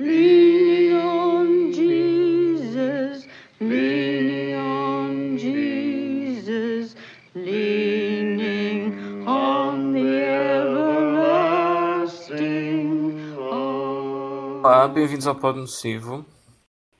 On 0.00 1.72
Jesus, 1.74 3.26
on 3.60 5.36
Jesus, 5.36 6.96
on 9.26 9.92
the 9.92 10.24
everlasting. 11.04 12.16
Olá, 14.62 14.88
bem-vindos 14.88 15.26
ao 15.26 15.34
Pod 15.34 15.58
Nocivo. 15.58 16.24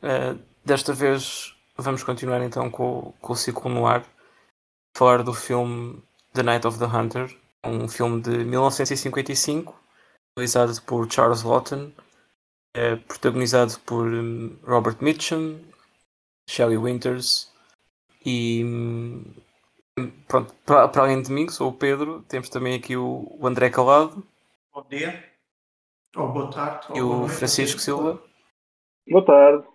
Uh, 0.03 0.39
desta 0.63 0.93
vez 0.93 1.57
vamos 1.79 2.03
continuar 2.03 2.43
então 2.43 2.71
com, 2.71 3.15
com 3.19 3.33
o 3.33 3.37
ciclo 3.37 3.71
no 3.71 3.87
ar, 3.87 4.05
falar 4.95 5.23
do 5.23 5.33
filme 5.33 6.03
The 6.35 6.43
Night 6.43 6.67
of 6.67 6.79
the 6.79 6.85
Hunter, 6.85 7.35
um 7.65 7.89
filme 7.89 8.21
de 8.21 8.45
1955, 8.45 9.75
realizado 10.37 10.83
por 10.83 11.11
Charles 11.11 11.43
Lawton, 11.43 11.93
é 12.81 12.97
protagonizado 12.97 13.79
por 13.81 14.07
hum, 14.07 14.57
Robert 14.65 14.97
Mitchum, 15.03 15.59
Shelley 16.49 16.79
Winters 16.79 17.53
e 18.25 18.65
hum, 18.65 19.25
pronto, 20.27 20.55
para, 20.65 20.89
para 20.89 21.03
além 21.03 21.21
de 21.23 21.31
mim, 21.31 21.47
que 21.47 21.53
sou 21.53 21.69
o 21.69 21.77
Pedro, 21.77 22.23
temos 22.23 22.49
também 22.49 22.75
aqui 22.75 22.97
o, 22.97 23.27
o 23.39 23.47
André 23.47 23.69
Calado 23.69 24.25
Bom 24.73 24.87
dia. 24.89 25.31
Ou 26.17 26.33
boa 26.33 26.51
tarde. 26.51 26.87
e 26.97 27.03
o 27.03 27.29
Francisco 27.29 27.81
Silva. 27.81 28.23
Boa 29.09 29.25
tarde. 29.25 29.67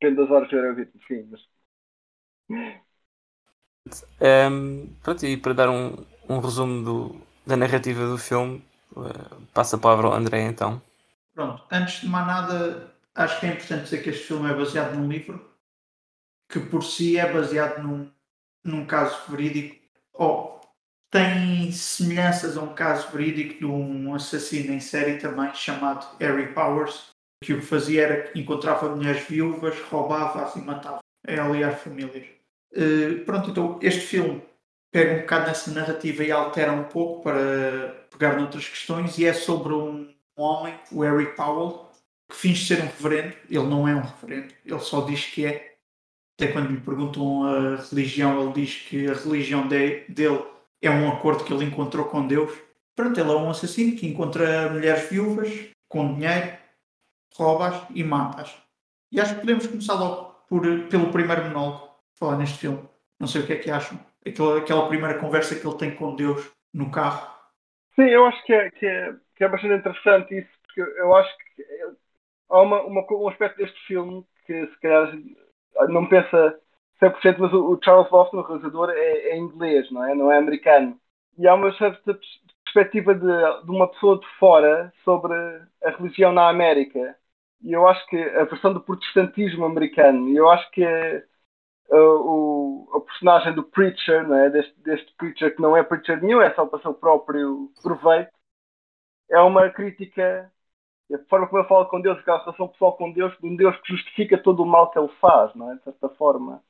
Depende 0.00 0.20
das 0.20 0.30
horas 0.30 0.48
que 0.48 0.56
eu 0.56 0.58
era 0.58 0.90
sim, 1.06 1.28
mas 1.30 1.40
Um, 4.20 4.86
pronto, 5.02 5.26
e 5.26 5.36
para 5.36 5.52
dar 5.54 5.70
um, 5.70 5.96
um 6.28 6.38
resumo 6.38 6.84
do, 6.84 7.20
da 7.46 7.56
narrativa 7.56 8.06
do 8.06 8.16
filme, 8.18 8.64
uh, 8.96 9.46
passo 9.52 9.76
a 9.76 9.78
palavra 9.78 10.06
ao 10.06 10.14
André 10.14 10.42
então. 10.42 10.80
Pronto, 11.34 11.64
antes 11.70 12.00
de 12.00 12.08
mais 12.08 12.26
nada, 12.26 12.94
acho 13.14 13.40
que 13.40 13.46
é 13.46 13.50
importante 13.50 13.84
dizer 13.84 14.02
que 14.02 14.10
este 14.10 14.24
filme 14.24 14.50
é 14.50 14.54
baseado 14.54 14.94
num 14.94 15.08
livro 15.08 15.52
que 16.48 16.60
por 16.60 16.84
si 16.84 17.16
é 17.16 17.32
baseado 17.32 17.82
num, 17.82 18.10
num 18.62 18.84
caso 18.84 19.30
verídico 19.30 19.80
ou 20.12 20.60
tem 21.10 21.72
semelhanças 21.72 22.56
a 22.56 22.62
um 22.62 22.74
caso 22.74 23.10
verídico 23.10 23.58
de 23.58 23.66
um 23.66 24.14
assassino 24.14 24.72
em 24.72 24.80
série 24.80 25.18
também 25.18 25.54
chamado 25.54 26.06
Harry 26.18 26.52
Powers, 26.52 27.10
que 27.42 27.54
o 27.54 27.60
que 27.60 27.66
fazia 27.66 28.02
era 28.02 28.22
que 28.22 28.38
encontrava 28.38 28.94
mulheres 28.94 29.22
viúvas, 29.26 29.78
roubava-as 29.90 30.54
e 30.56 30.60
matava 30.60 31.00
ela 31.26 31.56
e 31.56 31.64
as 31.64 31.80
famílias. 31.80 32.26
Eh, 32.74 33.22
pronto, 33.24 33.50
então 33.50 33.78
este 33.82 34.00
filme 34.00 34.42
pega 34.90 35.14
um 35.14 35.20
bocado 35.20 35.46
nessa 35.46 35.70
narrativa 35.70 36.24
e 36.24 36.32
altera 36.32 36.72
um 36.72 36.84
pouco 36.84 37.22
para 37.22 38.06
pegar 38.10 38.36
noutras 38.38 38.68
questões 38.68 39.18
e 39.18 39.24
é 39.24 39.32
sobre 39.32 39.72
um 39.72 40.14
homem, 40.36 40.74
o 40.90 41.02
Harry 41.02 41.34
Powell, 41.34 41.88
que 42.30 42.36
finge 42.36 42.64
ser 42.66 42.82
um 42.82 42.86
reverendo. 42.86 43.36
Ele 43.48 43.66
não 43.66 43.86
é 43.86 43.94
um 43.94 44.00
reverendo, 44.02 44.54
ele 44.64 44.80
só 44.80 45.02
diz 45.02 45.24
que 45.26 45.46
é. 45.46 45.72
Até 46.40 46.50
quando 46.52 46.70
lhe 46.70 46.80
perguntam 46.80 47.44
a 47.44 47.76
religião, 47.76 48.42
ele 48.42 48.52
diz 48.52 48.74
que 48.88 49.06
a 49.08 49.12
religião 49.14 49.68
de- 49.68 50.04
dele 50.08 50.44
é 50.80 50.90
um 50.90 51.08
acordo 51.12 51.44
que 51.44 51.52
ele 51.52 51.64
encontrou 51.66 52.06
com 52.06 52.26
Deus. 52.26 52.50
Pronto, 52.96 53.18
ele 53.20 53.30
é 53.30 53.34
um 53.34 53.50
assassino 53.50 53.96
que 53.96 54.06
encontra 54.08 54.68
mulheres 54.70 55.08
viúvas 55.10 55.48
com 55.88 56.14
dinheiro, 56.14 56.56
rouba-as 57.34 57.86
e 57.94 58.02
mata-as. 58.02 58.54
E 59.10 59.20
acho 59.20 59.34
que 59.34 59.40
podemos 59.40 59.66
começar 59.66 59.94
logo 59.94 60.32
por, 60.48 60.62
pelo 60.88 61.10
primeiro 61.12 61.44
monólogo, 61.44 61.90
falar 62.18 62.36
neste 62.38 62.58
filme. 62.58 62.82
Não 63.20 63.26
sei 63.28 63.42
o 63.42 63.46
que 63.46 63.52
é 63.52 63.56
que 63.58 63.70
acham. 63.70 63.98
Aquela, 64.26 64.58
aquela 64.58 64.88
primeira 64.88 65.18
conversa 65.18 65.54
que 65.54 65.66
ele 65.66 65.76
tem 65.76 65.94
com 65.94 66.16
Deus 66.16 66.50
no 66.72 66.90
carro. 66.90 67.30
sim, 67.94 68.02
eu 68.08 68.24
acho 68.26 68.42
que 68.44 68.52
é, 68.52 68.70
que 68.70 68.86
é, 68.86 69.14
que 69.36 69.44
é 69.44 69.48
bastante 69.48 69.74
interessante 69.74 70.38
isso, 70.38 70.50
porque 70.64 70.80
eu 71.00 71.14
acho 71.16 71.30
que 71.38 71.64
há 72.50 72.60
uma, 72.60 72.82
uma, 72.82 73.06
um 73.12 73.28
aspecto 73.28 73.58
deste 73.58 73.80
filme 73.86 74.24
que 74.46 74.66
se 74.66 74.80
calhar 74.80 75.12
a 75.78 75.86
não 75.88 76.08
pensa 76.08 76.58
100%, 76.98 77.38
mas 77.40 77.52
o, 77.52 77.78
Charles 77.82 78.10
Lawson, 78.10 78.38
o 78.38 78.42
realizador, 78.42 78.90
é, 78.90 79.30
é 79.30 79.36
inglês, 79.36 79.90
não 79.90 80.04
é? 80.04 80.14
Não 80.14 80.30
é 80.30 80.38
americano. 80.38 80.98
E 81.38 81.48
há 81.48 81.54
uma 81.54 81.72
certa 81.76 82.14
pers- 82.14 82.40
perspectiva 82.64 83.14
de, 83.14 83.64
de 83.64 83.70
uma 83.70 83.88
pessoa 83.88 84.18
de 84.18 84.26
fora 84.38 84.92
sobre 85.04 85.34
a 85.84 85.90
religião 85.90 86.32
na 86.32 86.48
América. 86.48 87.16
E 87.62 87.72
eu 87.72 87.86
acho 87.88 88.04
que 88.08 88.16
a 88.16 88.44
versão 88.44 88.72
do 88.72 88.80
protestantismo 88.80 89.64
americano, 89.64 90.28
e 90.28 90.36
eu 90.36 90.48
acho 90.50 90.70
que 90.70 90.82
é, 90.84 91.24
uh, 91.90 91.96
o, 91.96 92.88
o 92.94 93.00
personagem 93.00 93.54
do 93.54 93.62
Preacher, 93.64 94.26
não 94.28 94.36
é? 94.36 94.50
deste, 94.50 94.74
deste 94.82 95.14
Preacher 95.16 95.54
que 95.54 95.62
não 95.62 95.76
é 95.76 95.82
Preacher 95.82 96.22
nenhum, 96.22 96.40
é 96.42 96.52
só 96.54 96.66
para 96.66 96.80
seu 96.80 96.94
próprio 96.94 97.70
proveito, 97.82 98.30
é 99.32 99.40
uma 99.40 99.70
crítica, 99.70 100.52
a 101.12 101.18
forma 101.30 101.48
como 101.48 101.62
ele 101.62 101.68
fala 101.68 101.86
com 101.86 102.00
Deus, 102.00 102.18
aquela 102.18 102.40
relação 102.44 102.68
pessoal 102.68 102.96
com 102.96 103.12
Deus, 103.12 103.36
de 103.40 103.46
um 103.46 103.56
Deus 103.56 103.76
que 103.82 103.92
justifica 103.94 104.38
todo 104.42 104.62
o 104.62 104.66
mal 104.66 104.90
que 104.90 104.98
ele 104.98 105.08
faz, 105.20 105.54
não 105.54 105.72
é? 105.72 105.76
de 105.76 105.84
certa 105.84 106.08
forma. 106.10 106.62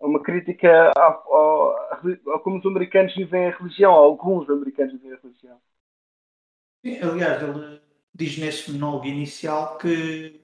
É 0.00 0.04
uma 0.06 0.22
crítica 0.22 0.92
ao, 0.96 1.34
ao- 1.34 2.40
como 2.42 2.58
os 2.58 2.66
americanos 2.66 3.14
vivem 3.14 3.46
a 3.48 3.56
religião, 3.56 3.92
alguns 3.92 4.48
americanos 4.50 4.92
vivem 4.94 5.12
a 5.12 5.20
religião. 5.22 5.60
Sim, 6.84 6.98
Aliás, 7.02 7.42
ele 7.42 7.80
diz 8.14 8.38
nesse 8.38 8.70
monólogo 8.72 9.06
inicial 9.06 9.78
que 9.78 10.40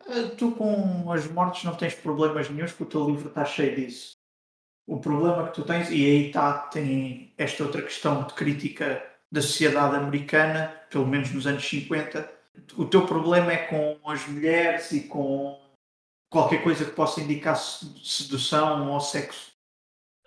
"Ah, 0.00 0.30
tu 0.38 0.52
com 0.56 1.12
as 1.12 1.26
mortes 1.28 1.64
não 1.64 1.76
tens 1.76 1.94
problemas 1.94 2.50
nenhums 2.50 2.72
porque 2.72 2.84
o 2.84 2.88
teu 3.04 3.10
livro 3.10 3.28
está 3.30 3.44
cheio 3.44 3.76
disso. 3.76 4.16
O 4.86 5.00
problema 5.00 5.48
que 5.48 5.54
tu 5.54 5.64
tens, 5.64 5.90
e 5.90 5.94
aí 5.94 6.26
está, 6.28 6.68
tem 6.68 7.34
esta 7.38 7.64
outra 7.64 7.82
questão 7.82 8.26
de 8.26 8.34
crítica 8.34 9.04
da 9.36 9.42
sociedade 9.42 9.96
americana, 9.96 10.68
pelo 10.90 11.06
menos 11.06 11.30
nos 11.32 11.46
anos 11.46 11.68
50, 11.68 12.30
o 12.76 12.86
teu 12.86 13.06
problema 13.06 13.52
é 13.52 13.58
com 13.66 13.98
as 14.10 14.26
mulheres 14.26 14.92
e 14.92 15.02
com 15.08 15.60
qualquer 16.30 16.62
coisa 16.64 16.84
que 16.84 16.92
possa 16.92 17.20
indicar 17.20 17.56
se- 17.56 17.86
sedução 18.04 18.90
ou 18.92 19.00
sexo. 19.00 19.52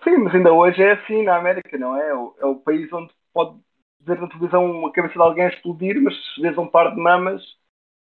Sim, 0.03 0.18
mas 0.19 0.34
ainda 0.36 0.53
hoje 0.53 0.81
é 0.81 0.94
assim 0.94 1.24
na 1.24 1.38
América, 1.38 1.78
não 1.78 1.96
é? 1.98 2.09
É 2.09 2.14
o, 2.16 2.36
é 2.40 2.46
o 2.46 2.56
país 2.56 2.92
onde 2.94 3.14
pode 3.34 3.59
ver 4.00 4.19
na 4.19 4.28
televisão 4.28 4.86
a 4.86 4.92
cabeça 4.94 5.16
de 5.16 5.19
alguém 5.22 5.48
explodir, 5.48 6.02
mas 6.02 6.16
se 6.34 6.42
vês 6.42 6.58
um 6.58 6.68
par 6.68 6.94
de 6.96 7.02
mamas 7.02 7.44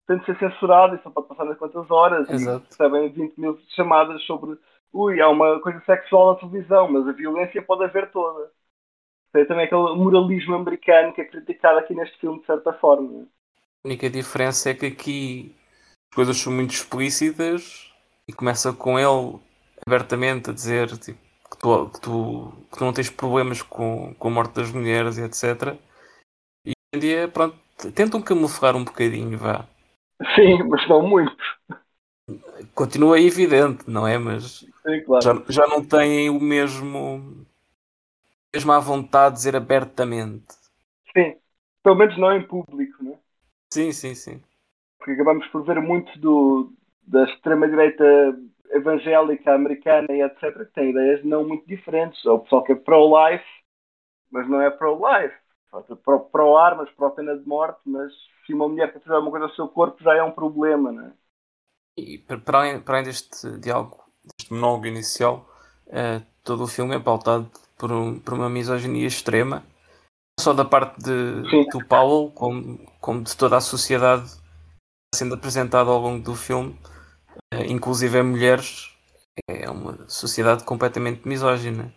tem 0.07 0.17
de 0.19 0.25
ser 0.25 0.37
censurado 0.39 0.95
e 0.95 1.03
só 1.03 1.11
pode 1.11 1.27
passar 1.29 1.45
nas 1.45 1.57
quantas 1.59 1.89
horas 1.91 2.27
Exato. 2.27 2.77
e 2.77 2.77
recebem 2.79 3.11
20 3.11 3.37
mil 3.39 3.59
chamadas 3.75 4.23
sobre 4.25 4.57
ui, 4.93 5.21
há 5.21 5.29
uma 5.29 5.61
coisa 5.61 5.81
sexual 5.85 6.33
na 6.33 6.39
televisão, 6.41 6.91
mas 6.91 7.07
a 7.07 7.13
violência 7.13 7.61
pode 7.63 7.85
haver 7.85 8.11
toda. 8.11 8.51
Tem 9.33 9.45
também 9.47 9.65
aquele 9.65 9.95
moralismo 9.95 10.53
americano 10.53 11.11
que 11.11 11.21
é 11.21 11.25
criticado 11.25 11.79
aqui 11.79 11.95
neste 11.95 12.17
filme 12.19 12.39
de 12.39 12.45
certa 12.45 12.71
forma. 12.73 13.25
A 13.83 13.87
única 13.87 14.09
diferença 14.09 14.69
é 14.69 14.73
que 14.75 14.85
aqui 14.85 15.55
as 16.11 16.15
coisas 16.15 16.37
são 16.37 16.53
muito 16.53 16.71
explícitas 16.71 17.91
e 18.27 18.31
começa 18.31 18.71
com 18.71 18.99
ele 18.99 19.39
abertamente 19.85 20.51
a 20.51 20.53
dizer 20.53 20.87
tipo, 20.99 21.19
que, 21.49 21.57
tu, 21.57 21.89
que, 21.89 21.99
tu, 21.99 22.53
que 22.71 22.77
tu 22.77 22.85
não 22.85 22.93
tens 22.93 23.09
problemas 23.09 23.63
com, 23.63 24.13
com 24.13 24.27
a 24.27 24.31
morte 24.31 24.53
das 24.53 24.71
mulheres 24.71 25.17
e 25.17 25.23
etc. 25.23 25.77
E 26.65 26.69
hoje 26.69 26.75
em 26.93 26.99
dia, 26.99 27.27
pronto, 27.27 27.57
tentam 27.93 28.21
camuflar 28.21 28.75
um 28.75 28.83
bocadinho, 28.83 29.37
vá. 29.37 29.67
Sim, 30.35 30.63
mas 30.69 30.87
não 30.87 31.01
muito. 31.01 31.35
Continua 32.73 33.19
evidente, 33.19 33.83
não 33.89 34.07
é? 34.07 34.17
Mas 34.17 34.59
Sim, 34.59 35.03
claro. 35.05 35.43
já, 35.47 35.63
já 35.63 35.67
não 35.67 35.83
têm 35.83 36.29
o 36.29 36.39
mesmo. 36.39 37.45
Mesmo 38.53 38.71
à 38.71 38.79
vontade 38.79 39.35
de 39.35 39.39
dizer 39.39 39.55
abertamente. 39.55 40.55
Sim. 41.15 41.39
Pelo 41.81 41.95
menos 41.95 42.17
não 42.19 42.31
em 42.33 42.47
público, 42.47 43.03
né? 43.03 43.17
Sim, 43.73 43.91
sim, 43.93 44.15
sim. 44.15 44.41
porque 44.97 45.11
acabamos 45.13 45.47
por 45.47 45.63
ver 45.65 45.81
muito 45.81 46.17
do, 46.19 46.73
da 47.05 47.23
extrema-direita 47.25 48.03
evangélica 48.71 49.53
americana 49.53 50.07
e 50.11 50.21
etc., 50.21 50.65
que 50.65 50.73
tem 50.73 50.89
ideias 50.91 51.23
não 51.23 51.47
muito 51.47 51.67
diferentes. 51.67 52.23
Ou 52.25 52.37
o 52.37 52.39
pessoal 52.39 52.63
que 52.63 52.71
é 52.73 52.75
pro-life, 52.75 53.45
mas 54.31 54.49
não 54.49 54.61
é 54.61 54.71
pro-life. 54.71 55.35
Pro- 56.03 56.21
Pro-armas, 56.31 56.89
pró-pena 56.91 57.37
de 57.37 57.47
morte, 57.47 57.81
mas 57.85 58.13
se 58.45 58.53
uma 58.53 58.69
mulher 58.69 58.93
quer 58.93 59.01
fazer 59.01 59.15
alguma 59.15 59.31
coisa 59.31 59.47
ao 59.47 59.53
seu 59.55 59.67
corpo 59.69 60.03
já 60.03 60.15
é 60.15 60.23
um 60.23 60.31
problema, 60.31 60.91
não 60.91 61.07
é? 61.07 61.13
E 61.97 62.17
para- 62.25 62.39
para 62.45 62.57
além, 62.59 62.81
para 62.81 62.95
além 62.97 63.05
deste 63.09 63.57
diálogo, 63.59 63.97
deste 64.23 64.53
monólogo 64.53 64.87
inicial, 64.87 65.35
eh, 65.87 66.21
todo 66.43 66.63
o 66.63 66.67
filme 66.67 66.95
é 66.95 66.99
pautado 66.99 67.49
por, 67.77 67.91
um- 67.91 68.19
por 68.19 68.33
uma 68.33 68.49
misoginia 68.49 69.07
extrema, 69.07 69.57
não 70.39 70.43
só 70.43 70.53
da 70.53 70.65
parte 70.65 71.01
de, 71.01 71.43
Sim. 71.49 71.63
do 71.69 71.85
Powell, 71.85 72.31
como, 72.31 72.79
como 72.99 73.23
de 73.23 73.35
toda 73.37 73.57
a 73.57 73.61
sociedade 73.61 74.29
sendo 75.15 75.35
apresentada 75.35 75.91
ao 75.91 75.99
longo 75.99 76.23
do 76.23 76.35
filme, 76.35 76.75
eh, 77.53 77.67
inclusive 77.71 78.17
a 78.19 78.23
mulheres, 78.23 78.91
é 79.47 79.69
uma 79.69 80.09
sociedade 80.09 80.63
completamente 80.63 81.27
misógina. 81.27 81.93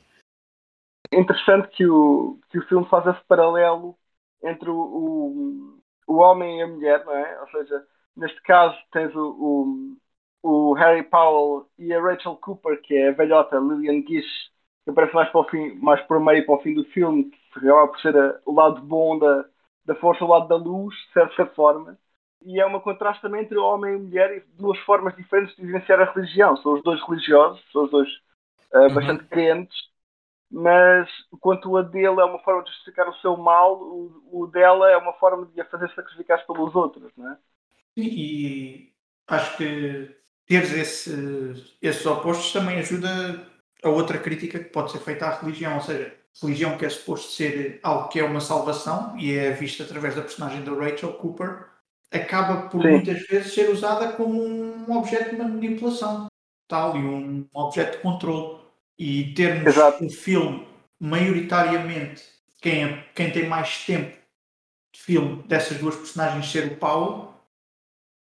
É 1.13 1.21
interessante 1.21 1.69
que 1.69 1.87
o, 1.87 2.39
que 2.51 2.59
o 2.59 2.67
filme 2.69 2.87
faz 2.89 3.07
esse 3.07 3.25
paralelo 3.27 3.97
entre 4.43 4.69
o, 4.69 4.77
o, 4.77 5.81
o 6.07 6.17
homem 6.17 6.59
e 6.59 6.63
a 6.63 6.67
mulher, 6.67 7.05
não 7.05 7.13
é? 7.15 7.41
Ou 7.41 7.49
seja, 7.51 7.87
neste 8.17 8.41
caso 8.43 8.77
tens 8.93 9.15
o, 9.15 9.97
o, 10.43 10.71
o 10.71 10.75
Harry 10.75 11.03
Powell 11.05 11.69
e 11.79 11.93
a 11.93 12.01
Rachel 12.03 12.37
Cooper, 12.37 12.81
que 12.83 12.95
é 12.95 13.09
a 13.09 13.13
velhota 13.13 13.57
Lillian 13.59 14.03
Gish, 14.07 14.51
que 14.87 14.93
aparece 14.93 15.15
mais 15.15 15.31
para 15.31 15.43
o 15.43 15.51
fim, 15.51 15.75
mais 15.77 16.03
para 16.05 16.19
o 16.19 16.25
meio 16.25 16.47
para 16.47 16.57
o 16.57 16.63
fim 16.63 16.75
do 16.75 16.87
filme, 16.87 17.31
que 17.55 17.61
acaba 17.61 17.89
por 17.89 18.01
ser 18.01 18.17
a- 18.19 18.41
o 18.47 18.55
lado 18.55 18.83
bom 18.83 19.19
da, 19.21 19.47
da 19.87 19.97
força, 19.97 20.25
o 20.25 20.29
lado 20.29 20.49
da 20.49 20.57
luz, 20.57 20.97
de 21.09 21.15
certa 21.15 21.47
forma. 21.55 21.99
e 22.47 22.61
é 22.61 22.67
uma 22.67 22.81
contraste 22.81 23.23
também 23.23 23.43
entre 23.43 23.59
homem 23.59 23.95
e 23.97 23.99
mulher 23.99 24.33
e 24.39 24.41
duas 24.57 24.79
formas 24.81 25.17
diferentes 25.17 25.57
de 25.57 25.67
vivenciar 25.67 26.01
a 26.01 26.13
religião. 26.13 26.57
São 26.59 26.75
os 26.75 26.85
dois 26.85 27.03
religiosos, 27.09 27.61
são 27.73 27.85
os 27.87 27.93
dois 27.93 28.09
uh, 28.75 28.89
Uhum. 28.89 28.95
bastante 28.95 29.25
crentes, 29.27 29.77
mas 30.51 31.09
enquanto 31.33 31.77
a 31.77 31.83
dele 31.83 32.21
é 32.21 32.25
uma 32.25 32.39
forma 32.41 32.63
de 32.65 32.71
justificar 32.71 33.09
o 33.09 33.15
seu 33.17 33.37
mal, 33.37 33.81
o, 33.83 34.43
o 34.43 34.47
dela 34.49 34.91
é 34.91 34.97
uma 34.99 35.15
forma 35.15 35.47
de 35.47 35.61
a 35.61 35.65
fazer 35.67 35.91
sacrificar 35.95 36.47
pelos 36.47 36.75
outros, 36.75 37.13
não 37.17 37.33
é? 37.33 37.39
E, 37.97 38.03
e 38.89 38.95
acho 39.27 39.57
que 39.57 40.17
teres 40.47 40.73
esse, 40.73 41.77
esses 41.83 42.05
opostos 42.07 42.53
também 42.53 42.79
ajuda 42.79 43.47
a 43.87 43.91
outra 43.91 44.19
crítica 44.19 44.59
que 44.59 44.71
pode 44.71 44.93
ser 44.93 44.99
feita 44.99 45.27
à 45.27 45.41
religião, 45.41 45.75
ou 45.77 45.81
seja, 45.81 46.15
religião 46.43 46.77
que 46.77 46.85
é 46.85 46.89
suposto 46.89 47.33
ser 47.33 47.81
algo 47.83 48.09
que 48.09 48.19
é 48.21 48.25
uma 48.25 48.41
salvação 48.41 49.17
e 49.19 49.33
é 49.33 49.51
vista 49.53 49.85
através 49.85 50.15
da 50.15 50.23
personagem 50.23 50.63
da 50.63 50.73
Rachel 50.73 51.15
Cooper, 51.15 51.67
acaba 52.11 52.69
por 52.69 52.83
Sim. 52.83 52.91
muitas 52.91 53.27
vezes 53.27 53.55
ser 53.55 53.71
usada 53.71 54.13
como 54.13 54.43
um 54.43 54.97
objeto 54.97 55.31
de 55.31 55.37
manipulação 55.37 56.27
tal 56.69 56.97
e 56.97 57.01
um 57.01 57.47
objeto 57.55 57.97
de 57.97 58.03
controle. 58.03 58.61
E 58.99 59.35
termos 59.35 59.67
Exato. 59.67 60.05
o 60.05 60.11
filme 60.11 60.67
maioritariamente 60.99 62.23
quem, 62.61 62.85
é- 62.85 63.05
quem 63.15 63.31
tem 63.31 63.47
mais 63.47 63.85
tempo 63.85 64.17
de 64.95 65.01
filme 65.01 65.43
dessas 65.45 65.79
duas 65.79 65.95
personagens 65.95 66.51
ser 66.51 66.73
o 66.73 66.77
Paulo 66.77 67.35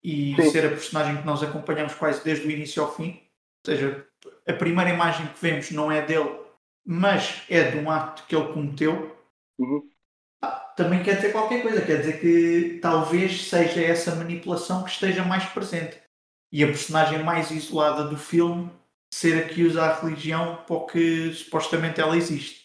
e 0.02 0.34
Sim. 0.36 0.50
ser 0.50 0.66
a 0.66 0.70
personagem 0.70 1.18
que 1.18 1.26
nós 1.26 1.42
acompanhamos 1.42 1.94
quase 1.94 2.24
desde 2.24 2.46
o 2.46 2.50
início 2.50 2.82
ao 2.82 2.94
fim. 2.94 3.20
Ou 3.66 3.72
seja, 3.72 4.06
a 4.46 4.52
primeira 4.52 4.90
imagem 4.90 5.26
que 5.26 5.40
vemos 5.40 5.70
não 5.70 5.90
é 5.90 6.02
dele, 6.02 6.38
mas 6.84 7.44
é 7.48 7.70
de 7.70 7.78
um 7.78 7.90
ato 7.90 8.24
que 8.26 8.34
ele 8.34 8.52
cometeu. 8.52 9.16
Uhum. 9.58 9.88
Ah, 10.42 10.72
Também 10.76 11.02
quer 11.02 11.16
dizer 11.16 11.32
qualquer 11.32 11.62
coisa, 11.62 11.84
quer 11.84 11.98
dizer 11.98 12.20
que 12.20 12.78
talvez 12.80 13.48
seja 13.48 13.80
essa 13.80 14.14
manipulação 14.16 14.82
que 14.84 14.90
esteja 14.90 15.24
mais 15.24 15.44
presente. 15.46 16.00
E 16.50 16.62
a 16.62 16.66
personagem 16.66 17.22
mais 17.22 17.50
isolada 17.50 18.04
do 18.04 18.16
filme 18.16 18.70
ser 19.12 19.44
a 19.44 19.48
que 19.48 19.62
usa 19.64 19.82
a 19.82 20.00
religião 20.00 20.64
para 20.66 20.76
o 20.76 20.86
que 20.86 21.32
supostamente 21.32 22.00
ela 22.00 22.16
existe. 22.16 22.62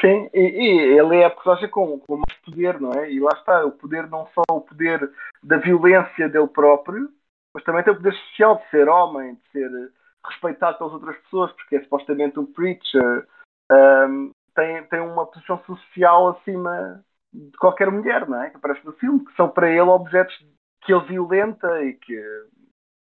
Sim, 0.00 0.28
e, 0.34 0.40
e 0.40 0.98
ele 0.98 1.16
é 1.16 1.26
a 1.26 1.30
personagem 1.30 1.70
com, 1.70 1.98
com 2.00 2.16
mais 2.16 2.40
poder, 2.44 2.80
não 2.80 2.92
é? 2.92 3.10
E 3.10 3.20
lá 3.20 3.32
está, 3.32 3.64
o 3.64 3.72
poder 3.72 4.08
não 4.08 4.26
só 4.28 4.42
o 4.50 4.60
poder 4.60 5.12
da 5.42 5.58
violência 5.58 6.28
dele 6.28 6.48
próprio, 6.48 7.08
mas 7.54 7.62
também 7.62 7.84
tem 7.84 7.92
o 7.92 7.96
poder 7.96 8.14
social 8.14 8.56
de 8.56 8.70
ser 8.70 8.88
homem, 8.88 9.34
de 9.34 9.50
ser 9.52 9.92
respeitado 10.24 10.78
pelas 10.78 10.92
outras 10.92 11.16
pessoas, 11.18 11.52
porque 11.52 11.76
é 11.76 11.82
supostamente 11.82 12.38
um 12.38 12.46
preacher, 12.46 13.26
ahm, 13.70 14.30
tem, 14.54 14.84
tem 14.84 15.00
uma 15.00 15.26
posição 15.26 15.62
social 15.64 16.28
acima 16.28 17.04
de 17.32 17.56
qualquer 17.58 17.90
mulher, 17.90 18.28
não 18.28 18.42
é? 18.42 18.50
Que 18.50 18.56
aparece 18.56 18.84
no 18.84 18.92
filme, 18.92 19.24
que 19.24 19.34
são 19.34 19.48
para 19.48 19.70
ele 19.70 19.80
objetos 19.80 20.34
que 20.82 20.92
ele 20.92 21.04
violenta 21.06 21.82
e 21.82 21.94
que 21.94 22.20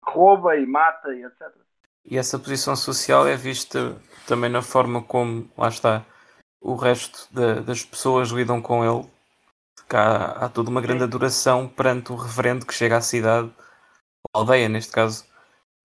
rouba 0.05 0.57
e 0.57 0.65
mata 0.65 1.13
e 1.13 1.23
etc. 1.23 1.55
E 2.05 2.17
essa 2.17 2.39
posição 2.39 2.75
social 2.75 3.27
é 3.27 3.35
vista 3.35 4.01
também 4.27 4.49
na 4.49 4.61
forma 4.61 5.03
como, 5.03 5.49
lá 5.57 5.67
está, 5.67 6.05
o 6.61 6.75
resto 6.75 7.27
da- 7.33 7.61
das 7.61 7.83
pessoas 7.83 8.29
lidam 8.29 8.61
com 8.61 8.83
ele. 8.83 9.07
Há, 9.91 10.45
há 10.45 10.49
toda 10.49 10.69
uma 10.69 10.81
grande 10.81 11.03
adoração 11.03 11.67
perante 11.67 12.11
o 12.11 12.15
reverendo 12.15 12.65
que 12.65 12.73
chega 12.73 12.97
à 12.97 13.01
cidade, 13.01 13.51
à 14.33 14.39
aldeia 14.39 14.69
neste 14.69 14.91
caso. 14.91 15.25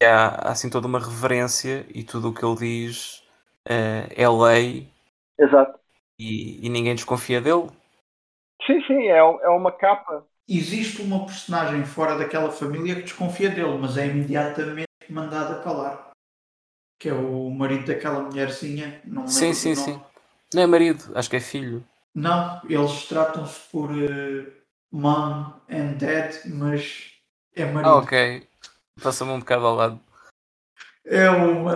Há, 0.05 0.51
assim 0.51 0.71
toda 0.71 0.87
uma 0.87 0.99
reverência 0.99 1.87
e 1.89 2.03
tudo 2.03 2.29
o 2.29 2.35
que 2.35 2.45
ele 2.45 2.57
diz 2.57 3.23
eh, 3.67 4.09
é 4.17 4.29
lei 4.29 4.89
Exato. 5.39 5.79
e, 6.19 6.67
e 6.67 6.69
ninguém 6.69 6.95
desconfia 6.95 7.41
dele. 7.41 7.69
Sim, 8.67 8.81
sim, 8.87 9.09
é, 9.09 9.19
é 9.19 9.49
uma 9.49 9.73
capa. 9.73 10.27
Existe 10.49 11.03
uma 11.03 11.25
personagem 11.25 11.85
fora 11.85 12.17
daquela 12.17 12.51
família 12.51 12.95
que 12.97 13.03
desconfia 13.03 13.51
dele, 13.51 13.79
mas 13.79 13.97
é 13.97 14.07
imediatamente 14.07 14.89
mandada 15.09 15.63
calar. 15.63 16.11
Que 16.99 17.09
é 17.09 17.13
o 17.13 17.51
marido 17.51 17.87
daquela 17.87 18.21
mulherzinha. 18.21 19.01
Não 19.05 19.27
Sim, 19.27 19.53
sim, 19.53 19.75
sim. 19.75 20.01
Não 20.55 20.63
é 20.63 20.67
marido, 20.67 21.13
acho 21.15 21.29
que 21.29 21.37
é 21.37 21.41
filho. 21.41 21.85
Não, 22.15 22.61
eles 22.69 23.07
tratam-se 23.07 23.61
por 23.71 23.91
eh, 23.91 24.47
mom 24.93 25.53
and 25.69 25.99
dad, 25.99 26.33
mas 26.47 27.13
é 27.57 27.65
marido. 27.65 27.91
Ah, 27.91 27.97
ok. 27.97 28.47
Passa-me 29.03 29.33
um 29.33 29.39
bocado 29.41 29.67
ao 29.67 29.75
lado. 29.75 30.01
É 31.05 31.29
uma, 31.29 31.75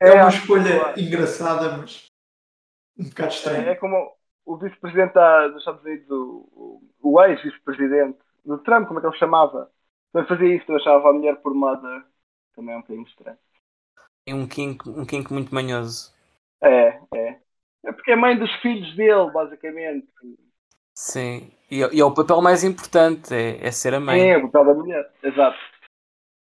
é 0.00 0.12
uma 0.12 0.26
acho 0.26 0.38
que- 0.38 0.42
escolha 0.44 0.94
engraçada, 1.00 1.76
mas 1.76 2.06
um 2.98 3.08
bocado 3.08 3.32
estranha. 3.32 3.66
É, 3.68 3.70
é 3.72 3.74
como 3.74 4.16
o 4.44 4.56
vice-presidente 4.56 5.14
dos 5.14 5.58
Estados 5.58 5.84
Unidos, 5.84 6.08
o, 6.10 6.82
o- 7.00 7.22
ex-vice-presidente 7.24 8.18
do 8.44 8.58
Trump, 8.58 8.86
como 8.86 8.98
é 8.98 9.02
que 9.02 9.08
ele 9.08 9.18
chamava? 9.18 9.70
Também 10.12 10.28
fazia 10.28 10.56
isso, 10.56 10.80
chamava 10.80 11.10
a 11.10 11.12
mulher 11.12 11.36
por 11.36 11.54
mother. 11.54 12.04
Também 12.54 12.74
é 12.74 12.78
um 12.78 12.80
bocadinho 12.80 13.06
estranho. 13.06 13.38
E 14.26 14.34
um 14.34 14.46
kink, 14.46 14.88
um 14.88 15.04
kink 15.04 15.32
muito 15.32 15.54
manhoso. 15.54 16.12
É, 16.62 17.00
é. 17.14 17.40
É 17.84 17.92
porque 17.92 18.12
é 18.12 18.16
mãe 18.16 18.38
dos 18.38 18.52
filhos 18.60 18.94
dele, 18.94 19.30
basicamente. 19.32 20.06
Sim. 20.96 21.50
E, 21.70 21.82
é- 21.82 21.92
e 21.94 22.00
é 22.00 22.04
o 22.04 22.14
papel 22.14 22.40
mais 22.40 22.62
importante, 22.62 23.34
é, 23.34 23.66
é 23.66 23.70
ser 23.72 23.94
a 23.94 23.98
Sim, 23.98 24.04
mãe. 24.04 24.30
é 24.30 24.36
o 24.38 24.48
papel 24.50 24.66
da 24.66 24.74
mulher. 24.74 25.12
Exato. 25.22 25.58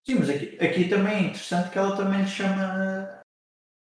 Sim, 0.05 0.15
mas 0.19 0.29
aqui, 0.29 0.57
aqui 0.65 0.87
também 0.89 1.13
é 1.15 1.19
interessante 1.21 1.69
que 1.71 1.77
ela 1.77 1.95
também 1.97 2.21
lhe 2.21 2.27
chama 2.27 3.19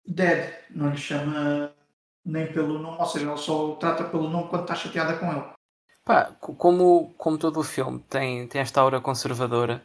Dad, 0.06 0.52
não 0.70 0.90
lhe 0.90 0.96
chama 0.98 1.74
nem 2.24 2.52
pelo 2.52 2.78
nome, 2.78 2.98
ou 2.98 3.06
seja, 3.06 3.26
ela 3.26 3.36
só 3.36 3.70
o 3.72 3.76
trata 3.76 4.04
pelo 4.04 4.28
nome 4.30 4.48
quando 4.50 4.62
está 4.62 4.74
chateada 4.76 5.18
com 5.18 5.32
ele. 5.32 5.52
Pá, 6.04 6.30
co- 6.40 6.54
como, 6.54 7.12
como 7.18 7.36
todo 7.38 7.58
o 7.58 7.64
filme 7.64 7.98
tem, 8.08 8.46
tem 8.46 8.60
esta 8.60 8.80
aura 8.80 9.00
conservadora, 9.00 9.82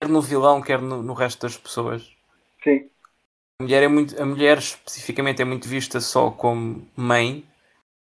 quer 0.00 0.08
no 0.10 0.22
vilão, 0.22 0.62
quer 0.62 0.80
no, 0.82 1.02
no 1.02 1.14
resto 1.14 1.42
das 1.42 1.56
pessoas. 1.58 2.02
Sim. 2.62 2.90
A 3.60 3.64
mulher, 3.64 3.82
é 3.82 3.88
muito, 3.88 4.22
a 4.22 4.24
mulher 4.24 4.58
especificamente 4.58 5.42
é 5.42 5.44
muito 5.44 5.66
vista 5.68 6.00
só 6.00 6.30
como 6.30 6.88
mãe. 6.96 7.44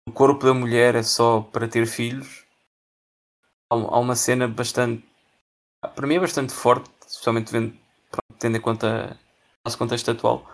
O 0.08 0.12
corpo 0.14 0.46
da 0.46 0.54
mulher 0.54 0.96
é 0.96 1.04
só 1.04 1.42
para 1.42 1.68
ter 1.68 1.88
filhos. 1.88 2.46
Há, 3.72 3.76
há 3.76 4.00
uma 4.00 4.16
cena 4.16 4.48
bastante. 4.48 5.04
Para 5.96 6.08
mim 6.08 6.16
é 6.16 6.20
bastante 6.22 6.54
forte, 6.54 6.90
especialmente 7.08 7.52
vendo, 7.52 7.72
pronto, 8.12 8.40
tendo 8.40 8.58
em 8.58 8.62
conta 8.62 9.18
o 9.64 9.68
nosso 9.70 9.78
contexto 9.78 10.12
atual. 10.12 10.50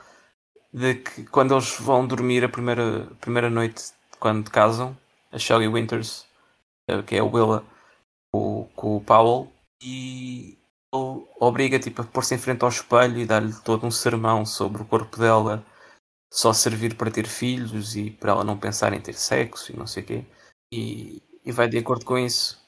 De 0.73 0.95
que 0.95 1.25
quando 1.25 1.53
eles 1.53 1.77
vão 1.79 2.07
dormir 2.07 2.43
a 2.43 2.49
primeira, 2.49 3.03
a 3.11 3.15
primeira 3.15 3.49
noite, 3.49 3.91
quando 4.19 4.49
casam, 4.51 4.97
a 5.31 5.37
Shelley 5.37 5.67
Winters, 5.67 6.25
eh, 6.87 7.01
que 7.03 7.15
é 7.15 7.19
a 7.19 7.25
Willa, 7.25 7.63
com, 8.31 8.69
com 8.75 8.97
o 8.97 9.01
Powell, 9.01 9.51
e 9.81 10.57
ele 10.93 11.27
obriga 11.39 11.79
tipo, 11.79 12.01
a 12.01 12.05
pôr-se 12.05 12.35
em 12.35 12.37
frente 12.37 12.63
ao 12.63 12.69
espelho 12.69 13.19
e 13.19 13.25
dar-lhe 13.25 13.53
todo 13.63 13.85
um 13.85 13.91
sermão 13.91 14.45
sobre 14.45 14.81
o 14.81 14.85
corpo 14.85 15.17
dela 15.17 15.65
só 16.31 16.53
servir 16.53 16.95
para 16.95 17.11
ter 17.11 17.27
filhos 17.27 17.95
e 17.95 18.09
para 18.11 18.31
ela 18.31 18.43
não 18.43 18.57
pensar 18.57 18.93
em 18.93 19.01
ter 19.01 19.13
sexo 19.13 19.73
e 19.73 19.75
não 19.77 19.85
sei 19.85 20.03
o 20.03 20.05
quê. 20.05 20.25
E, 20.73 21.21
e 21.45 21.51
vai 21.51 21.67
de 21.67 21.77
acordo 21.77 22.05
com 22.05 22.17
isso. 22.17 22.60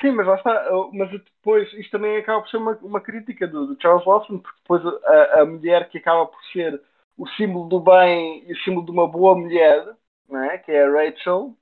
Sim, 0.00 0.12
mas 0.12 0.26
lá 0.26 0.36
está. 0.36 0.72
uh, 0.76 0.90
Mas 0.94 1.10
depois, 1.10 1.72
isto 1.74 1.90
também 1.90 2.16
acaba 2.18 2.40
por 2.42 2.48
ser 2.50 2.56
uma, 2.58 2.72
uma 2.82 3.00
crítica 3.00 3.46
do, 3.48 3.66
do 3.74 3.82
Charles 3.82 4.06
Lawson, 4.06 4.38
porque 4.38 4.58
depois 4.62 4.84
a, 5.04 5.40
a 5.42 5.46
mulher 5.46 5.88
que 5.90 5.98
acaba 5.98 6.26
por 6.26 6.40
ser 6.52 6.80
o 7.16 7.26
símbolo 7.30 7.68
do 7.68 7.80
bem 7.80 8.44
e 8.48 8.52
o 8.52 8.56
símbolo 8.58 8.86
de 8.86 8.92
uma 8.92 9.08
boa 9.08 9.34
mulher, 9.36 9.96
não 10.28 10.42
é? 10.44 10.58
que 10.58 10.70
é 10.70 10.84
a 10.84 10.90
Rachel, 10.90 11.56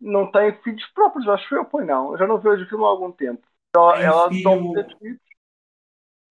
não 0.00 0.30
tem 0.32 0.52
filhos 0.62 0.84
próprios, 0.94 1.28
acho 1.28 1.54
eu, 1.56 1.64
pois 1.66 1.86
não. 1.86 2.12
Eu 2.12 2.18
já 2.18 2.26
não 2.26 2.38
vejo 2.40 2.64
o 2.64 2.68
filme 2.68 2.84
há 2.84 2.88
algum 2.88 3.12
tempo. 3.12 3.46
Ela, 3.74 3.98
Tem 3.98 4.02
ela 4.02 4.32
filho- 4.32 4.86
filhos. 5.00 5.20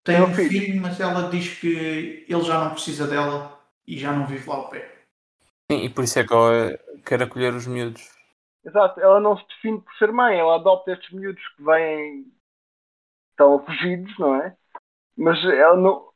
Tem 0.06 0.18
Tem 0.18 0.22
um 0.22 0.28
um 0.28 0.34
filho. 0.34 0.50
filho, 0.50 0.82
mas 0.82 1.00
ela 1.00 1.30
diz 1.30 1.60
que 1.60 2.26
ele 2.30 2.42
já 2.44 2.64
não 2.64 2.72
precisa 2.72 3.08
dela 3.08 3.60
e 3.88 3.98
já 3.98 4.12
não 4.14 4.26
vive 4.28 4.48
lá 4.50 4.56
ao 4.56 4.70
pé. 4.70 5.06
Sim, 5.72 5.84
e 5.86 5.90
por 5.90 6.04
isso 6.04 6.18
é 6.20 6.26
que 6.26 6.34
ela 6.34 6.78
quer 7.06 7.22
acolher 7.24 7.54
os 7.54 7.68
miúdos. 7.68 8.04
Exato, 8.66 9.00
ela 9.00 9.20
não 9.20 9.38
se 9.38 9.48
define 9.48 9.80
por 9.80 9.94
ser 9.96 10.12
mãe, 10.12 10.40
ela 10.40 10.56
adota 10.56 10.92
estes 10.92 11.12
miúdos 11.12 11.48
que 11.56 11.64
vêm, 11.64 12.26
estão 13.32 13.64
fugidos, 13.64 14.18
não 14.18 14.36
é? 14.36 14.58
Mas 15.18 15.44
ela 15.46 15.78
não, 15.78 16.10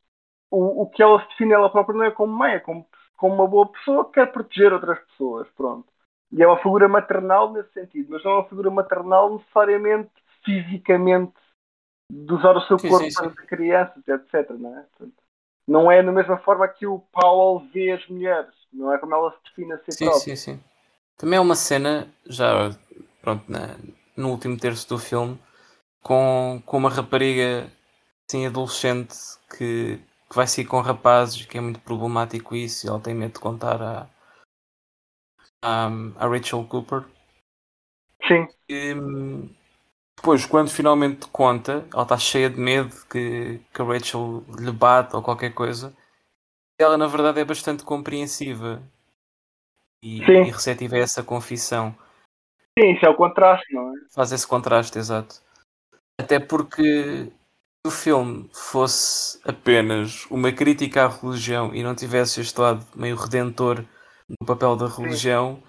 o, 0.52 0.84
o 0.84 0.90
que 0.90 1.04
ela 1.04 1.22
se 1.22 1.28
define 1.30 1.54
ela 1.54 1.70
própria 1.70 1.98
não 1.98 2.06
é 2.06 2.12
como 2.12 2.34
mãe, 2.34 2.54
é 2.54 2.60
como, 2.60 2.88
como 3.18 3.36
uma 3.36 3.48
boa 3.48 3.72
pessoa 3.72 4.06
que 4.06 4.14
quer 4.14 4.32
proteger 4.32 4.74
outras 4.74 5.00
pessoas, 5.08 5.48
pronto. 5.52 5.88
E 6.32 6.42
é 6.44 6.48
uma 6.48 6.58
figura 6.58 6.88
maternal 6.88 7.52
nesse 7.54 7.72
sentido, 7.74 8.08
mas 8.12 8.24
não 8.24 8.32
é 8.32 8.36
uma 8.36 8.50
figura 8.50 8.72
maternal 8.72 9.38
necessariamente 9.38 10.12
fisicamente 10.44 11.34
de 12.12 12.34
usar 12.34 12.56
o 12.56 12.62
seu 12.62 12.80
Sim, 12.80 12.90
corpo 12.90 13.12
sim, 13.12 13.12
sim. 13.12 13.36
para 13.36 13.46
crianças, 13.46 14.08
etc. 14.08 14.50
Não 14.58 14.78
é? 14.78 14.82
Portanto, 14.84 15.24
não 15.68 15.92
é 15.92 16.02
da 16.02 16.12
mesma 16.12 16.38
forma 16.40 16.68
que 16.68 16.88
o 16.88 17.00
Powell 17.12 17.68
vê 17.72 17.92
as 17.92 18.08
mulheres, 18.08 18.54
não 18.74 18.92
é 18.92 18.98
como 18.98 19.14
ela 19.14 19.32
se 19.32 19.44
define 19.44 19.74
a 19.74 19.78
si 19.80 19.92
Sim, 19.92 20.06
própria. 20.06 20.36
sim, 20.36 20.36
sim. 20.36 20.64
Também 21.20 21.38
é 21.38 21.42
uma 21.42 21.56
cena, 21.56 22.10
já 22.26 22.76
pronto, 23.22 23.44
na- 23.52 23.78
no 24.18 24.30
último 24.32 24.58
terço 24.58 24.90
do 24.90 24.98
filme, 24.98 25.40
com, 26.04 26.62
com 26.66 26.78
uma 26.78 26.90
rapariga 26.90 27.72
assim, 28.30 28.46
adolescente 28.48 29.16
que, 29.58 30.00
que 30.30 30.36
vai 30.36 30.48
sair 30.48 30.66
com 30.66 30.82
rapazes, 30.82 31.46
que 31.46 31.58
é 31.58 31.62
muito 31.62 31.80
problemático 31.82 32.56
isso, 32.56 32.88
e 32.88 32.90
ela 32.90 33.00
tem 33.02 33.16
medo 33.16 33.34
de 33.36 33.40
contar 33.42 33.82
à, 33.82 34.10
à, 35.62 35.88
à 36.18 36.28
Rachel 36.28 36.66
Cooper. 36.68 37.06
Sim. 38.28 38.48
que, 38.68 38.94
hum, 38.94 39.50
depois, 40.18 40.46
quando 40.46 40.70
finalmente 40.72 41.28
conta, 41.30 41.88
ela 41.94 42.04
está 42.04 42.18
cheia 42.18 42.50
de 42.50 42.60
medo 42.60 42.96
que, 43.10 43.60
que 43.74 43.82
a 43.82 43.86
Rachel 43.86 44.44
lhe 44.60 44.72
bate 44.72 45.16
ou 45.16 45.24
qualquer 45.24 45.54
coisa. 45.54 45.94
Ela, 46.80 46.98
na 46.98 47.08
verdade, 47.08 47.40
é 47.42 47.46
bastante 47.46 47.84
compreensiva 47.84 48.84
e, 50.04 50.26
Sim. 50.26 50.44
e 50.44 50.52
receptiva 50.52 50.96
a 50.96 51.00
essa 51.00 51.24
confissão. 51.24 51.96
Sim, 52.78 52.92
isso 52.94 53.06
é 53.06 53.10
o 53.10 53.16
contraste, 53.16 53.74
não 53.74 53.90
é? 53.90 54.00
Faz 54.14 54.32
esse 54.32 54.48
contraste, 54.48 54.98
exato. 54.98 55.42
Até 56.20 56.40
porque 56.40 57.26
se 57.26 57.88
o 57.88 57.92
filme 57.92 58.50
fosse 58.54 59.40
apenas 59.48 60.26
uma 60.30 60.52
crítica 60.52 61.06
à 61.06 61.08
religião 61.08 61.74
e 61.74 61.84
não 61.84 61.96
tivesse 61.96 62.42
este 62.42 62.60
lado 62.60 62.86
meio 62.96 63.16
redentor 63.16 63.86
no 64.30 64.46
papel 64.46 64.76
da 64.76 64.88
religião, 64.88 65.64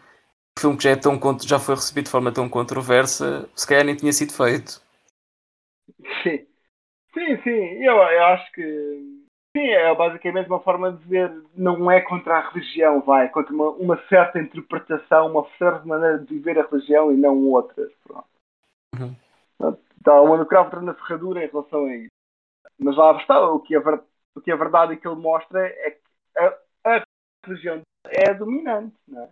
o 0.57 0.61
filme 0.61 0.77
que 0.77 0.85
já, 0.85 0.91
é 0.91 0.97
tão, 0.97 1.19
já 1.41 1.59
foi 1.59 1.75
recebido 1.75 2.05
de 2.05 2.11
forma 2.11 2.33
tão 2.33 2.49
controversa, 2.49 3.49
se 3.55 3.67
calhar 3.67 3.85
nem 3.85 3.97
tinha 3.97 4.13
sido 4.13 4.33
feito. 4.33 4.83
Sim, 6.23 6.47
sim, 7.15 7.43
sim. 7.43 7.85
Eu, 7.85 7.95
eu 7.97 8.25
acho 8.25 8.53
que 8.53 9.20
sim, 9.57 9.69
é 9.69 9.95
basicamente 9.95 10.49
uma 10.49 10.61
forma 10.61 10.93
de 10.93 11.05
ver, 11.07 11.31
não 11.55 11.91
é 11.91 12.01
contra 12.01 12.39
a 12.39 12.51
religião, 12.51 13.01
vai, 13.03 13.27
é 13.27 13.29
contra 13.29 13.53
uma, 13.55 13.71
uma 13.71 13.97
certa 14.09 14.39
interpretação, 14.41 15.31
uma 15.31 15.47
certa 15.59 15.85
maneira 15.87 16.19
de 16.19 16.35
viver 16.35 16.59
a 16.59 16.67
religião 16.67 17.13
e 17.13 17.17
não 17.17 17.37
outras. 17.49 17.93
Pronto. 18.05 18.27
Uhum. 18.95 19.17
Está 19.99 20.21
uma 20.21 20.37
no 20.39 20.47
cravo 20.47 20.81
na 20.81 20.95
ferradura 20.95 21.45
em 21.45 21.49
relação 21.49 21.85
a 21.87 21.97
isso. 21.97 22.09
Mas 22.79 22.97
lá 22.97 23.17
está, 23.19 23.41
o 23.51 23.61
que 23.61 23.77
é, 23.77 23.81
ver- 23.81 24.03
o 24.37 24.41
que 24.43 24.51
é 24.53 24.57
verdade 24.57 24.95
e 24.95 24.99
que 24.99 25.09
ele 25.09 25.17
mostra 25.21 25.61
é 25.67 25.91
que 25.93 26.03
a, 26.39 26.59
a 26.99 27.05
religião 27.47 27.83
é 28.07 28.31
a 28.31 28.35
dominante, 28.35 28.97
não 29.09 29.25
é? 29.25 29.31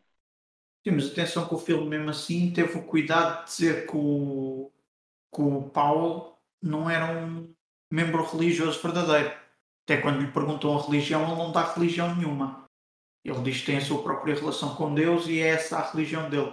Sim, 0.87 0.93
mas 0.95 1.11
atenção 1.11 1.47
que 1.49 1.55
o 1.55 1.59
filme 1.59 1.89
mesmo 1.89 2.11
assim 2.11 2.53
teve 2.53 2.79
o 2.79 2.85
cuidado 2.87 3.45
de 3.45 3.51
dizer 3.51 3.87
que 3.87 3.97
o, 3.97 4.71
que 5.35 5.43
o 5.43 5.71
Paulo 5.71 6.39
não 6.63 6.91
era 6.91 7.07
um 7.07 7.55
membro 7.93 8.25
religioso 8.25 8.81
verdadeiro. 8.83 9.33
Até 9.89 10.03
quando 10.03 10.21
lhe 10.21 10.27
perguntam 10.27 10.77
a 10.77 10.83
religião, 10.83 11.23
ele 11.23 11.37
não 11.37 11.51
dá 11.51 11.63
religião 11.73 12.15
nenhuma. 12.15 12.65
Ele 13.25 13.41
diz 13.41 13.61
que 13.61 13.67
tem 13.69 13.79
a 13.79 13.81
sua 13.81 14.03
própria 14.03 14.35
relação 14.35 14.75
com 14.75 14.93
Deus 14.93 15.27
e 15.27 15.41
é 15.41 15.49
essa 15.49 15.79
a 15.79 15.91
religião 15.91 16.29
dele. 16.29 16.53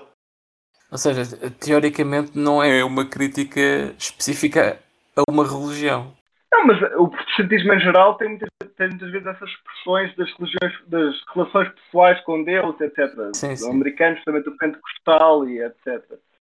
Ou 0.90 0.98
seja, 0.98 1.24
teoricamente 1.60 2.32
não 2.34 2.64
é 2.64 2.82
uma 2.82 3.06
crítica 3.06 3.94
específica 3.98 4.80
a 5.18 5.30
uma 5.30 5.46
religião. 5.46 6.16
Não, 6.50 6.66
mas 6.66 6.82
o 6.94 7.10
protestantismo 7.10 7.74
em 7.74 7.80
geral 7.82 8.16
tem 8.16 8.30
muitas, 8.30 8.50
tem 8.78 8.88
muitas 8.88 9.12
vezes 9.12 9.28
essas 9.28 9.50
expressões 9.50 10.16
das 10.16 10.32
religiões, 10.38 10.88
das 10.88 11.16
relações 11.34 11.70
pessoais 11.74 12.22
com 12.22 12.42
Deus, 12.42 12.80
etc. 12.80 13.34
Sim, 13.34 13.52
Os 13.52 13.60
sim. 13.60 13.70
americanos 13.70 14.24
também 14.24 14.44
do 14.44 14.56
pentecostal 14.56 15.46
e 15.46 15.62
etc. 15.62 16.02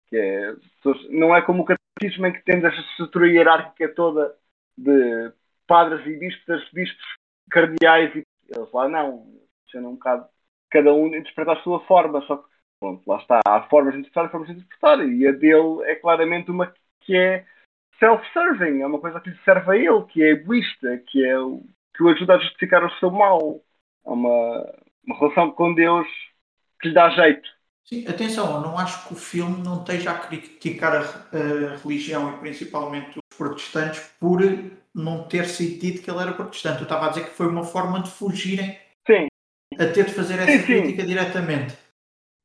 Que 0.09 0.17
é, 0.17 0.55
não 1.11 1.35
é 1.35 1.43
como 1.43 1.61
o 1.61 1.65
catecismo 1.65 2.25
em 2.25 2.33
que 2.33 2.43
temos 2.43 2.65
esta 2.65 2.81
estrutura 2.81 3.27
hierárquica 3.27 3.87
toda 3.89 4.35
de 4.75 5.31
padres 5.71 6.05
e 6.05 6.17
bispos, 6.17 6.49
arcebispos, 6.49 7.05
cardeais 7.49 8.13
e 8.13 8.23
eles 8.49 8.71
lá 8.73 8.89
não. 8.89 9.25
Sendo 9.71 9.87
um 9.87 9.93
bocado 9.93 10.25
cada 10.69 10.93
um 10.93 11.07
interpreta 11.07 11.53
a 11.53 11.63
sua 11.63 11.79
forma, 11.85 12.21
só 12.23 12.35
que 12.35 12.45
pronto, 12.77 13.01
lá 13.07 13.17
está, 13.17 13.39
há 13.47 13.61
formas 13.69 13.93
de 13.93 13.99
interpretar 13.99 14.25
e 14.25 14.31
formas 14.31 14.49
de 14.49 14.55
interpretar, 14.55 15.07
e 15.07 15.27
a 15.27 15.31
dele 15.31 15.83
é 15.83 15.95
claramente 15.95 16.51
uma 16.51 16.73
que 17.01 17.15
é 17.15 17.45
self-serving, 17.99 18.81
é 18.81 18.85
uma 18.85 18.99
coisa 18.99 19.21
que 19.21 19.29
lhe 19.29 19.39
serve 19.45 19.71
a 19.71 19.75
ele, 19.77 20.03
que 20.07 20.21
é 20.21 20.31
egoísta, 20.31 20.97
que, 21.07 21.23
é 21.23 21.35
que 21.95 22.03
o 22.03 22.09
ajuda 22.09 22.35
a 22.35 22.39
justificar 22.39 22.83
o 22.83 22.91
seu 22.99 23.09
mal. 23.09 23.61
É 24.05 24.09
uma, 24.09 24.73
uma 25.05 25.19
relação 25.19 25.51
com 25.51 25.73
Deus 25.73 26.07
que 26.81 26.89
lhe 26.89 26.93
dá 26.93 27.09
jeito. 27.11 27.47
Sim, 27.85 28.05
atenção, 28.07 28.55
eu 28.55 28.61
não 28.61 28.77
acho 28.77 29.07
que 29.07 29.13
o 29.13 29.17
filme 29.17 29.63
não 29.63 29.81
esteja 29.81 30.11
a 30.11 30.17
criticar 30.17 30.95
a, 30.95 30.99
a 31.01 31.77
religião 31.77 32.33
e 32.33 32.39
principalmente 32.39 33.19
os 33.19 33.37
protestantes 33.37 33.99
por 34.19 34.41
não 34.93 35.23
ter 35.27 35.45
sido 35.45 35.79
dito 35.79 36.01
que 36.01 36.09
ele 36.11 36.19
era 36.19 36.33
protestante. 36.33 36.79
Eu 36.79 36.83
estava 36.83 37.05
a 37.07 37.09
dizer 37.09 37.25
que 37.25 37.35
foi 37.35 37.47
uma 37.47 37.63
forma 37.63 38.01
de 38.01 38.09
fugirem 38.09 38.77
Sim, 39.07 39.27
a 39.79 39.85
ter 39.85 40.05
de 40.05 40.13
fazer 40.13 40.35
essa 40.35 40.51
Sim, 40.51 40.57
sim. 40.59 40.65
crítica 40.65 41.03
diretamente. 41.05 41.77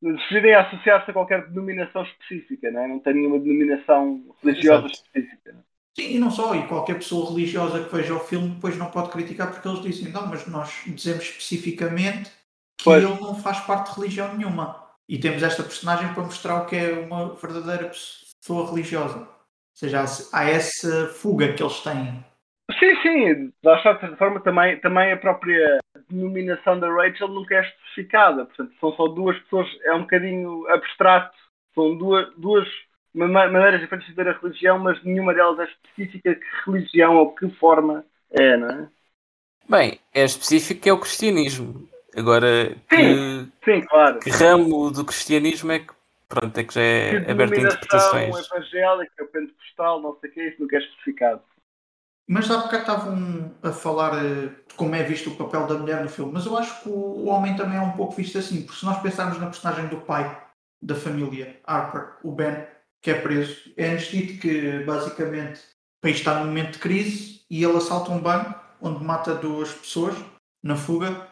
decidem 0.00 0.55
associar-se 0.55 1.11
a 1.11 1.15
qualquer 1.15 1.49
denominação 1.49 2.03
específica, 2.05 2.71
não, 2.71 2.81
é? 2.81 2.88
não 2.88 2.99
tem 3.00 3.15
nenhuma 3.15 3.38
denominação 3.38 4.23
religiosa 4.43 4.87
Exato. 4.87 4.95
específica. 4.95 5.53
não 5.53 5.61
é? 5.61 5.62
Sim, 5.99 6.15
e 6.17 6.19
não 6.19 6.31
só, 6.31 6.55
e 6.55 6.67
qualquer 6.69 6.97
pessoa 6.97 7.31
religiosa 7.31 7.83
que 7.83 7.97
veja 7.97 8.15
o 8.15 8.21
filme 8.21 8.50
depois 8.50 8.76
não 8.76 8.91
pode 8.91 9.11
criticar 9.11 9.50
porque 9.50 9.67
eles 9.67 9.81
dizem, 9.81 10.12
não, 10.12 10.26
mas 10.26 10.47
nós 10.47 10.83
dizemos 10.87 11.25
especificamente 11.25 12.31
que 12.79 12.85
Pois. 12.85 13.03
ele 13.03 13.19
não 13.19 13.35
faz 13.35 13.61
parte 13.61 13.91
de 13.95 14.00
religião 14.00 14.37
nenhuma. 14.37 14.85
E 15.09 15.19
temos 15.19 15.43
esta 15.43 15.62
personagem 15.62 16.12
para 16.12 16.25
mostrar 16.25 16.62
o 16.62 16.67
que 16.67 16.76
é 16.76 16.93
uma 16.99 17.35
verdadeira 17.35 17.91
pessoa 17.91 18.69
religiosa. 18.69 19.21
Ou 19.21 19.26
seja, 19.75 20.05
há 20.33 20.45
essa 20.45 21.07
fuga 21.09 21.53
que 21.55 21.62
eles 21.62 21.81
têm. 21.81 22.25
Sim, 22.78 22.95
sim, 23.02 23.52
lá 23.62 23.76
está, 23.76 23.92
de 23.95 24.00
certa 24.00 24.16
forma, 24.16 24.40
também, 24.40 24.78
também 24.80 25.12
a 25.12 25.16
própria 25.16 25.78
denominação 26.11 26.78
da 26.78 26.88
Rachel 26.92 27.28
nunca 27.28 27.54
é 27.54 27.61
especificada. 27.62 28.45
Portanto, 28.45 28.73
são 28.78 28.92
só 28.92 29.09
duas 29.09 29.38
pessoas, 29.40 29.68
é 29.85 29.95
um 29.95 30.00
bocadinho 30.02 30.68
abstrato. 30.68 31.35
São 31.75 31.97
duas, 31.97 32.33
duas 32.37 32.68
ma- 33.14 33.49
maneiras 33.49 33.80
diferentes 33.80 34.09
de 34.09 34.14
ver 34.14 34.28
a 34.28 34.38
religião, 34.38 34.78
mas 34.78 35.02
nenhuma 35.02 35.33
delas 35.35 35.59
é 35.61 35.64
específica 35.64 36.35
que 36.35 36.47
religião 36.66 37.16
ou 37.16 37.35
que 37.35 37.49
forma 37.56 38.04
é, 38.30 38.56
não 38.56 38.68
é? 38.68 38.88
Bem, 39.68 40.00
é 40.14 40.25
específico 40.25 40.80
que 40.80 40.88
é 40.88 40.92
o 40.92 41.00
cristianismo. 41.00 41.88
Agora, 42.16 42.75
que, 42.88 43.47
Sim, 43.64 43.80
claro. 43.83 44.21
que 44.21 44.30
ramo 44.30 44.90
do 44.90 45.04
cristianismo 45.04 45.73
é 45.73 45.80
que, 45.80 45.92
pronto, 46.28 46.59
é 46.59 46.64
que 46.64 46.75
já 46.75 46.80
é 46.80 47.21
que 47.25 47.30
aberto 47.30 47.52
a 47.54 47.62
interpretações. 47.62 48.47
evangélica, 48.47 49.25
pentecostal, 49.26 50.00
não 50.00 50.16
sei 50.21 50.30
o 50.30 50.33
que, 50.33 50.42
isso 50.42 50.62
nunca 50.62 50.76
é 50.76 50.78
especificado. 50.80 51.42
Mas 52.28 52.50
há 52.50 52.56
bocado 52.59 52.78
estavam 52.78 53.54
a 53.62 53.73
falar 53.73 54.25
eh, 54.25 54.49
de 54.68 54.75
como 54.75 54.95
é 54.97 55.02
visto 55.04 55.30
o 55.30 55.37
papel 55.37 55.66
da 55.66 55.75
mulher 55.75 56.02
no 56.02 56.09
filme, 56.09 56.33
mas 56.33 56.45
eu 56.45 56.56
acho 56.56 56.83
que 56.83 56.88
o, 56.88 57.26
homem 57.26 57.54
também 57.56 57.78
é 57.78 57.80
um 57.80 57.92
pouco 57.92 58.16
visto 58.16 58.37
assim, 58.37 58.62
porque 58.62 58.80
se 58.80 58.85
nós 58.85 59.00
pensarmos 59.00 59.38
na 59.38 59.47
personagem 59.47 59.87
do 59.87 59.99
pai 59.99 60.42
da 60.83 60.97
família, 60.97 61.61
Harper, 61.64 62.16
o 62.25 62.33
Ben, 62.33 62.66
que 63.00 63.11
é 63.12 63.21
preso, 63.21 63.73
é-nos 63.76 64.04
dito 64.09 64.40
que 64.40 64.80
basicamente 64.85 65.61
o 65.61 66.02
país 66.02 66.16
está 66.16 66.40
num 66.40 66.47
momento 66.47 66.73
de 66.73 66.78
crise 66.80 67.42
e 67.49 67.62
ele 67.62 67.76
assalta 67.76 68.11
um 68.11 68.21
banco 68.21 68.54
onde 68.80 69.04
mata 69.04 69.35
duas 69.35 69.73
pessoas 69.73 70.16
na 70.62 70.76
fuga 70.76 71.28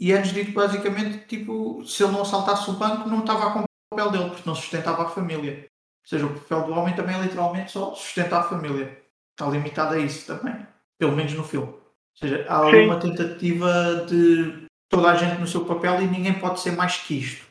e 0.00 0.12
é-nos 0.12 0.32
dito 0.32 0.52
basicamente 0.52 1.26
tipo, 1.26 1.84
se 1.84 2.02
ele 2.02 2.12
não 2.12 2.22
assaltasse 2.22 2.70
o 2.70 2.74
banco 2.74 3.08
não 3.08 3.20
estava 3.20 3.48
a 3.48 3.50
cumprir 3.50 3.68
o 3.92 3.96
papel 3.96 4.10
dele, 4.10 4.30
porque 4.30 4.48
não 4.48 4.54
sustentava 4.54 5.02
a 5.02 5.10
família. 5.10 5.68
Ou 6.04 6.08
seja, 6.08 6.24
o 6.24 6.40
papel 6.40 6.62
do 6.62 6.72
homem 6.72 6.96
também 6.96 7.16
é 7.16 7.22
literalmente 7.22 7.72
só 7.72 7.94
sustentar 7.94 8.40
a 8.40 8.48
família. 8.48 9.07
Está 9.38 9.48
limitado 9.48 9.94
a 9.94 9.98
isso 9.98 10.26
também. 10.26 10.66
Pelo 10.98 11.12
menos 11.12 11.32
no 11.32 11.44
filme. 11.44 11.68
Ou 11.68 11.78
seja, 12.16 12.44
há 12.48 12.68
Sim. 12.72 12.86
uma 12.86 12.98
tentativa 12.98 14.04
de 14.08 14.66
toda 14.88 15.12
a 15.12 15.14
gente 15.14 15.38
no 15.38 15.46
seu 15.46 15.64
papel 15.64 16.02
e 16.02 16.08
ninguém 16.08 16.34
pode 16.34 16.58
ser 16.58 16.72
mais 16.72 16.96
que 16.96 17.20
isto. 17.20 17.46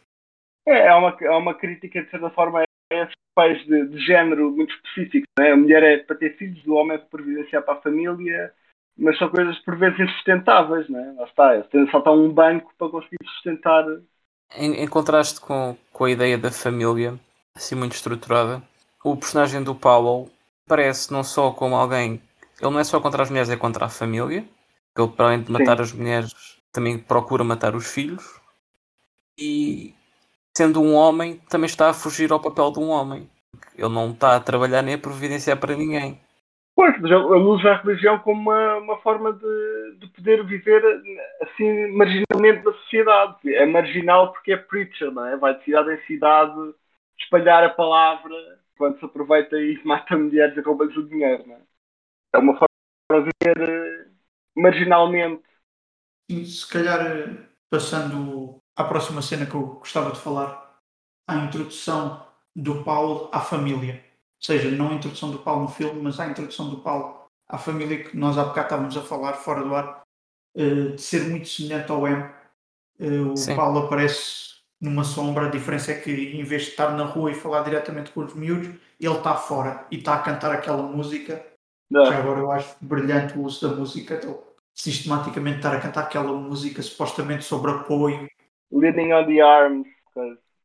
É, 0.68 0.88
é 0.88 0.94
uma, 0.94 1.16
é 1.22 1.32
uma 1.32 1.54
crítica, 1.54 2.04
de 2.04 2.10
certa 2.10 2.30
forma, 2.32 2.60
a 2.60 2.94
esses 2.94 3.16
papéis 3.34 3.66
de, 3.66 3.88
de 3.88 4.06
género 4.06 4.52
muito 4.52 4.74
específicos. 4.74 5.30
Não 5.40 5.46
é? 5.46 5.52
A 5.54 5.56
mulher 5.56 5.82
é 5.82 5.98
para 6.00 6.18
ter 6.18 6.36
filhos, 6.36 6.62
o 6.68 6.74
homem 6.74 6.96
é 6.96 6.98
para 6.98 7.08
providenciar 7.08 7.64
para 7.64 7.76
a 7.76 7.82
família, 7.82 8.54
mas 8.98 9.18
são 9.18 9.30
coisas 9.30 9.58
por 9.60 9.78
vezes 9.78 9.98
insustentáveis. 9.98 10.90
Não 10.90 11.00
é? 11.00 11.14
Lá 11.14 11.24
está, 11.24 11.56
eles 11.56 11.70
têm 11.70 11.86
de 11.86 11.92
saltar 11.92 12.14
um 12.14 12.30
banco 12.30 12.74
para 12.78 12.90
conseguir 12.90 13.16
sustentar. 13.36 13.86
Em, 14.58 14.84
em 14.84 14.88
contraste 14.90 15.40
com, 15.40 15.78
com 15.94 16.04
a 16.04 16.12
ideia 16.12 16.38
da 16.38 16.52
família, 16.52 17.18
assim 17.56 17.76
muito 17.76 17.94
estruturada, 17.94 18.62
o 19.06 19.16
personagem 19.16 19.64
do 19.64 19.74
Powell 19.74 20.30
parece 20.68 21.12
não 21.12 21.24
só 21.24 21.52
como 21.52 21.76
alguém. 21.76 22.22
Ele 22.60 22.72
não 22.72 22.80
é 22.80 22.84
só 22.84 23.00
contra 23.00 23.24
as 23.24 23.30
mulheres, 23.30 23.50
é 23.50 23.56
contra 23.56 23.86
a 23.86 23.90
família. 23.90 24.46
Ele, 24.98 25.08
para 25.08 25.28
além 25.28 25.42
de 25.42 25.52
matar 25.52 25.80
as 25.80 25.94
mulheres, 25.94 26.34
também 26.72 26.98
procura 26.98 27.44
matar 27.44 27.76
os 27.76 27.92
filhos. 27.92 28.40
E, 29.40 29.94
sendo 30.56 30.82
um 30.82 30.94
homem, 30.94 31.40
também 31.50 31.68
está 31.68 31.90
a 31.90 31.94
fugir 31.94 32.32
ao 32.32 32.42
papel 32.42 32.72
de 32.72 32.80
um 32.80 32.90
homem. 32.90 33.30
Ele 33.76 33.90
não 33.90 34.12
está 34.12 34.36
a 34.36 34.40
trabalhar 34.40 34.82
nem 34.82 34.96
a 34.96 35.00
providenciar 35.00 35.58
para 35.58 35.76
ninguém. 35.76 36.20
Pois, 36.76 36.94
mas 37.00 37.10
ele 37.10 37.24
ele 37.24 37.44
usa 37.44 37.72
a 37.72 37.78
religião 37.78 38.20
como 38.20 38.40
uma, 38.40 38.76
uma 38.78 38.98
forma 38.98 39.34
de, 39.34 39.98
de 40.00 40.08
poder 40.10 40.44
viver 40.46 40.84
assim 41.42 41.92
marginalmente 41.92 42.64
na 42.64 42.72
sociedade. 42.74 43.56
É 43.56 43.66
marginal 43.66 44.32
porque 44.32 44.54
é 44.54 44.58
preacher, 44.58 45.12
não 45.12 45.26
é? 45.26 45.38
Vai 45.38 45.58
de 45.58 45.64
cidade 45.64 45.92
em 45.92 46.06
cidade 46.06 46.74
espalhar 47.20 47.64
a 47.64 47.70
palavra 47.70 48.36
quando 48.78 49.00
se 49.00 49.06
aproveita 49.06 49.58
e 49.58 49.82
mata 49.84 50.18
mulheres 50.18 50.56
e 50.56 50.62
rouba-lhes 50.62 50.96
o 50.96 51.08
dinheiro, 51.08 51.46
não 51.48 51.56
é? 51.56 51.62
É 52.36 52.38
uma 52.38 52.54
forma 52.54 53.26
de 53.26 53.32
viver 53.42 53.70
eh, 53.70 54.08
marginalmente. 54.56 55.44
E 56.30 56.46
se 56.46 56.68
calhar, 56.68 57.06
eh, 57.06 57.48
passando 57.70 58.62
à 58.76 58.84
próxima 58.84 59.22
cena 59.22 59.46
que 59.46 59.56
eu 59.56 59.76
gostava 59.76 60.12
de 60.12 60.20
falar, 60.20 60.80
à 61.28 61.36
introdução 61.36 62.26
do 62.56 62.84
Paulo 62.84 63.30
à 63.32 63.40
família. 63.40 63.96
Ou 63.96 64.46
seja, 64.46 64.70
não 64.72 64.90
a 64.90 64.94
introdução 64.94 65.32
do 65.32 65.40
Paulo 65.40 65.64
no 65.64 65.68
filme, 65.68 66.02
mas 66.02 66.20
a 66.20 66.28
introdução 66.28 66.70
do 66.70 66.82
Paulo 66.82 67.28
à 67.48 67.58
família 67.58 68.04
que 68.04 68.16
nós 68.16 68.38
há 68.38 68.44
bocado 68.44 68.68
estávamos 68.68 68.98
a 68.98 69.02
falar 69.02 69.34
fora 69.34 69.64
do 69.64 69.74
ar, 69.74 70.04
eh, 70.56 70.90
de 70.96 71.02
ser 71.02 71.28
muito 71.30 71.48
semelhante 71.48 71.92
ao 71.92 72.08
M. 72.08 72.38
O 73.32 73.38
Sim. 73.38 73.56
Paulo 73.56 73.86
aparece 73.86 74.57
numa 74.80 75.04
sombra. 75.04 75.48
A 75.48 75.50
diferença 75.50 75.92
é 75.92 75.96
que 76.00 76.12
em 76.12 76.44
vez 76.44 76.64
de 76.64 76.70
estar 76.70 76.92
na 76.96 77.04
rua 77.04 77.32
e 77.32 77.36
falar 77.36 77.64
diretamente 77.64 78.12
com 78.12 78.22
os 78.22 78.34
miúdos, 78.34 78.68
ele 79.00 79.14
está 79.14 79.36
fora 79.36 79.86
e 79.92 79.98
está 79.98 80.16
a 80.16 80.20
cantar 80.20 80.52
aquela 80.52 80.84
música. 80.84 81.46
Não. 81.90 82.06
Já 82.06 82.18
agora 82.18 82.40
eu 82.40 82.52
acho 82.52 82.76
brilhante 82.82 83.38
o 83.38 83.44
uso 83.44 83.68
da 83.68 83.76
música. 83.76 84.16
Então, 84.16 84.42
sistematicamente 84.74 85.58
estar 85.58 85.76
a 85.76 85.80
cantar 85.80 86.02
aquela 86.04 86.32
música 86.34 86.82
supostamente 86.82 87.44
sobre 87.44 87.72
apoio. 87.72 88.28
Leaning 88.72 89.14
on 89.14 89.26
the 89.26 89.42
arms. 89.42 89.88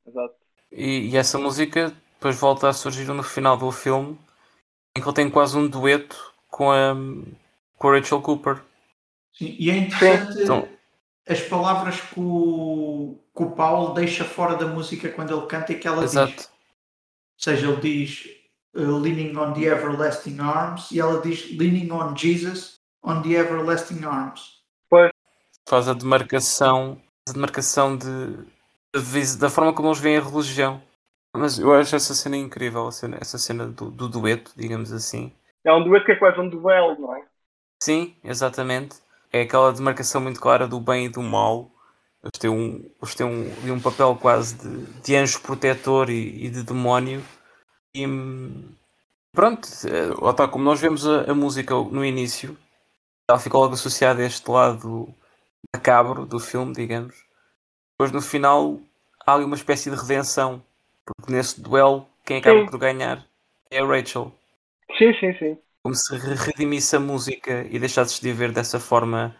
Exato. 0.07 0.35
E, 0.71 1.11
e 1.11 1.17
essa 1.17 1.39
música 1.39 1.93
depois 2.15 2.39
volta 2.39 2.69
a 2.69 2.73
surgir 2.73 3.05
no 3.07 3.23
final 3.23 3.57
do 3.57 3.71
filme, 3.73 4.19
em 4.97 5.01
que 5.01 5.07
ele 5.07 5.15
tem 5.15 5.31
quase 5.31 5.57
um 5.57 5.67
dueto 5.69 6.33
com 6.49 6.71
a, 6.71 6.95
com 7.77 7.89
a 7.89 7.97
Rachel 7.97 8.21
Cooper. 8.23 8.63
Sim, 9.33 9.57
e 9.59 9.71
é 9.71 9.77
interessante 9.77 10.43
Então- 10.43 10.69
as 11.29 11.41
palavras 11.41 12.01
que 12.01 12.19
o, 12.19 13.19
que 13.37 13.43
o 13.43 13.51
Paulo 13.53 13.95
deixa 13.95 14.25
fora 14.25 14.57
da 14.57 14.67
música 14.67 15.09
quando 15.11 15.37
ele 15.37 15.47
canta 15.47 15.73
e 15.73 15.79
que 15.79 15.87
ela 15.87 16.03
diz. 16.03 16.15
Exato. 16.15 16.43
Ou 16.43 17.39
seja, 17.39 17.69
ele 17.69 17.81
diz 17.81 18.29
uh, 18.75 18.99
leaning 18.99 19.37
on 19.37 19.53
the 19.53 19.65
everlasting 19.65 20.39
arms 20.41 20.91
e 20.91 21.01
ela 21.01 21.21
diz 21.21 21.51
leaning 21.57 21.91
on 21.91 22.17
Jesus 22.17 22.81
on 23.03 23.23
the 23.23 23.33
everlasting 23.35 24.05
arms. 24.05 24.63
Faz 25.69 25.89
a 25.89 25.95
demarcação, 25.95 27.01
a 27.29 27.33
demarcação 27.33 27.97
de, 27.97 28.37
de 28.95 29.39
da 29.39 29.49
forma 29.49 29.73
como 29.73 29.89
eles 29.89 30.01
veem 30.01 30.17
a 30.19 30.21
religião. 30.21 30.83
Mas 31.35 31.59
eu 31.59 31.73
acho 31.73 31.97
essa 31.97 32.15
cena 32.15 32.37
incrível, 32.37 32.91
cena- 32.91 33.19
essa 33.21 33.39
cena 33.39 33.67
do, 33.67 33.91
do 33.91 34.09
dueto, 34.09 34.53
digamos 34.57 34.93
assim. 34.93 35.33
É 35.65 35.73
um 35.73 35.83
dueto 35.83 36.05
que 36.05 36.13
é 36.13 36.17
quase 36.17 36.39
um 36.41 36.49
duelo, 36.49 37.01
não 37.01 37.17
é? 37.17 37.25
Sim, 37.83 38.17
exatamente. 38.23 38.97
É 39.33 39.43
aquela 39.43 39.73
demarcação 39.73 40.21
muito 40.21 40.41
clara 40.41 40.69
do 40.69 40.79
bem 40.79 41.07
e 41.07 41.09
do 41.09 41.23
mal. 41.23 41.71
Eles 42.23 42.39
têm 42.39 42.51
um, 42.51 42.91
eles 43.01 43.15
têm 43.15 43.27
um, 43.27 43.73
um 43.73 43.81
papel 43.81 44.17
quase 44.17 44.55
de, 44.57 44.87
de 45.03 45.17
anjo 45.17 45.41
protetor 45.41 46.11
e, 46.11 46.47
e 46.47 46.51
de 46.51 46.63
demónio. 46.63 47.23
E 47.95 48.07
hum, 48.07 48.75
pronto, 49.33 49.69
lá 50.21 50.31
está, 50.31 50.47
como 50.47 50.65
nós 50.65 50.81
vemos 50.81 51.07
a, 51.07 51.31
a 51.31 51.35
música 51.35 51.75
no 51.75 52.05
início, 52.05 52.57
ela 53.29 53.39
fica 53.39 53.57
logo 53.57 53.75
associada 53.75 54.23
a 54.23 54.27
este 54.27 54.49
lado 54.51 55.13
macabro 55.75 56.27
do 56.27 56.39
filme, 56.39 56.73
digamos. 56.73 57.25
Depois 57.93 58.13
no 58.13 58.21
final 58.21 58.79
há 59.27 59.35
ali 59.35 59.45
uma 59.45 59.57
espécie 59.57 59.91
de 59.91 59.97
redenção, 59.97 60.63
porque 61.05 61.33
nesse 61.33 61.61
duelo 61.61 62.07
quem 62.25 62.39
acaba 62.39 62.61
Sim. 62.61 62.67
por 62.67 62.79
ganhar 62.79 63.27
é 63.71 63.81
a 63.81 63.87
Rachel 63.87 64.33
Sim, 64.99 65.15
sim, 65.15 65.33
sim. 65.39 65.59
Como 65.83 65.95
se 65.95 66.17
re- 66.17 66.35
redimisse 66.35 66.97
a 66.97 67.01
música 67.01 67.67
e 67.71 67.79
deixasses 67.79 68.21
de 68.21 68.33
ver 68.33 68.53
dessa 68.53 68.81
forma 68.81 69.37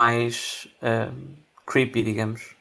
mais 0.00 0.68
ahm, 0.82 1.36
creepy, 1.66 2.02
digamos. 2.02 2.54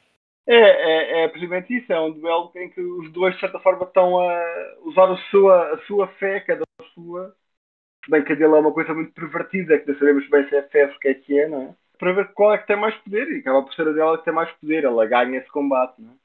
É, 0.46 0.56
é, 0.56 1.24
é 1.24 1.28
precisamente 1.30 1.74
isso, 1.78 1.92
é 1.94 2.00
um 2.02 2.12
duelo 2.12 2.52
em 2.56 2.70
que 2.70 2.82
os 2.82 3.12
dois 3.14 3.34
de 3.36 3.40
certa 3.40 3.60
forma 3.60 3.86
estão 3.86 4.20
a 4.20 4.76
usar 4.84 5.10
a 5.12 5.18
sua, 5.32 5.74
a 5.74 5.78
sua 5.86 6.08
fé, 6.20 6.42
cada 6.42 6.64
a 6.82 6.84
sua, 6.94 7.34
se 8.06 8.12
bem 8.12 8.24
que 8.26 8.34
a 8.34 8.36
dele 8.36 8.56
é 8.56 8.60
uma 8.60 8.74
coisa 8.74 8.94
muito 8.94 9.14
pervertida, 9.14 9.80
que 9.80 9.88
não 9.92 10.00
sabemos 10.00 10.30
bem 10.30 10.48
se 10.50 10.56
é 10.58 10.64
fé, 10.70 10.86
o 10.88 11.00
que 11.00 11.10
é 11.10 11.16
que 11.16 11.40
é, 11.40 11.48
não 11.50 11.64
é? 11.64 11.76
Para 12.00 12.14
ver 12.14 12.34
qual 12.34 12.54
é 12.54 12.60
que 12.60 12.68
tem 12.68 12.78
mais 12.78 12.96
poder, 12.98 13.30
e 13.32 13.40
acaba 13.40 13.64
por 13.64 13.74
ser 13.76 13.88
a 13.90 13.94
dela 13.94 14.18
que 14.20 14.26
tem 14.26 14.34
mais 14.34 14.52
poder, 14.54 14.86
ela 14.86 15.06
ganha 15.08 15.40
esse 15.40 15.50
combate, 15.50 16.02
não 16.02 16.12
é? 16.12 16.16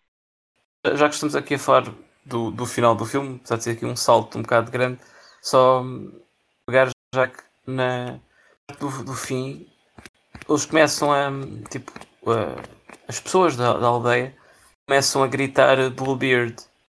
Já- 0.86 0.94
Já 0.96 1.08
que 1.08 1.14
estamos 1.14 1.36
aqui 1.36 1.54
a 1.54 1.58
falar 1.58 1.84
do, 2.24 2.50
do 2.50 2.66
final 2.66 2.94
do 2.94 3.04
filme, 3.06 3.36
apesar 3.36 3.56
de 3.56 3.64
ser 3.64 3.70
aqui 3.72 3.86
um 3.86 3.96
salto 3.96 4.38
um 4.38 4.42
bocado 4.42 4.70
grande, 4.70 5.00
só 5.42 5.82
hum, 5.82 6.12
pegar 6.66 6.90
já 7.14 7.26
que 7.26 7.42
na 7.66 8.20
parte 8.66 8.80
do, 8.80 9.04
do 9.04 9.14
fim 9.14 9.66
eles 10.48 10.66
começam 10.66 11.12
a 11.12 11.30
tipo 11.70 11.92
a- 12.30 12.62
as 13.08 13.20
pessoas 13.20 13.56
da, 13.56 13.78
da 13.78 13.86
aldeia 13.86 14.36
começam 14.88 15.22
a 15.22 15.26
gritar 15.26 15.90
Bluebeard 15.90 16.56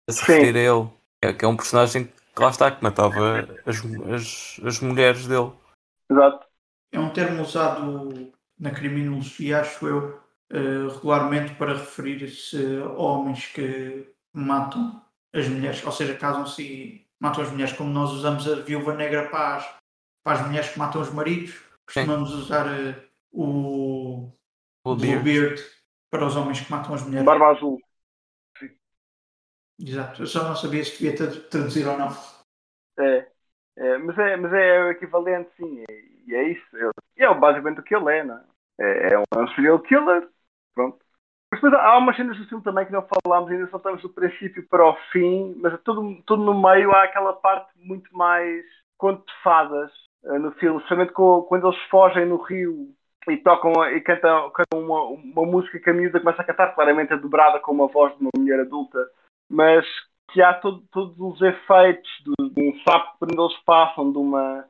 a 0.08 0.12
se 0.12 0.18
Sim. 0.24 0.32
referir 0.32 0.56
a 0.58 0.60
ele, 0.74 0.88
que 1.20 1.28
é, 1.28 1.32
que 1.32 1.44
é 1.44 1.48
um 1.48 1.56
personagem 1.56 2.04
que 2.06 2.42
lá 2.42 2.50
está, 2.50 2.70
que 2.70 2.82
matava 2.82 3.48
as, 3.66 3.76
as, 4.12 4.60
as 4.64 4.80
mulheres 4.80 5.26
dele. 5.26 5.52
Exato. 6.10 6.46
É 6.92 6.98
um 6.98 7.10
termo 7.12 7.42
usado 7.42 8.32
na 8.58 8.70
criminologia, 8.70 9.60
acho 9.60 9.86
eu, 9.86 10.20
eh, 10.50 10.92
regularmente 10.92 11.54
para 11.54 11.74
referir-se 11.74 12.78
a 12.82 12.88
homens 12.90 13.46
que 13.46 14.08
matam 14.32 15.00
as 15.32 15.48
mulheres, 15.48 15.84
ou 15.84 15.92
seja, 15.92 16.16
casam-se 16.16 16.62
e 16.62 17.06
matam 17.20 17.44
as 17.44 17.50
mulheres, 17.50 17.72
como 17.72 17.90
nós 17.90 18.10
usamos 18.10 18.48
a 18.48 18.56
viúva 18.56 18.94
negra 18.94 19.28
para 19.28 19.56
as, 19.56 19.74
para 20.22 20.40
as 20.40 20.46
mulheres 20.46 20.70
que 20.70 20.78
matam 20.78 21.00
os 21.02 21.10
maridos, 21.12 21.54
costumamos 21.86 22.32
usar 22.32 22.66
eh, 22.68 22.94
o 23.32 24.30
Bluebeard. 24.84 25.24
Bluebeard 25.24 25.60
para 26.10 26.26
os 26.26 26.36
homens 26.36 26.60
que 26.60 26.70
matam 26.70 26.94
as 26.94 27.02
mulheres. 27.02 27.26
Barba 27.26 27.50
Azul. 27.50 27.80
Exato, 29.80 30.22
eu 30.22 30.26
só 30.28 30.44
não 30.44 30.54
sabia 30.54 30.84
se 30.84 30.92
devia 30.92 31.16
tra- 31.16 31.40
traduzir 31.50 31.86
ou 31.88 31.98
não. 31.98 32.10
É, 32.98 33.26
é, 33.76 33.98
mas, 33.98 34.18
é, 34.18 34.36
mas 34.36 34.52
é 34.52 34.80
o 34.84 34.90
equivalente, 34.90 35.50
sim, 35.56 35.84
e, 35.88 36.24
e 36.28 36.34
é 36.34 36.48
isso. 36.52 36.76
É, 36.76 36.90
e 37.18 37.24
é 37.24 37.34
basicamente 37.34 37.80
o 37.80 37.82
que 37.82 37.94
ele 37.94 38.12
é, 38.18 38.24
não 38.24 38.36
é? 38.36 38.44
É, 38.80 39.14
é 39.14 39.18
um, 39.18 39.24
é 39.34 39.38
um 39.38 39.48
serial 39.54 39.80
killer, 39.80 40.28
pronto. 40.74 40.98
Mas 41.52 41.60
depois 41.60 41.74
há 41.82 41.98
umas 41.98 42.16
cenas 42.16 42.38
do 42.38 42.46
filme 42.48 42.64
também 42.64 42.86
que 42.86 42.92
não 42.92 43.06
falámos, 43.24 43.50
ainda 43.50 43.68
só 43.70 43.76
estamos 43.78 44.02
do 44.02 44.10
princípio 44.10 44.66
para 44.68 44.86
o 44.86 44.96
fim, 45.12 45.54
mas 45.58 45.80
tudo, 45.82 46.22
tudo 46.24 46.44
no 46.44 46.60
meio 46.60 46.92
há 46.92 47.04
aquela 47.04 47.32
parte 47.34 47.70
muito 47.76 48.16
mais 48.16 48.64
conto 48.98 49.26
de 49.26 49.32
fadas 49.42 49.92
no 50.24 50.52
filme, 50.52 50.82
com- 51.12 51.42
quando 51.42 51.66
eles 51.68 51.80
fogem 51.90 52.26
no 52.26 52.36
rio 52.36 52.88
e 53.28 53.36
tocam 53.38 53.72
e 53.86 54.00
cantam, 54.00 54.50
cantam 54.50 54.80
uma, 54.80 55.02
uma 55.04 55.46
música 55.46 55.78
que 55.78 55.90
a 55.90 55.94
miúda 55.94 56.20
começa 56.20 56.42
a 56.42 56.44
cantar, 56.44 56.74
claramente 56.74 57.12
é 57.12 57.16
dobrada 57.16 57.60
com 57.60 57.72
uma 57.72 57.86
voz 57.86 58.14
de 58.16 58.22
uma 58.22 58.30
mulher 58.36 58.60
adulta, 58.60 58.98
mas 59.48 59.86
que 60.32 60.40
há 60.42 60.54
todo- 60.54 60.82
todos 60.92 61.18
os 61.18 61.40
efeitos 61.42 62.10
de, 62.24 62.50
de 62.50 62.62
um 62.70 62.78
sapo 62.82 63.16
onde 63.22 63.38
eles 63.38 63.56
passam, 63.64 64.12
de 64.12 64.18
uma 64.18 64.64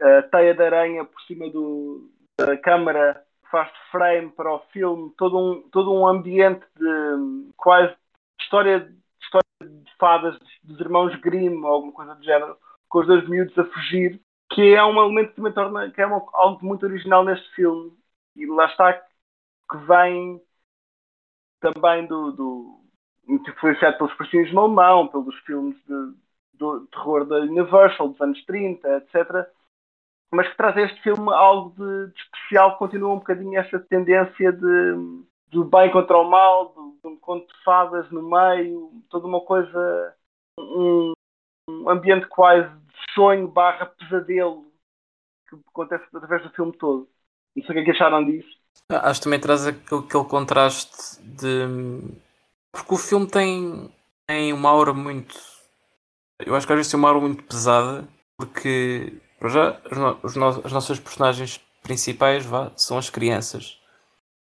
eh, 0.00 0.22
teia 0.22 0.54
de 0.54 0.62
aranha 0.62 1.04
por 1.04 1.20
cima 1.22 1.48
do, 1.50 2.10
da 2.38 2.56
câmara 2.56 3.22
faz 3.50 3.70
frame 3.90 4.30
para 4.30 4.50
o 4.52 4.60
filme, 4.72 5.12
todo 5.18 5.38
um, 5.38 5.68
todo 5.70 5.92
um 5.92 6.06
ambiente 6.06 6.64
de 6.76 7.52
quase 7.56 7.94
história, 8.40 8.90
história 9.22 9.44
de 9.62 9.96
fadas 9.98 10.38
dos 10.62 10.80
irmãos 10.80 11.14
Grimm 11.20 11.62
ou 11.62 11.70
alguma 11.70 11.92
coisa 11.92 12.14
do 12.14 12.24
género, 12.24 12.56
com 12.88 13.00
os 13.00 13.06
dois 13.06 13.28
miúdos 13.28 13.56
a 13.58 13.64
fugir, 13.64 14.18
que 14.54 14.74
é 14.74 14.84
um 14.84 14.98
elemento 15.02 15.34
que 15.34 15.40
torna 15.52 15.90
que 15.90 16.00
é 16.00 16.04
algo 16.04 16.64
muito 16.64 16.84
original 16.86 17.24
neste 17.24 17.48
filme. 17.54 17.92
E 18.36 18.46
lá 18.46 18.66
está 18.66 18.94
que 18.94 19.78
vem 19.86 20.40
também 21.60 22.06
do, 22.06 22.32
do 22.32 22.80
muito 23.26 23.50
influenciado 23.50 23.94
de 23.94 23.98
Malmão, 24.52 25.08
pelos 25.08 25.34
filmes 25.40 25.76
de, 25.86 26.14
terror 26.90 27.24
da 27.26 27.36
Universal 27.40 28.08
dos 28.08 28.20
anos 28.20 28.44
30, 28.44 28.88
etc. 28.96 29.46
Mas 30.32 30.48
que 30.48 30.56
traz 30.56 30.76
a 30.76 30.82
este 30.82 31.02
filme 31.02 31.32
algo 31.32 31.70
de, 31.76 32.12
de 32.12 32.20
especial, 32.20 32.72
que 32.72 32.78
continua 32.78 33.12
um 33.14 33.18
bocadinho 33.18 33.58
essa 33.60 33.78
tendência 33.80 34.52
de, 34.52 34.94
do 35.48 35.64
bem 35.64 35.90
contra 35.92 36.18
o 36.18 36.28
mal, 36.28 36.70
do- 36.70 36.98
de 37.02 37.08
um 37.08 37.16
conto 37.18 37.46
de 37.48 37.64
fadas 37.64 38.10
no 38.10 38.22
meio, 38.22 38.90
toda 39.10 39.26
uma 39.26 39.40
coisa, 39.42 40.14
um, 40.58 41.12
um 41.68 41.90
ambiente 41.90 42.26
quase 42.28 42.70
sonho 43.14 43.48
barra 43.48 43.86
pesadelo 43.86 44.70
que 45.48 45.56
acontece 45.68 46.04
através 46.14 46.42
do 46.44 46.50
filme 46.54 46.76
todo. 46.78 47.08
Não 47.56 47.64
sei 47.64 47.72
o 47.72 47.74
que 47.74 47.80
é 47.80 47.84
que 47.84 47.90
acharam 47.92 48.24
disso. 48.24 48.48
Ah, 48.88 49.10
Acho 49.10 49.20
que 49.20 49.24
também 49.24 49.40
traz 49.40 49.66
aquele, 49.66 50.00
aquele 50.04 50.24
contraste 50.24 51.20
de. 51.22 51.66
Porque 52.70 52.94
o 52.94 52.98
filme 52.98 53.26
tem, 53.26 53.90
tem 54.26 54.52
uma 54.52 54.70
aura 54.70 54.92
muito. 54.92 55.34
Eu 56.44 56.54
acho 56.54 56.66
que 56.66 56.72
às 56.72 56.76
vezes 56.78 56.90
tem 56.90 56.98
uma 56.98 57.08
aura 57.08 57.20
muito 57.20 57.42
pesada, 57.44 58.06
porque 58.36 59.12
para 59.38 59.48
já 59.48 59.80
os 60.22 60.36
no- 60.36 60.60
as 60.64 60.72
nossas 60.72 60.98
personagens 60.98 61.60
principais 61.82 62.44
vá, 62.44 62.72
são 62.76 62.98
as 62.98 63.10
crianças. 63.10 63.78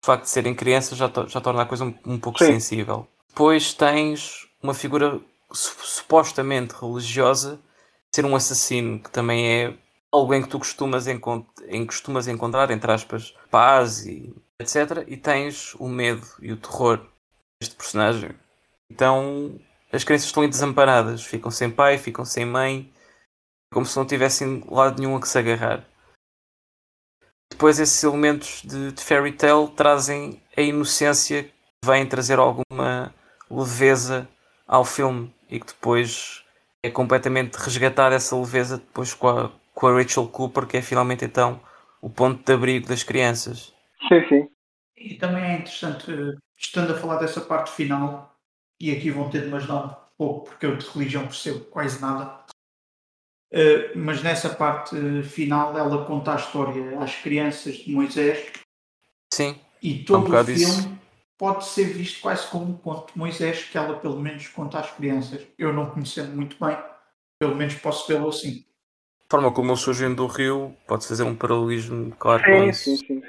O 0.02 0.06
facto 0.06 0.24
de 0.24 0.30
serem 0.30 0.54
crianças 0.54 0.98
já, 0.98 1.08
to- 1.08 1.28
já 1.28 1.40
torna 1.40 1.62
a 1.62 1.66
coisa 1.66 1.84
um, 1.84 1.94
um 2.06 2.18
pouco 2.20 2.38
Sim. 2.38 2.46
sensível. 2.46 3.08
Depois 3.28 3.74
tens 3.74 4.48
uma 4.62 4.74
figura 4.74 5.20
su- 5.52 5.76
supostamente 5.86 6.74
religiosa, 6.74 7.60
ser 8.14 8.24
um 8.24 8.34
assassino, 8.36 9.00
que 9.00 9.10
também 9.10 9.46
é 9.46 9.78
algo 10.12 10.34
em 10.34 10.42
que 10.42 10.48
tu 10.48 10.58
costumas, 10.58 11.06
encont 11.06 11.46
em 11.66 11.84
costumas 11.86 12.28
encontrar, 12.28 12.70
entre 12.70 12.90
aspas, 12.90 13.34
paz 13.50 14.06
e 14.06 14.34
etc. 14.60 15.04
E 15.06 15.16
tens 15.16 15.74
o 15.74 15.88
medo 15.88 16.26
e 16.40 16.52
o 16.52 16.56
terror 16.56 17.06
deste 17.60 17.76
personagem. 17.76 18.30
Então 18.90 19.58
as 19.92 20.04
crianças 20.04 20.26
estão 20.26 20.48
desamparadas, 20.48 21.24
ficam 21.24 21.50
sem 21.50 21.70
pai, 21.70 21.98
ficam 21.98 22.24
sem 22.24 22.44
mãe, 22.44 22.92
como 23.72 23.86
se 23.86 23.96
não 23.96 24.06
tivessem 24.06 24.64
lado 24.68 25.00
nenhum 25.00 25.16
a 25.16 25.20
que 25.20 25.28
se 25.28 25.38
agarrar. 25.38 25.86
Depois 27.50 27.78
esses 27.78 28.02
elementos 28.02 28.62
de, 28.62 28.92
de 28.92 29.02
fairy 29.02 29.32
tale 29.32 29.68
trazem 29.68 30.42
a 30.56 30.60
inocência 30.60 31.44
que 31.44 31.86
vem 31.86 32.06
trazer 32.06 32.38
alguma 32.38 33.14
leveza 33.50 34.28
ao 34.66 34.84
filme 34.84 35.34
e 35.48 35.58
que 35.58 35.66
depois 35.66 36.44
é 36.82 36.90
completamente 36.90 37.56
resgatar 37.56 38.12
essa 38.12 38.36
leveza 38.36 38.78
depois 38.78 39.14
com 39.14 39.28
a, 39.28 39.52
com 39.74 39.86
a 39.86 39.92
Rachel 39.92 40.28
Cooper, 40.28 40.66
que 40.66 40.76
é 40.76 40.82
finalmente 40.82 41.24
então 41.24 41.60
o 42.00 42.08
ponto 42.08 42.44
de 42.44 42.52
abrigo 42.52 42.88
das 42.88 43.02
crianças. 43.02 43.72
Sim, 44.08 44.28
sim. 44.28 44.48
E 44.96 45.14
também 45.14 45.44
é 45.44 45.54
interessante, 45.56 46.10
eh, 46.10 46.36
estando 46.56 46.92
a 46.92 46.98
falar 46.98 47.16
dessa 47.16 47.40
parte 47.40 47.70
final, 47.70 48.36
e 48.80 48.92
aqui 48.92 49.10
vão 49.10 49.28
ter 49.28 49.42
de 49.42 49.48
me 49.48 49.56
ajudar 49.56 49.84
um 49.84 49.94
pouco, 50.16 50.50
porque 50.50 50.66
eu 50.66 50.76
de 50.76 50.86
religião 50.88 51.24
percebo 51.24 51.60
quase 51.66 52.00
nada. 52.00 52.38
Uh, 53.50 53.96
mas 53.96 54.22
nessa 54.22 54.50
parte 54.50 54.94
final 55.22 55.76
ela 55.76 56.04
conta 56.04 56.34
a 56.34 56.36
história 56.36 56.98
às 57.00 57.14
crianças 57.16 57.76
de 57.76 57.90
Moisés. 57.90 58.52
Sim. 59.32 59.58
E 59.82 60.04
todo 60.04 60.30
um 60.30 60.38
o 60.38 60.44
filme 60.44 60.62
isso. 60.62 60.98
Pode 61.38 61.64
ser 61.64 61.84
visto 61.84 62.20
quase 62.20 62.50
como 62.50 62.72
um 62.72 62.76
conto 62.76 63.12
de 63.12 63.18
Moisés 63.18 63.64
que 63.64 63.78
ela 63.78 63.98
pelo 63.98 64.20
menos 64.20 64.48
conta 64.48 64.80
às 64.80 64.90
crianças. 64.90 65.46
Eu 65.56 65.72
não 65.72 65.90
conhecendo 65.90 66.34
muito 66.34 66.56
bem, 66.62 66.76
pelo 67.38 67.54
menos 67.54 67.76
posso 67.76 68.08
vê-lo 68.08 68.28
assim. 68.28 68.66
A 69.24 69.30
forma 69.30 69.52
como 69.52 69.70
eles 69.70 69.80
surgem 69.80 70.14
do 70.14 70.26
rio, 70.26 70.76
pode 70.86 71.06
fazer 71.06 71.22
um 71.22 71.36
paralelismo 71.36 72.14
claro 72.16 72.42
sim, 72.42 72.50
com 72.50 72.64
isso. 72.64 72.84
Sim, 72.84 72.96
sim, 72.96 73.22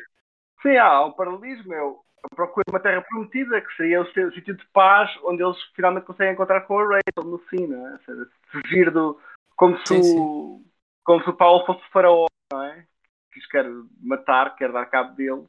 sim. 0.62 0.78
há 0.78 1.06
um 1.06 1.12
paralelismo. 1.12 1.74
Eu 1.74 2.04
procuro 2.36 2.65
uma 2.69 2.80
terra 2.80 3.02
prometida, 3.02 3.62
que 3.62 3.76
seria 3.76 4.02
o 4.02 4.06
sítio 4.34 4.56
de 4.56 4.65
paz, 4.74 5.10
onde 5.24 5.43
eles 5.43 5.58
finalmente 5.76 6.06
conseguem 6.06 6.34
encontrar 6.34 6.62
com 6.62 6.80
a 6.80 6.84
Rachel 6.84 7.30
no 7.30 7.38
fim, 7.50 7.67
não 7.67 7.88
é? 7.88 7.91
Ou 7.91 8.00
seja, 8.00 8.28
fugir 8.52 8.91
do. 8.91 9.19
Como 9.56 9.78
se, 9.80 10.02
Sim, 10.02 10.17
o, 10.17 10.63
como 11.04 11.22
se 11.22 11.30
o 11.30 11.34
Paulo 11.34 11.65
fosse 11.65 11.82
faraó, 11.91 12.28
não 12.52 12.63
é? 12.63 12.86
Que 13.32 13.39
os 13.39 13.45
quer 13.48 13.65
matar, 14.02 14.56
quer 14.56 14.72
dar 14.72 14.86
cabo 14.86 15.15
deles, 15.15 15.45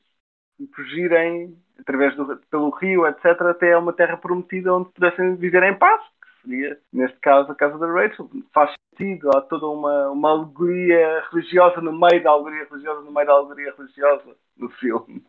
fugirem 0.69 1.57
através 1.79 2.15
do, 2.17 2.37
pelo 2.51 2.71
rio, 2.71 3.07
etc., 3.07 3.25
até 3.43 3.77
uma 3.77 3.93
terra 3.93 4.17
prometida 4.17 4.75
onde 4.75 4.91
pudessem 4.91 5.37
viver 5.37 5.63
em 5.63 5.79
paz, 5.79 6.03
que 6.21 6.43
seria, 6.43 6.79
neste 6.93 7.19
caso, 7.21 7.51
a 7.51 7.55
casa 7.55 7.79
da 7.79 7.87
Rachel. 7.87 8.31
Faz 8.53 8.75
sentido, 8.97 9.31
há 9.31 9.41
toda 9.41 9.67
uma, 9.67 10.11
uma 10.11 10.31
alegoria 10.31 11.25
religiosa 11.31 11.81
no 11.81 11.93
meio 11.93 12.23
da 12.23 12.31
alegoria 12.31 12.67
religiosa, 12.71 13.01
no 13.03 13.13
meio 13.13 13.27
da 13.27 13.33
alegoria 13.33 13.75
religiosa 13.77 14.37
no 14.57 14.69
filme. 14.71 15.25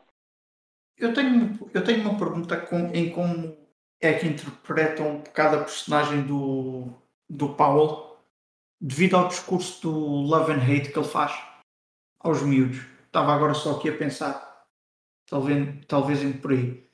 Eu 0.97 1.13
tenho, 1.13 1.57
eu 1.73 1.83
tenho 1.83 2.01
uma 2.01 2.17
pergunta 2.17 2.57
com, 2.57 2.91
em 2.93 3.09
como 3.09 3.57
é 3.99 4.13
que 4.13 4.27
interpretam 4.27 5.07
um 5.07 5.17
bocado 5.19 5.57
a 5.57 5.59
personagem 5.59 6.21
do, 6.23 6.89
do 7.29 7.49
Powell 7.55 8.17
devido 8.79 9.15
ao 9.15 9.27
discurso 9.27 9.81
do 9.83 9.91
love 9.91 10.51
and 10.51 10.57
hate 10.57 10.91
que 10.91 10.99
ele 10.99 11.07
faz 11.07 11.39
aos 12.19 12.41
miúdos. 12.41 12.85
Estava 13.05 13.33
agora 13.33 13.53
só 13.53 13.75
aqui 13.75 13.89
a 13.89 13.97
pensar, 13.97 14.50
talvez, 15.31 15.85
talvez 15.87 16.21
indo 16.21 16.39
por 16.39 16.51
aí. 16.51 16.85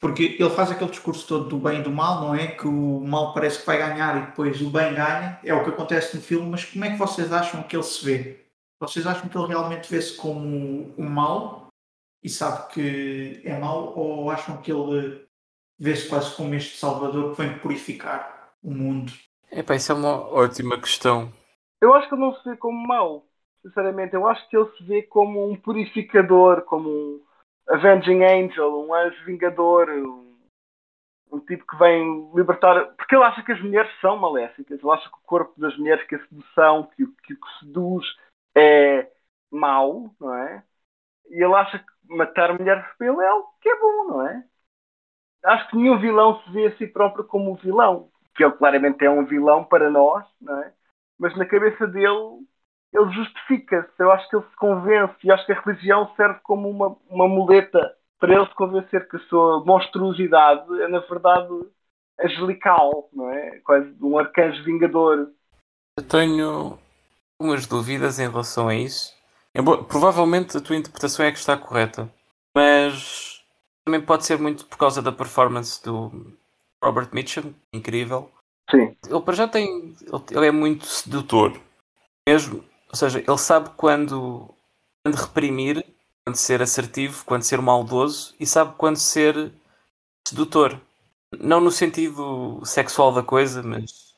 Porque 0.00 0.36
ele 0.38 0.50
faz 0.50 0.70
aquele 0.70 0.90
discurso 0.90 1.26
todo 1.26 1.48
do 1.48 1.56
bem 1.56 1.80
e 1.80 1.82
do 1.82 1.90
mal, 1.90 2.20
não 2.20 2.34
é? 2.34 2.48
Que 2.48 2.66
o 2.66 3.00
mal 3.00 3.32
parece 3.32 3.60
que 3.60 3.66
vai 3.66 3.78
ganhar 3.78 4.18
e 4.18 4.26
depois 4.26 4.60
o 4.60 4.68
bem 4.68 4.92
ganha. 4.92 5.38
É 5.42 5.54
o 5.54 5.62
que 5.62 5.70
acontece 5.70 6.16
no 6.16 6.22
filme, 6.22 6.50
mas 6.50 6.64
como 6.64 6.84
é 6.84 6.90
que 6.90 6.98
vocês 6.98 7.32
acham 7.32 7.62
que 7.62 7.74
ele 7.74 7.82
se 7.84 8.04
vê? 8.04 8.44
Vocês 8.80 9.06
acham 9.06 9.28
que 9.28 9.38
ele 9.38 9.46
realmente 9.46 9.88
vê-se 9.90 10.14
como 10.16 10.92
o 10.98 11.02
mal 11.04 11.68
e 12.22 12.28
sabe 12.28 12.70
que 12.74 13.40
é 13.44 13.58
mau? 13.58 13.96
Ou 13.96 14.30
acham 14.30 14.58
que 14.58 14.70
ele 14.70 15.24
vê-se 15.78 16.08
quase 16.08 16.36
como 16.36 16.54
este 16.54 16.76
Salvador 16.76 17.30
que 17.30 17.42
vem 17.42 17.58
purificar 17.58 18.52
o 18.62 18.70
mundo 18.70 19.12
Epá, 19.50 19.76
isso 19.76 19.92
é 19.92 19.94
uma 19.94 20.16
ótima 20.32 20.80
questão. 20.80 21.32
Eu 21.80 21.94
acho 21.94 22.08
que 22.08 22.14
ele 22.14 22.22
não 22.22 22.34
se 22.34 22.50
vê 22.50 22.56
como 22.56 22.88
mau. 22.88 23.24
Sinceramente, 23.62 24.14
eu 24.14 24.26
acho 24.26 24.48
que 24.48 24.56
ele 24.56 24.68
se 24.76 24.82
vê 24.82 25.02
como 25.02 25.48
um 25.48 25.54
purificador, 25.54 26.62
como 26.62 26.90
um 26.90 27.20
Avenging 27.68 28.22
Angel, 28.24 28.86
um 28.86 28.92
anjo 28.94 29.24
vingador, 29.24 29.88
um, 29.90 30.36
um 31.32 31.40
tipo 31.40 31.66
que 31.66 31.76
vem 31.76 32.30
libertar. 32.34 32.94
Porque 32.96 33.14
ele 33.14 33.24
acha 33.24 33.42
que 33.42 33.52
as 33.52 33.60
mulheres 33.60 33.90
são 34.00 34.16
maléficas, 34.16 34.78
ele 34.78 34.90
acha 34.90 35.08
que 35.08 35.16
o 35.16 35.26
corpo 35.26 35.58
das 35.60 35.76
mulheres, 35.76 36.06
que 36.06 36.14
a 36.14 36.26
sedução, 36.26 36.84
que, 36.94 37.06
que 37.06 37.34
que 37.34 37.58
seduz 37.60 38.06
é 38.56 39.10
mau, 39.50 40.10
não 40.20 40.34
é? 40.34 40.62
E 41.30 41.42
ele 41.42 41.54
acha 41.54 41.78
que 41.78 42.14
matar 42.14 42.52
mulheres 42.58 42.84
pelo 42.98 43.20
é 43.20 43.28
algo 43.28 43.48
que 43.60 43.68
é 43.68 43.80
bom, 43.80 44.04
não 44.08 44.26
é? 44.26 44.44
Acho 45.44 45.68
que 45.70 45.76
nenhum 45.76 45.98
vilão 45.98 46.42
se 46.42 46.50
vê 46.50 46.66
a 46.66 46.76
si 46.76 46.86
próprio 46.86 47.24
como 47.24 47.50
um 47.50 47.54
vilão 47.56 48.10
que 48.34 48.44
ele 48.44 48.52
claramente 48.52 49.04
é 49.04 49.10
um 49.10 49.24
vilão 49.24 49.64
para 49.64 49.90
nós, 49.90 50.26
não 50.40 50.60
é? 50.60 50.72
mas 51.18 51.36
na 51.36 51.46
cabeça 51.46 51.86
dele 51.86 52.44
ele 52.94 53.12
justifica-se. 53.12 53.92
Eu 53.98 54.10
acho 54.12 54.28
que 54.28 54.36
ele 54.36 54.44
se 54.44 54.56
convence 54.56 55.14
e 55.24 55.30
acho 55.30 55.44
que 55.46 55.52
a 55.52 55.60
religião 55.60 56.10
serve 56.16 56.38
como 56.42 56.68
uma, 56.68 56.96
uma 57.08 57.28
muleta 57.28 57.94
para 58.18 58.34
ele 58.34 58.46
se 58.46 58.54
convencer 58.54 59.08
que 59.08 59.16
a 59.16 59.20
sua 59.28 59.64
monstruosidade 59.64 60.82
é, 60.82 60.88
na 60.88 61.00
verdade, 61.00 61.52
angelical, 62.20 63.08
não 63.12 63.30
é? 63.30 63.60
Quase 63.64 63.94
um 64.00 64.18
arcanjo 64.18 64.62
vingador. 64.64 65.30
Eu 65.98 66.08
tenho 66.08 66.78
algumas 67.38 67.66
dúvidas 67.66 68.18
em 68.18 68.28
relação 68.28 68.68
a 68.68 68.74
isso. 68.74 69.14
Provavelmente 69.88 70.56
a 70.56 70.60
tua 70.60 70.76
interpretação 70.76 71.26
é 71.26 71.30
que 71.32 71.38
está 71.38 71.56
correta, 71.56 72.10
mas 72.56 73.44
também 73.84 74.00
pode 74.00 74.24
ser 74.24 74.38
muito 74.38 74.66
por 74.66 74.78
causa 74.78 75.00
da 75.00 75.12
performance 75.12 75.82
do, 75.84 76.10
Robert 76.84 77.08
Mitchum, 77.12 77.54
incrível. 77.72 78.30
Sim. 78.70 78.94
Ele 79.06 79.20
para 79.20 79.34
já 79.34 79.48
tem. 79.48 79.94
Ele 80.30 80.46
é 80.46 80.50
muito 80.50 80.84
sedutor. 80.84 81.58
Mesmo. 82.28 82.62
Ou 82.94 82.96
seja, 82.96 83.18
ele 83.18 83.38
sabe 83.38 83.70
quando, 83.76 84.54
quando 85.02 85.16
reprimir, 85.16 85.84
quando 86.24 86.36
ser 86.36 86.62
assertivo, 86.62 87.24
quando 87.24 87.42
ser 87.42 87.60
maldoso 87.60 88.36
e 88.38 88.46
sabe 88.46 88.76
quando 88.78 88.98
ser 88.98 89.52
sedutor. 90.24 90.80
Não 91.40 91.60
no 91.60 91.72
sentido 91.72 92.64
sexual 92.64 93.12
da 93.12 93.20
coisa, 93.20 93.64
mas, 93.64 94.14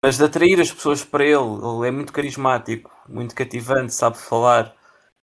mas 0.00 0.16
de 0.16 0.22
atrair 0.22 0.60
as 0.60 0.70
pessoas 0.70 1.04
para 1.04 1.24
ele. 1.24 1.34
Ele 1.34 1.88
é 1.88 1.90
muito 1.90 2.12
carismático, 2.12 2.88
muito 3.08 3.34
cativante, 3.34 3.92
sabe 3.92 4.16
falar. 4.16 4.72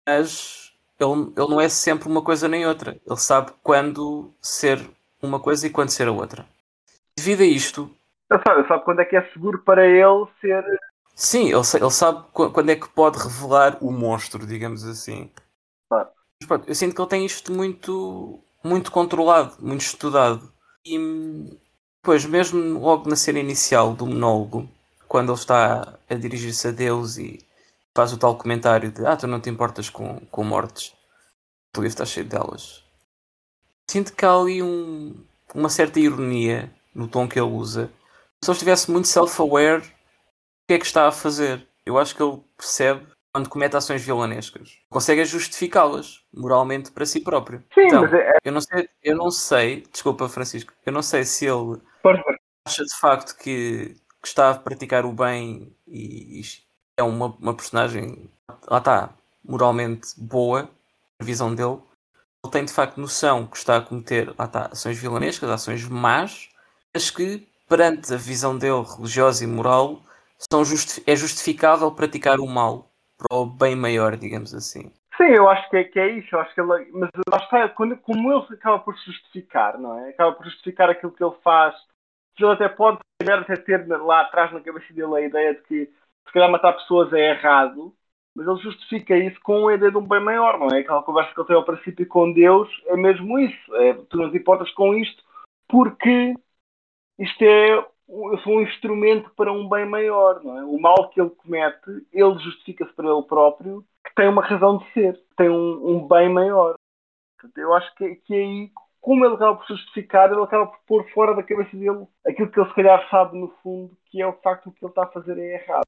Mas 0.09 0.73
ele, 0.99 1.33
ele 1.37 1.49
não 1.49 1.61
é 1.61 1.69
sempre 1.69 2.09
uma 2.09 2.23
coisa 2.23 2.47
nem 2.47 2.65
outra. 2.65 2.99
Ele 3.05 3.17
sabe 3.17 3.51
quando 3.61 4.33
ser 4.41 4.89
uma 5.21 5.39
coisa 5.39 5.67
e 5.67 5.69
quando 5.69 5.91
ser 5.91 6.07
a 6.07 6.11
outra 6.11 6.47
devido 7.15 7.41
a 7.41 7.45
isto. 7.45 7.95
Sabe, 8.27 8.67
sabe 8.67 8.83
quando 8.83 9.01
é 9.01 9.05
que 9.05 9.15
é 9.15 9.21
seguro 9.33 9.59
para 9.59 9.85
ele 9.85 10.25
ser. 10.39 10.63
Sim, 11.15 11.45
ele, 11.45 11.53
ele 11.53 11.91
sabe 11.91 12.25
quando 12.33 12.69
é 12.69 12.75
que 12.75 12.89
pode 12.89 13.17
revelar 13.17 13.77
o 13.81 13.91
monstro, 13.91 14.45
digamos 14.45 14.83
assim. 14.83 15.29
Claro. 15.89 16.09
Mas, 16.39 16.47
pronto, 16.47 16.67
eu 16.67 16.75
sinto 16.75 16.95
que 16.95 17.01
ele 17.01 17.09
tem 17.09 17.25
isto 17.25 17.51
muito, 17.51 18.39
muito 18.63 18.91
controlado, 18.91 19.55
muito 19.59 19.81
estudado. 19.81 20.51
E 20.85 20.97
depois, 22.01 22.25
mesmo 22.25 22.79
logo 22.79 23.07
na 23.09 23.15
cena 23.15 23.39
inicial 23.39 23.93
do 23.93 24.07
monólogo, 24.07 24.67
quando 25.07 25.31
ele 25.31 25.39
está 25.39 25.99
a 26.09 26.15
dirigir-se 26.15 26.67
a 26.67 26.71
Deus 26.71 27.17
e 27.17 27.39
faz 27.95 28.13
o 28.13 28.17
tal 28.17 28.37
comentário 28.37 28.91
de 28.91 29.05
Ah, 29.05 29.15
tu 29.15 29.27
não 29.27 29.39
te 29.39 29.49
importas 29.49 29.89
com, 29.89 30.19
com 30.31 30.43
mortes, 30.43 30.93
o 31.77 31.81
livro 31.81 31.87
está 31.89 32.05
cheio 32.05 32.25
delas. 32.25 32.83
Sinto 33.89 34.13
que 34.13 34.25
há 34.25 34.33
ali 34.33 34.63
um, 34.63 35.13
uma 35.53 35.69
certa 35.69 35.99
ironia 35.99 36.73
no 36.95 37.07
tom 37.07 37.27
que 37.27 37.39
ele 37.39 37.49
usa. 37.49 37.91
Se 38.43 38.49
ele 38.49 38.55
estivesse 38.55 38.89
muito 38.89 39.07
self-aware, 39.07 39.83
que 40.67 40.73
é 40.75 40.79
que 40.79 40.85
está 40.85 41.07
a 41.07 41.11
fazer? 41.11 41.67
Eu 41.85 41.97
acho 41.97 42.15
que 42.15 42.21
ele 42.21 42.41
percebe 42.57 43.05
quando 43.33 43.49
comete 43.49 43.77
ações 43.77 44.01
vilanescas. 44.03 44.77
Consegue 44.89 45.23
justificá-las 45.25 46.23
moralmente 46.33 46.91
para 46.91 47.05
si 47.05 47.21
próprio. 47.21 47.63
Sim, 47.73 47.87
então, 47.87 48.01
mas 48.01 48.13
é... 48.13 48.37
eu, 48.43 48.51
não 48.51 48.61
sei, 48.61 48.89
eu 49.03 49.15
não 49.15 49.31
sei, 49.31 49.83
desculpa 49.91 50.29
Francisco, 50.29 50.73
eu 50.85 50.91
não 50.91 51.01
sei 51.01 51.23
se 51.23 51.45
ele 51.45 51.81
acha 52.65 52.83
de 52.83 52.95
facto 52.95 53.35
que, 53.37 53.95
que, 54.21 54.27
está 54.27 54.51
a 54.51 54.55
praticar 54.55 55.05
o 55.05 55.13
bem 55.13 55.75
e, 55.87 56.41
e 56.41 56.43
é 56.97 57.03
uma, 57.03 57.27
uma 57.39 57.53
personagem, 57.55 58.29
lá 58.67 58.79
está, 58.79 59.13
moralmente 59.43 60.09
boa, 60.17 60.69
a 61.19 61.23
visão 61.23 61.53
dele. 61.55 61.79
Ele 62.43 62.51
tem 62.51 62.65
de 62.65 62.73
facto 62.73 62.99
noção 62.99 63.45
que 63.45 63.57
está 63.57 63.77
a 63.77 63.81
cometer 63.81 64.33
lá 64.37 64.45
está, 64.45 64.65
ações 64.65 64.97
vilanescas, 64.97 65.49
ações 65.49 65.87
más, 65.87 66.49
mas 66.93 67.09
que, 67.09 67.47
perante 67.69 68.13
a 68.13 68.17
visão 68.17 68.57
dele 68.57 68.83
religiosa 68.83 69.43
e 69.43 69.47
moral, 69.47 70.03
são 70.51 70.65
justi 70.65 71.03
é 71.05 71.15
justificável 71.15 71.91
praticar 71.91 72.39
o 72.39 72.47
mal 72.47 72.91
para 73.17 73.37
o 73.37 73.45
bem 73.45 73.75
maior, 73.75 74.15
digamos 74.17 74.53
assim. 74.53 74.91
Sim, 75.17 75.27
eu 75.35 75.47
acho 75.47 75.69
que 75.69 75.77
é, 75.77 75.83
que 75.83 75.99
é 75.99 76.09
isso. 76.09 76.35
Eu 76.35 76.39
acho 76.39 76.53
que 76.53 76.61
ele, 76.61 76.91
mas 76.91 77.09
está, 77.43 77.69
quando, 77.69 77.97
como 77.97 78.31
ele 78.31 78.45
acaba 78.53 78.79
por 78.79 78.95
justificar, 78.97 79.77
não 79.77 79.99
é? 79.99 80.09
Acaba 80.09 80.33
por 80.33 80.45
justificar 80.45 80.89
aquilo 80.89 81.11
que 81.11 81.23
ele 81.23 81.35
faz, 81.43 81.75
que 82.35 82.43
ele 82.43 82.53
até 82.53 82.67
pode 82.69 82.99
até 83.21 83.55
ter 83.55 83.87
lá 83.87 84.21
atrás 84.21 84.51
na 84.51 84.61
cabeça 84.61 84.91
dele 84.93 85.15
a 85.15 85.21
ideia 85.21 85.53
de 85.53 85.61
que 85.61 85.85
se 86.25 86.33
calhar 86.33 86.49
matar 86.49 86.73
pessoas 86.73 87.13
é 87.13 87.31
errado, 87.31 87.93
mas 88.35 88.47
ele 88.47 88.59
justifica 88.61 89.15
isso 89.15 89.39
com 89.43 89.67
a 89.67 89.75
ideia 89.75 89.91
de 89.91 89.97
um 89.97 90.07
bem 90.07 90.21
maior, 90.21 90.57
não 90.57 90.69
é? 90.75 90.79
Aquela 90.79 91.03
conversa 91.03 91.33
que 91.33 91.39
ele 91.39 91.47
tem 91.47 91.55
ao 91.55 91.65
princípio 91.65 92.07
com 92.07 92.33
Deus 92.33 92.69
é 92.87 92.95
mesmo 92.95 93.37
isso. 93.37 93.75
É, 93.75 93.93
tu 93.93 94.17
não 94.17 94.31
te 94.31 94.37
importas 94.37 94.71
com 94.71 94.95
isto 94.95 95.21
porque 95.67 96.33
isto 97.19 97.41
é 97.43 97.85
eu 98.11 98.37
sou 98.39 98.57
um 98.57 98.61
instrumento 98.61 99.29
para 99.35 99.51
um 99.51 99.69
bem 99.69 99.85
maior, 99.85 100.43
não 100.43 100.57
é? 100.57 100.63
O 100.65 100.79
mal 100.79 101.09
que 101.09 101.21
ele 101.21 101.29
comete, 101.29 102.05
ele 102.11 102.39
justifica-se 102.39 102.93
para 102.93 103.09
ele 103.09 103.23
próprio, 103.23 103.85
que 104.05 104.13
tem 104.15 104.27
uma 104.27 104.43
razão 104.43 104.77
de 104.77 104.91
ser, 104.93 105.19
tem 105.37 105.49
um, 105.49 105.89
um 105.89 106.07
bem 106.07 106.29
maior. 106.29 106.75
Eu 107.55 107.73
acho 107.73 107.93
que, 107.95 108.15
que 108.15 108.33
aí, 108.33 108.71
como 108.99 109.25
ele 109.25 109.35
acaba 109.35 109.55
por 109.55 109.67
justificar, 109.67 110.31
ele 110.31 110.41
acaba 110.41 110.67
por 110.67 110.79
pôr 110.85 111.09
fora 111.11 111.33
da 111.33 111.41
cabeça 111.41 111.75
dele 111.75 112.05
aquilo 112.27 112.51
que 112.51 112.59
ele 112.59 112.69
se 112.69 112.75
calhar 112.75 113.09
sabe 113.09 113.37
no 113.37 113.49
fundo, 113.63 113.97
que 114.05 114.21
é 114.21 114.27
o 114.27 114.33
facto 114.33 114.69
de 114.69 114.75
que 114.75 114.85
ele 114.85 114.91
está 114.91 115.03
a 115.03 115.07
fazer 115.07 115.37
é 115.37 115.55
errado. 115.55 115.85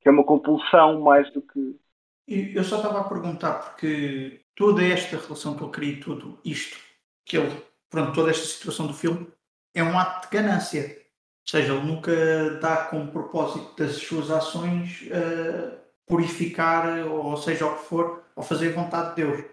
Que 0.00 0.08
é 0.08 0.12
uma 0.12 0.24
compulsão 0.24 1.00
mais 1.00 1.32
do 1.32 1.40
que. 1.40 1.80
Eu 2.28 2.62
só 2.62 2.76
estava 2.76 3.00
a 3.00 3.08
perguntar 3.08 3.54
porque 3.54 4.42
toda 4.54 4.84
esta 4.84 5.16
relação 5.16 5.56
que 5.56 5.62
ele 5.62 5.72
cria, 5.72 6.00
tudo 6.00 6.38
isto, 6.44 6.78
que 7.24 7.36
ele, 7.36 7.50
pronto, 7.90 8.12
toda 8.12 8.30
esta 8.30 8.46
situação 8.46 8.86
do 8.86 8.94
filme, 8.94 9.26
é 9.74 9.82
um 9.82 9.98
ato 9.98 10.28
de 10.28 10.36
ganância. 10.36 11.03
Ou 11.44 11.50
seja, 11.50 11.74
ele 11.74 11.84
nunca 11.84 12.12
dá 12.60 12.86
como 12.86 13.12
propósito 13.12 13.76
das 13.76 13.96
suas 13.96 14.30
ações 14.30 15.02
uh, 15.02 15.78
purificar, 16.06 17.06
ou 17.06 17.36
seja 17.36 17.66
o 17.66 17.76
que 17.76 17.84
for, 17.84 18.24
ou 18.34 18.42
fazer 18.42 18.72
vontade 18.72 19.10
de 19.10 19.24
Deus. 19.24 19.44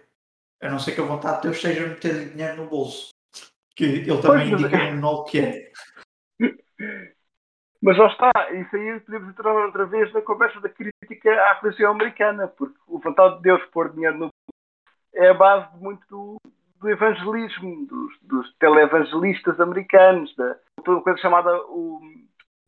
A 0.62 0.70
não 0.70 0.80
ser 0.80 0.94
que 0.94 1.02
a 1.02 1.06
vontade 1.06 1.38
de 1.38 1.42
Deus 1.44 1.60
seja 1.60 1.88
meter 1.88 2.30
dinheiro 2.30 2.64
no 2.64 2.70
bolso. 2.70 3.10
Que 3.76 3.84
ele 3.84 4.22
também 4.22 4.50
pois, 4.50 4.62
indica 4.62 4.92
no 4.94 5.26
que 5.26 5.40
é. 5.40 5.72
Mas 7.82 7.98
lá 7.98 8.08
está, 8.08 8.32
isso 8.52 8.76
aí 8.76 9.00
podemos 9.00 9.30
entrar 9.30 9.54
outra 9.54 9.86
vez 9.86 10.14
na 10.14 10.22
conversa 10.22 10.62
da 10.62 10.70
crítica 10.70 11.34
à 11.34 11.60
religião 11.60 11.92
americana, 11.92 12.48
porque 12.48 12.78
o 12.88 13.00
vontade 13.00 13.38
de 13.38 13.42
Deus 13.42 13.62
pôr 13.72 13.92
dinheiro 13.92 14.18
no 14.18 14.30
é 15.14 15.30
a 15.30 15.34
base 15.34 15.74
de 15.74 15.84
muito 15.84 16.06
do, 16.10 16.38
do 16.80 16.90
evangelismo, 16.90 17.86
dos, 17.86 18.18
dos 18.22 18.54
televangelistas 18.58 19.60
americanos, 19.60 20.34
da 20.36 20.56
toda 20.84 21.02
coisa 21.02 21.20
chamada 21.20 21.56
o, 21.68 22.00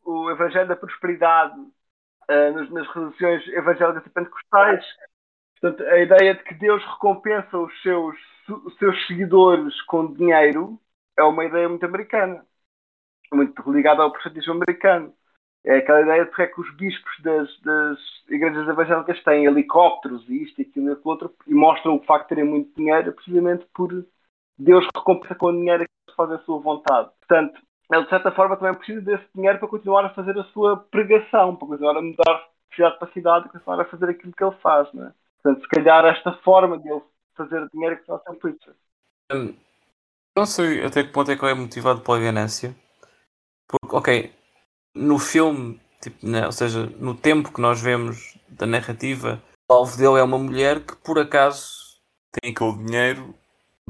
o 0.05 0.31
Evangelho 0.31 0.67
da 0.67 0.75
Prosperidade 0.75 1.59
uh, 1.59 2.51
nas, 2.53 2.69
nas 2.71 2.87
religiões 2.93 3.47
evangélicas 3.49 4.05
e 4.05 4.09
pentecostais. 4.09 4.85
Portanto, 5.59 5.87
a 5.87 5.99
ideia 5.99 6.35
de 6.35 6.43
que 6.43 6.53
Deus 6.55 6.83
recompensa 6.85 7.57
os 7.57 7.81
seus, 7.81 8.15
os 8.49 8.77
seus 8.77 9.07
seguidores 9.07 9.81
com 9.83 10.13
dinheiro 10.13 10.79
é 11.17 11.23
uma 11.23 11.45
ideia 11.45 11.69
muito 11.69 11.85
americana 11.85 12.45
muito 13.33 13.71
ligado 13.71 14.01
ao 14.01 14.11
protestantismo 14.11 14.53
americano. 14.53 15.13
É 15.65 15.77
aquela 15.77 16.01
ideia 16.01 16.25
de 16.25 16.31
que, 16.31 16.41
é 16.41 16.47
que 16.47 16.59
os 16.59 16.75
bispos 16.75 17.11
das, 17.21 17.61
das, 17.61 17.99
igrejas 18.27 18.67
evangélicas 18.67 19.23
têm 19.23 19.45
helicópteros 19.45 20.27
e 20.27 20.43
isto 20.43 20.59
e 20.59 20.63
aquilo 20.63 20.89
e 20.89 20.91
aquilo 20.91 21.09
outro 21.09 21.33
e 21.47 21.53
mostram 21.53 21.95
o 21.95 22.03
facto 22.03 22.29
de 22.29 22.35
terem 22.35 22.43
muito 22.43 22.75
dinheiro 22.75 23.13
precisamente 23.13 23.65
por 23.73 23.89
Deus 24.57 24.85
recompensa 24.95 25.35
com 25.35 25.47
o 25.47 25.53
dinheiro 25.53 25.85
que 25.85 26.15
faz 26.15 26.31
a 26.31 26.39
sua 26.39 26.59
vontade. 26.59 27.09
Portanto, 27.19 27.61
ele 27.91 28.03
de 28.03 28.09
certa 28.09 28.31
forma 28.31 28.57
também 28.57 28.73
precisa 28.73 29.01
desse 29.01 29.25
dinheiro 29.35 29.59
para 29.59 29.67
continuar 29.67 30.05
a 30.05 30.13
fazer 30.13 30.37
a 30.37 30.43
sua 30.45 30.77
pregação, 30.77 31.55
para 31.55 31.67
continuar 31.67 31.97
a 31.97 32.01
mudar 32.01 32.49
de 32.69 32.75
cidade 32.75 32.99
para 32.99 33.11
cidade 33.11 33.45
e 33.47 33.49
continuar 33.49 33.81
a 33.81 33.85
fazer 33.85 34.09
aquilo 34.09 34.33
que 34.33 34.43
ele 34.43 34.55
faz. 34.61 34.91
Não 34.93 35.07
é? 35.07 35.13
Portanto, 35.41 35.61
se 35.61 35.67
calhar 35.67 36.05
esta 36.05 36.33
forma 36.43 36.77
de 36.79 36.89
ele 36.89 37.01
fazer 37.35 37.67
dinheiro 37.73 37.95
é 37.95 37.97
que 37.97 38.23
sempre 38.25 38.51
isso. 38.51 38.75
Hum, 39.31 39.55
não 40.37 40.45
sei 40.45 40.85
até 40.85 41.03
que 41.03 41.11
ponto 41.11 41.31
é 41.31 41.35
que 41.35 41.43
ele 41.43 41.51
é 41.51 41.55
motivado 41.55 42.01
pela 42.01 42.19
ganância 42.19 42.75
porque, 43.73 43.95
ok, 43.95 44.33
no 44.95 45.17
filme, 45.17 45.81
tipo, 45.99 46.27
né, 46.27 46.45
ou 46.45 46.51
seja, 46.51 46.85
no 46.99 47.15
tempo 47.15 47.51
que 47.51 47.59
nós 47.59 47.81
vemos 47.81 48.37
da 48.47 48.67
narrativa, 48.67 49.41
o 49.69 49.73
alvo 49.73 49.97
dele 49.97 50.19
é 50.19 50.23
uma 50.23 50.37
mulher 50.37 50.85
que 50.85 50.95
por 50.97 51.17
acaso 51.17 51.99
tem 52.31 52.51
aquele 52.51 52.85
dinheiro, 52.85 53.33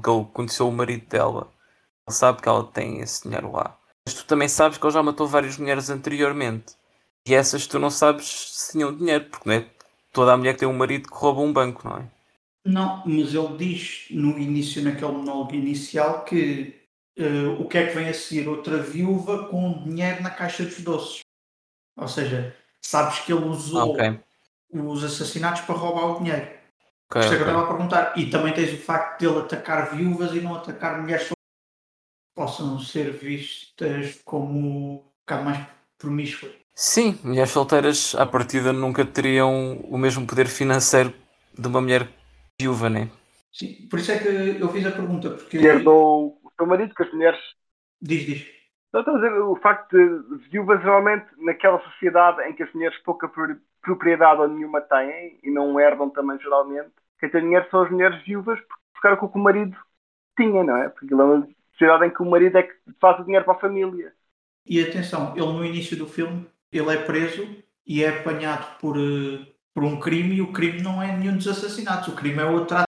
que 0.01 0.09
ele 0.09 0.25
conheceu 0.33 0.69
o 0.69 0.71
marido 0.71 1.05
dela. 1.07 1.51
Ele 2.07 2.15
sabe 2.15 2.41
que 2.41 2.47
ela 2.47 2.65
tem 2.65 3.01
esse 3.01 3.23
dinheiro 3.23 3.51
lá. 3.51 3.77
Mas 4.05 4.15
tu 4.15 4.25
também 4.25 4.47
sabes 4.47 4.77
que 4.77 4.85
ele 4.85 4.93
já 4.93 5.01
matou 5.01 5.27
várias 5.27 5.57
mulheres 5.57 5.89
anteriormente. 5.89 6.75
E 7.25 7.33
essas 7.33 7.65
tu 7.65 7.79
não 7.79 7.89
sabes 7.89 8.25
se 8.27 8.73
tinham 8.73 8.95
dinheiro, 8.95 9.25
porque 9.29 9.47
não 9.47 9.55
é 9.55 9.65
toda 10.11 10.33
a 10.33 10.37
mulher 10.37 10.53
que 10.53 10.59
tem 10.59 10.67
um 10.67 10.77
marido 10.77 11.09
que 11.09 11.15
rouba 11.15 11.41
um 11.41 11.53
banco, 11.53 11.87
não 11.87 11.97
é? 11.97 12.05
Não, 12.65 13.03
mas 13.05 13.33
ele 13.33 13.57
diz 13.57 14.07
no 14.11 14.37
início, 14.37 14.83
naquele 14.83 15.11
monólogo 15.11 15.53
inicial, 15.53 16.23
que 16.23 16.75
uh, 17.19 17.61
o 17.61 17.67
que 17.67 17.77
é 17.77 17.87
que 17.87 17.95
vem 17.95 18.09
a 18.09 18.13
seguir? 18.13 18.47
Outra 18.47 18.77
viúva 18.77 19.47
com 19.47 19.83
dinheiro 19.83 20.21
na 20.21 20.29
caixa 20.29 20.63
dos 20.63 20.79
doces. 20.81 21.19
Ou 21.97 22.07
seja, 22.07 22.55
sabes 22.81 23.19
que 23.19 23.33
ele 23.33 23.45
usou 23.45 23.93
okay. 23.93 24.19
os 24.71 25.03
assassinatos 25.03 25.61
para 25.61 25.75
roubar 25.75 26.15
o 26.15 26.19
dinheiro. 26.19 26.47
Okay, 27.09 27.21
isso 27.21 27.33
é 27.33 27.37
que 27.37 27.43
eu 27.43 27.47
estava 27.47 27.63
a 27.63 27.67
perguntar. 27.67 28.13
E 28.17 28.29
também 28.29 28.53
tens 28.53 28.73
o 28.73 28.77
facto 28.81 29.19
de 29.19 29.27
ele 29.27 29.39
atacar 29.39 29.95
viúvas 29.95 30.33
e 30.33 30.41
não 30.41 30.55
atacar 30.55 31.01
mulheres 31.01 31.27
possam 32.35 32.79
ser 32.79 33.11
vistas 33.11 34.21
como 34.25 34.59
um 34.59 35.03
bocado 35.21 35.45
mais 35.45 35.67
promíscuas. 35.97 36.51
Sim, 36.75 37.19
mulheres 37.23 37.51
solteiras 37.51 38.15
à 38.15 38.25
partida 38.25 38.73
nunca 38.73 39.05
teriam 39.05 39.77
o 39.83 39.97
mesmo 39.97 40.25
poder 40.25 40.47
financeiro 40.47 41.13
de 41.57 41.67
uma 41.67 41.79
mulher 41.79 42.07
viúva, 42.59 42.89
né? 42.89 43.09
Sim, 43.51 43.87
por 43.89 43.99
isso 43.99 44.11
é 44.11 44.17
que 44.17 44.27
eu 44.59 44.69
fiz 44.69 44.85
a 44.85 44.91
pergunta. 44.91 45.29
Porque... 45.29 45.57
Herdou 45.57 46.41
o 46.59 46.65
marido, 46.65 46.95
que 46.95 47.03
as 47.03 47.11
mulheres. 47.13 47.39
Diz, 48.01 48.25
diz. 48.25 48.47
Não, 48.91 49.01
estou 49.01 49.15
a 49.15 49.17
dizer, 49.17 49.33
o 49.33 49.55
facto 49.55 49.97
de 49.97 50.49
viúvas 50.49 50.81
realmente 50.81 51.25
naquela 51.37 51.79
sociedade 51.79 52.41
em 52.43 52.53
que 52.53 52.63
as 52.63 52.73
mulheres 52.73 52.97
pouca 52.99 53.29
propriedade 53.81 54.41
ou 54.41 54.47
nenhuma 54.47 54.81
têm 54.81 55.39
e 55.43 55.51
não 55.51 55.79
herdam 55.79 56.09
também 56.09 56.39
geralmente, 56.39 56.91
quem 57.19 57.29
tem 57.29 57.41
dinheiro 57.41 57.67
são 57.71 57.83
as 57.83 57.91
mulheres 57.91 58.23
viúvas 58.23 58.59
porque 58.93 59.07
era 59.07 59.15
o 59.15 59.29
que 59.29 59.37
o 59.37 59.41
marido 59.41 59.75
tinha, 60.37 60.63
não 60.63 60.77
é? 60.77 60.89
Porque 60.89 61.11
é 61.11 61.15
uma 61.17 61.47
sociedade 61.73 62.05
em 62.05 62.13
que 62.13 62.21
o 62.21 62.25
marido 62.25 62.57
é 62.57 62.63
que 62.63 62.73
faz 62.99 63.19
o 63.19 63.23
dinheiro 63.23 63.45
para 63.45 63.55
a 63.55 63.59
família. 63.59 64.13
E 64.65 64.81
atenção, 64.81 65.33
ele 65.35 65.45
no 65.45 65.65
início 65.65 65.97
do 65.97 66.07
filme, 66.07 66.47
ele 66.71 66.93
é 66.93 66.97
preso 66.97 67.47
e 67.85 68.03
é 68.03 68.09
apanhado 68.09 68.79
por, 68.79 68.97
eh, 68.97 69.45
por 69.73 69.83
um 69.83 69.99
crime 69.99 70.35
e 70.35 70.41
o 70.41 70.53
crime 70.53 70.81
não 70.81 71.01
é 71.01 71.15
nenhum 71.15 71.35
dos 71.35 71.47
assassinatos, 71.47 72.07
o 72.07 72.15
crime 72.15 72.39
é 72.39 72.45
o 72.45 72.63
atraso. 72.63 72.87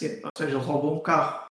Ou 0.00 0.30
seja, 0.36 0.56
ele 0.56 0.64
roubou 0.64 0.94
um 0.94 1.00
carro 1.00 1.48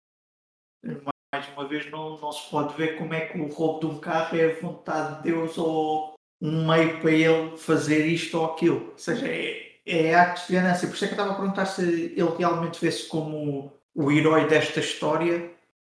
mais 1.34 1.48
uma 1.56 1.68
vez 1.68 1.90
não, 1.90 2.18
não 2.20 2.32
se 2.32 2.48
pode 2.52 2.76
ver 2.76 2.98
como 2.98 3.14
é 3.14 3.22
que 3.22 3.40
o 3.40 3.48
roubo 3.48 3.80
de 3.80 3.86
um 3.88 4.00
carro 4.00 4.38
é 4.38 4.52
a 4.52 4.62
vontade 4.62 5.18
de 5.18 5.32
Deus 5.32 5.58
ou 5.58 6.14
um 6.40 6.68
meio 6.68 7.00
para 7.00 7.12
ele 7.12 7.58
fazer 7.58 8.06
isto 8.06 8.38
ou 8.38 8.54
aquilo. 8.54 8.92
Ou 8.92 8.98
seja, 8.98 9.28
é, 9.28 9.78
é 9.84 10.14
actos 10.14 10.46
de 10.46 10.54
ganância. 10.54 10.88
Por 10.88 10.94
isso 10.94 11.06
é 11.06 11.08
que 11.08 11.14
eu 11.14 11.18
estava 11.18 11.32
a 11.32 11.40
perguntar 11.40 11.66
se 11.66 11.82
ele 11.82 12.38
realmente 12.38 12.80
vê-se 12.80 13.08
como 13.08 13.74
o 13.96 14.12
herói 14.12 14.48
desta 14.48 14.80
história 14.80 15.52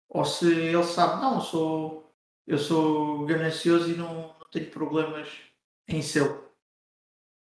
ou 0.10 0.26
se 0.26 0.52
ele 0.52 0.84
sabe, 0.84 1.22
não, 1.22 1.36
eu 1.36 1.42
sou, 1.42 2.12
eu 2.48 2.58
sou 2.58 3.26
ganancioso 3.26 3.92
e 3.92 3.96
não, 3.96 4.14
não 4.40 4.50
tenho 4.52 4.70
problemas 4.72 5.30
em 5.88 6.02
ser. 6.02 6.24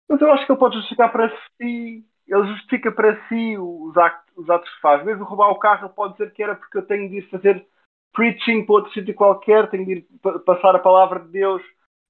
Mas 0.09 0.21
eu 0.21 0.31
acho 0.31 0.45
que 0.45 0.51
ele 0.51 0.59
pode 0.59 0.75
justificar 0.75 1.11
para 1.11 1.29
si, 1.57 2.05
ele 2.27 2.47
justifica 2.47 2.91
para 2.91 3.27
si 3.27 3.57
os 3.57 3.97
actos, 3.97 4.37
os 4.37 4.49
atos 4.49 4.69
que 4.69 4.81
faz. 4.81 5.03
Mesmo 5.03 5.23
roubar 5.25 5.49
o 5.49 5.59
carro, 5.59 5.87
ele 5.87 5.93
pode 5.93 6.13
dizer 6.13 6.31
que 6.33 6.43
era 6.43 6.55
porque 6.55 6.77
eu 6.77 6.85
tenho 6.85 7.09
de 7.09 7.17
ir 7.17 7.29
fazer 7.29 7.65
preaching 8.13 8.65
para 8.65 8.75
outro 8.75 8.93
sítio 8.93 9.13
qualquer, 9.13 9.69
tenho 9.69 9.85
de 9.85 9.91
ir 9.93 10.07
passar 10.45 10.75
a 10.75 10.79
palavra 10.79 11.19
de 11.19 11.29
Deus 11.29 11.61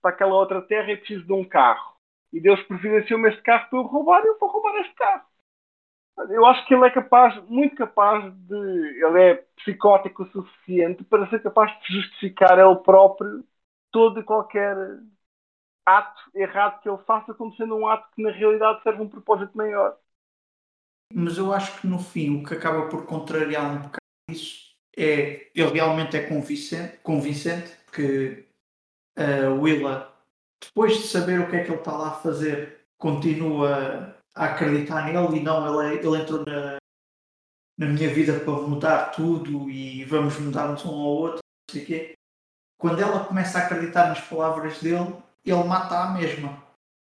para 0.02 0.12
aquela 0.12 0.36
outra 0.36 0.62
terra 0.62 0.92
e 0.92 0.98
preciso 0.98 1.26
de 1.26 1.34
um 1.34 1.46
carro. 1.46 1.94
E 2.32 2.42
Deus 2.42 2.62
providenciou-me 2.64 3.30
este 3.30 3.42
carro 3.42 3.70
para 3.70 3.80
eu 3.80 3.84
roubar 3.84 4.24
e 4.24 4.28
eu 4.28 4.38
vou 4.40 4.50
roubar 4.50 4.76
este 4.82 4.94
carro. 4.96 5.24
Eu 6.30 6.46
acho 6.46 6.66
que 6.68 6.74
ele 6.74 6.86
é 6.86 6.92
capaz, 6.92 7.36
muito 7.50 7.76
capaz 7.76 8.34
de. 8.34 8.56
Ele 8.56 9.22
é 9.22 9.36
psicótico 9.58 10.24
o 10.24 10.32
suficiente 10.32 11.04
para 11.04 11.28
ser 11.30 11.42
capaz 11.42 11.72
de 11.82 11.94
justificar 11.96 12.58
ele 12.60 12.76
próprio 12.78 13.44
todo 13.92 14.20
e 14.20 14.24
qualquer 14.24 14.76
ato 15.86 16.22
errado 16.36 16.82
que 16.82 16.90
ele 16.90 16.98
faça 17.00 17.34
como 17.34 17.56
sendo 17.56 17.76
um 17.76 17.88
ato 17.88 18.10
que 18.16 18.22
na 18.22 18.32
realidade 18.32 18.82
serve 18.84 19.02
um 19.02 19.10
propósito 19.10 19.56
maior. 19.58 19.98
Mas 21.14 21.38
eu 21.38 21.54
acho 21.54 21.80
que 21.82 21.88
no 21.88 22.00
fim 22.00 22.42
o 22.42 22.44
que 22.46 22.54
acaba 22.54 22.90
por 22.90 23.06
contrariar 23.06 23.72
um 23.72 23.78
bocado 23.78 23.98
isso 24.30 24.74
é, 24.98 25.52
ele 25.56 25.72
realmente 25.72 26.16
é 26.16 26.28
convincente, 26.28 26.98
convincente 26.98 27.76
porque 27.86 28.46
a 29.16 29.50
Willa, 29.50 30.14
depois 30.64 30.98
de 30.98 31.08
saber 31.08 31.40
o 31.40 31.50
que 31.50 31.56
é 31.56 31.64
que 31.64 31.72
ele 31.72 31.80
está 31.80 31.96
lá 31.96 32.10
a 32.10 32.16
fazer, 32.20 32.88
continua 32.98 34.16
a 34.36 34.46
acreditar 34.46 35.06
nele 35.06 35.38
e 35.38 35.44
não, 35.44 35.84
ele, 35.84 35.96
é, 35.96 36.06
ele 36.06 36.22
entrou 36.22 36.44
na, 36.46 36.78
na 37.78 37.86
minha 37.88 38.14
vida 38.14 38.40
para 38.40 38.54
mudar 38.54 39.12
tudo 39.12 39.70
e 39.70 40.04
vamos 40.06 40.38
mudar-nos 40.40 40.84
um 40.86 40.90
ao 40.90 40.96
outro, 40.96 41.38
não 41.38 41.74
sei 41.74 41.84
o 41.84 41.86
quê. 41.86 42.14
Quando 42.78 43.02
ela 43.02 43.26
começa 43.26 43.60
a 43.60 43.66
acreditar 43.66 44.08
nas 44.08 44.22
palavras 44.22 44.82
dele, 44.82 45.16
ele 45.46 45.64
mata 45.64 46.04
a 46.04 46.12
mesma. 46.12 46.62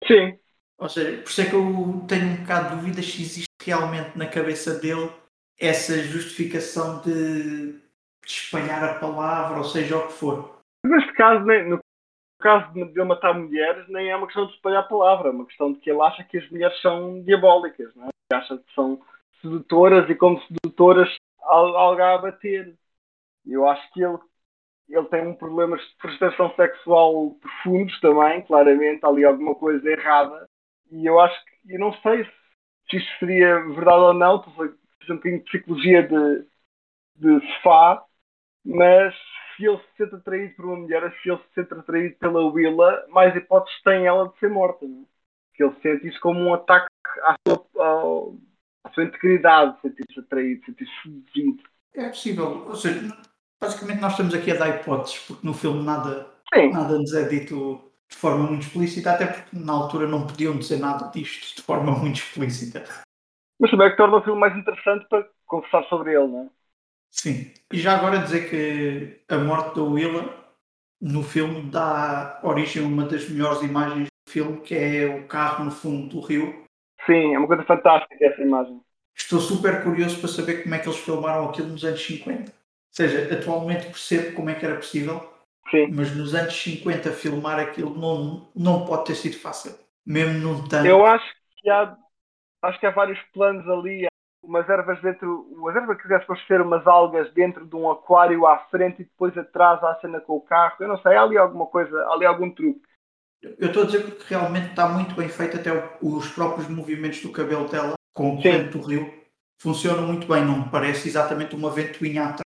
Sim. 0.06 0.38
Ou 0.78 0.88
seja, 0.88 1.22
por 1.22 1.30
isso 1.30 1.40
é 1.40 1.48
que 1.48 1.54
eu 1.54 2.04
tenho 2.06 2.26
um 2.26 2.36
bocado 2.36 2.68
de 2.68 2.76
dúvidas 2.76 3.06
se 3.06 3.22
existe 3.22 3.46
realmente 3.62 4.16
na 4.16 4.26
cabeça 4.26 4.78
dele 4.78 5.10
essa 5.58 5.98
justificação 6.02 7.00
de, 7.00 7.72
de 7.72 7.80
espalhar 8.26 8.84
a 8.84 8.94
palavra, 8.98 9.58
ou 9.58 9.64
seja 9.64 9.96
o 9.96 10.06
que 10.06 10.12
for. 10.12 10.60
Neste 10.84 11.12
caso, 11.14 11.44
no 11.44 11.80
caso 12.38 12.72
de 12.72 12.80
ele 12.80 13.04
matar 13.04 13.34
mulheres, 13.34 13.88
nem 13.88 14.10
é 14.10 14.16
uma 14.16 14.26
questão 14.26 14.46
de 14.46 14.54
espalhar 14.54 14.80
a 14.80 14.88
palavra, 14.88 15.28
é 15.28 15.32
uma 15.32 15.46
questão 15.46 15.72
de 15.72 15.78
que 15.80 15.90
ele 15.90 16.02
acha 16.02 16.24
que 16.24 16.38
as 16.38 16.50
mulheres 16.50 16.80
são 16.80 17.22
diabólicas, 17.22 17.94
não 17.94 18.06
é? 18.06 18.36
Acha 18.36 18.58
que 18.58 18.74
são 18.74 19.00
sedutoras 19.40 20.08
e 20.10 20.14
como 20.14 20.40
sedutoras 20.42 21.14
algo 21.40 22.02
a 22.02 22.18
bater. 22.18 22.76
Eu 23.46 23.68
acho 23.68 23.92
que 23.92 24.02
ele, 24.02 24.18
ele 24.88 25.06
tem 25.06 25.26
um 25.26 25.34
problema 25.34 25.76
de 25.76 25.84
frustração 26.00 26.54
sexual 26.54 27.30
profundos 27.40 27.98
também, 28.00 28.42
claramente, 28.42 29.04
ali 29.04 29.24
alguma 29.24 29.54
coisa 29.54 29.88
errada. 29.88 30.48
E 30.90 31.06
eu 31.06 31.20
acho 31.20 31.44
que, 31.44 31.74
eu 31.74 31.80
não 31.80 31.92
sei 32.02 32.24
se 32.90 32.96
isto 32.96 33.18
seria 33.18 33.60
verdade 33.68 33.98
ou 33.98 34.14
não, 34.14 34.36
um 34.36 34.40
bocadinho 34.40 35.38
de 35.38 35.44
psicologia 35.44 36.02
de, 36.02 36.46
de 37.16 37.54
sofá, 37.54 38.04
mas 38.64 39.14
se 39.56 39.64
ele 39.64 39.78
se 39.78 39.96
sente 39.96 40.14
atraído 40.14 40.54
por 40.54 40.66
uma 40.66 40.76
mulher, 40.76 41.14
se 41.22 41.30
ele 41.30 41.38
se 41.38 41.54
sente 41.54 41.72
atraído 41.72 42.16
pela 42.16 42.44
Willa, 42.44 43.06
mais 43.08 43.34
hipóteses 43.34 43.82
tem 43.82 44.06
ela 44.06 44.28
de 44.28 44.38
ser 44.38 44.50
morta. 44.50 44.86
Não? 44.86 45.02
É? 45.02 45.06
Que 45.54 45.64
ele 45.64 45.74
sente 45.82 46.08
isso 46.08 46.20
como 46.20 46.40
um 46.40 46.54
ataque 46.54 46.86
à 47.22 47.36
sua, 47.46 48.34
à 48.84 48.90
sua 48.90 49.04
integridade, 49.04 49.80
sentir-se 49.80 50.20
atraído, 50.20 50.64
sentir-se 50.64 50.92
seduzido. 51.02 51.62
É 51.94 52.08
possível. 52.08 52.66
Ou 52.66 52.76
seja, 52.76 53.00
basicamente 53.60 54.00
nós 54.00 54.12
estamos 54.12 54.34
aqui 54.34 54.52
a 54.52 54.56
dar 54.56 54.68
hipóteses, 54.68 55.18
porque 55.26 55.46
no 55.46 55.54
filme 55.54 55.82
nada, 55.82 56.26
Sim. 56.54 56.70
nada 56.70 56.98
nos 56.98 57.14
é 57.14 57.26
dito 57.26 57.82
de 58.08 58.16
forma 58.16 58.44
muito 58.46 58.62
explícita, 58.62 59.12
até 59.12 59.26
porque 59.26 59.56
na 59.56 59.72
altura 59.72 60.06
não 60.06 60.26
podiam 60.26 60.56
dizer 60.56 60.78
nada 60.78 61.10
disto 61.10 61.56
de 61.56 61.62
forma 61.62 61.92
muito 61.98 62.16
explícita. 62.16 62.84
Mas 63.58 63.70
também 63.70 63.86
é 63.86 63.90
que 63.90 63.96
torna 63.96 64.18
o 64.18 64.22
filme 64.22 64.38
mais 64.38 64.56
interessante 64.56 65.06
para 65.08 65.26
conversar 65.46 65.82
sobre 65.84 66.12
ele, 66.12 66.26
não 66.26 66.42
é? 66.42 66.55
Sim. 67.18 67.50
E 67.72 67.78
já 67.78 67.96
agora 67.96 68.18
dizer 68.18 68.50
que 68.50 69.34
a 69.34 69.38
morte 69.38 69.74
da 69.74 69.82
Willa 69.82 70.46
no 71.00 71.22
filme 71.22 71.70
dá 71.70 72.38
origem 72.42 72.84
a 72.84 72.86
uma 72.86 73.04
das 73.04 73.28
melhores 73.28 73.62
imagens 73.62 74.06
do 74.06 74.30
filme, 74.32 74.60
que 74.60 74.74
é 74.74 75.06
o 75.06 75.26
carro 75.26 75.64
no 75.64 75.70
fundo 75.70 76.08
do 76.08 76.20
rio. 76.20 76.64
Sim, 77.04 77.34
é 77.34 77.38
uma 77.38 77.46
coisa 77.46 77.64
fantástica 77.64 78.24
essa 78.24 78.42
imagem. 78.42 78.80
Estou 79.16 79.40
super 79.40 79.82
curioso 79.82 80.18
para 80.18 80.28
saber 80.28 80.62
como 80.62 80.74
é 80.74 80.78
que 80.78 80.88
eles 80.88 80.98
filmaram 80.98 81.48
aquilo 81.48 81.68
nos 81.68 81.84
anos 81.84 82.04
50. 82.04 82.42
Ou 82.42 82.54
seja, 82.90 83.34
atualmente 83.34 83.86
percebo 83.86 84.34
como 84.34 84.50
é 84.50 84.54
que 84.54 84.64
era 84.64 84.76
possível, 84.76 85.32
Sim. 85.70 85.88
mas 85.92 86.14
nos 86.14 86.34
anos 86.34 86.54
50 86.54 87.12
filmar 87.12 87.58
aquilo 87.58 87.96
não, 87.98 88.48
não 88.54 88.84
pode 88.84 89.06
ter 89.06 89.14
sido 89.14 89.38
fácil. 89.38 89.74
Mesmo 90.04 90.38
num 90.38 90.68
tanto. 90.68 90.86
Eu 90.86 91.04
acho 91.04 91.24
que 91.56 91.68
há, 91.68 91.96
acho 92.62 92.78
que 92.78 92.86
há 92.86 92.90
vários 92.90 93.18
planos 93.32 93.68
ali, 93.68 94.06
umas 94.46 94.68
ervas 94.68 95.00
dentro, 95.02 95.46
umas 95.50 95.74
ervas 95.74 96.00
que 96.00 96.08
depois 96.08 96.46
ser 96.46 96.60
umas 96.60 96.86
algas 96.86 97.32
dentro 97.32 97.66
de 97.66 97.74
um 97.74 97.90
aquário 97.90 98.46
à 98.46 98.58
frente 98.70 99.02
e 99.02 99.04
depois 99.04 99.36
atrás 99.36 99.82
à 99.82 99.96
cena 100.00 100.20
com 100.20 100.36
o 100.36 100.40
carro. 100.40 100.76
Eu 100.80 100.88
não 100.88 100.98
sei, 100.98 101.16
há 101.16 101.22
ali 101.22 101.36
alguma 101.36 101.66
coisa, 101.66 101.98
há 102.04 102.12
ali 102.12 102.24
algum 102.24 102.50
truque. 102.50 102.82
Eu 103.42 103.68
estou 103.68 103.82
a 103.82 103.86
dizer 103.86 104.04
porque 104.04 104.24
realmente 104.34 104.70
está 104.70 104.88
muito 104.88 105.14
bem 105.14 105.28
feito, 105.28 105.56
até 105.56 105.70
os 106.00 106.28
próprios 106.32 106.68
movimentos 106.68 107.20
do 107.20 107.32
cabelo 107.32 107.68
dela 107.68 107.94
com 108.14 108.30
o 108.30 108.36
corrente 108.36 108.70
do 108.70 108.80
rio 108.80 109.12
funcionam 109.60 110.06
muito 110.06 110.26
bem, 110.26 110.44
não 110.44 110.60
me 110.60 110.70
parece 110.70 111.08
exatamente 111.08 111.54
uma 111.54 111.70
ventoinha 111.70 112.24
atrás. 112.24 112.40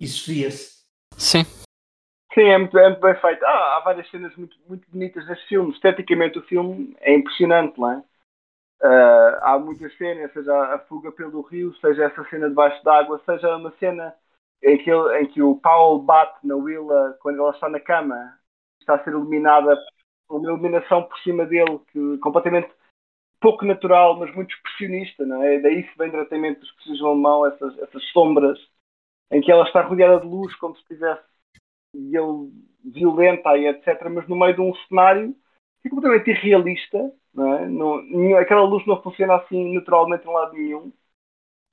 Isso 0.00 0.30
via-se. 0.30 0.82
Sim. 1.16 1.44
Sim, 2.34 2.48
é 2.48 2.58
muito, 2.58 2.78
é 2.78 2.88
muito 2.88 3.00
bem 3.00 3.14
feito. 3.20 3.44
Ah, 3.44 3.76
há 3.76 3.80
várias 3.80 4.10
cenas 4.10 4.34
muito, 4.36 4.56
muito 4.66 4.90
bonitas 4.90 5.26
neste 5.26 5.48
filme. 5.48 5.72
Esteticamente 5.72 6.38
o 6.38 6.42
filme 6.42 6.96
é 7.00 7.14
impressionante, 7.14 7.78
não 7.78 7.92
é? 7.92 8.02
Ah, 8.82 9.52
há 9.54 9.58
muitas 9.58 9.96
cenas, 9.96 10.32
seja 10.32 10.52
a 10.74 10.78
fuga 10.80 11.12
pelo 11.12 11.40
rio, 11.42 11.72
seja 11.76 12.04
essa 12.04 12.24
cena 12.28 12.48
debaixo 12.48 12.82
d'água, 12.84 13.20
seja 13.24 13.56
uma 13.56 13.70
cena 13.78 14.12
em 14.62 14.76
que, 14.78 14.90
ele- 14.90 15.20
em 15.20 15.26
que 15.28 15.40
o 15.42 15.56
Paul 15.56 16.02
bate 16.02 16.44
na 16.46 16.56
Willa 16.56 17.16
quando 17.20 17.38
ela 17.40 17.50
está 17.52 17.68
na 17.68 17.78
cama, 17.80 18.36
está 18.80 18.94
a 18.96 19.04
ser 19.04 19.10
iluminada, 19.10 19.76
uma 20.28 20.44
iluminação 20.48 21.04
por 21.04 21.16
cima 21.20 21.46
dele, 21.46 21.78
que 21.92 22.18
completamente 22.18 22.70
pouco 23.40 23.64
natural, 23.66 24.18
mas 24.18 24.34
muito 24.34 24.54
expressionista, 24.54 25.26
não 25.26 25.42
é? 25.42 25.60
Daí 25.60 25.84
se 25.88 25.98
vem 25.98 26.10
diretamente 26.10 26.60
dos 26.60 26.68
expressionismo 26.70 27.08
alemão, 27.08 27.46
essas, 27.46 27.78
essas 27.80 28.04
sombras, 28.12 28.58
em 29.32 29.40
que 29.40 29.52
ela 29.52 29.64
está 29.64 29.82
rodeada 29.82 30.20
de 30.20 30.26
luz, 30.28 30.54
como 30.56 30.74
se 30.76 30.82
estivesse 30.82 31.22
e 31.94 32.16
ele 32.16 32.50
violenta 32.84 33.56
e 33.56 33.66
etc. 33.66 34.10
Mas 34.10 34.28
no 34.28 34.36
meio 34.36 34.54
de 34.54 34.60
um 34.60 34.74
cenário 34.88 35.34
que 35.82 35.88
é 35.88 35.90
completamente 35.90 36.30
irrealista, 36.30 37.12
não 37.34 37.54
é? 37.54 37.66
Não- 37.68 38.36
aquela 38.38 38.62
luz 38.62 38.86
não 38.86 39.02
funciona 39.02 39.36
assim 39.36 39.74
naturalmente 39.74 40.26
em 40.26 40.32
lado 40.32 40.52
nenhum. 40.54 40.92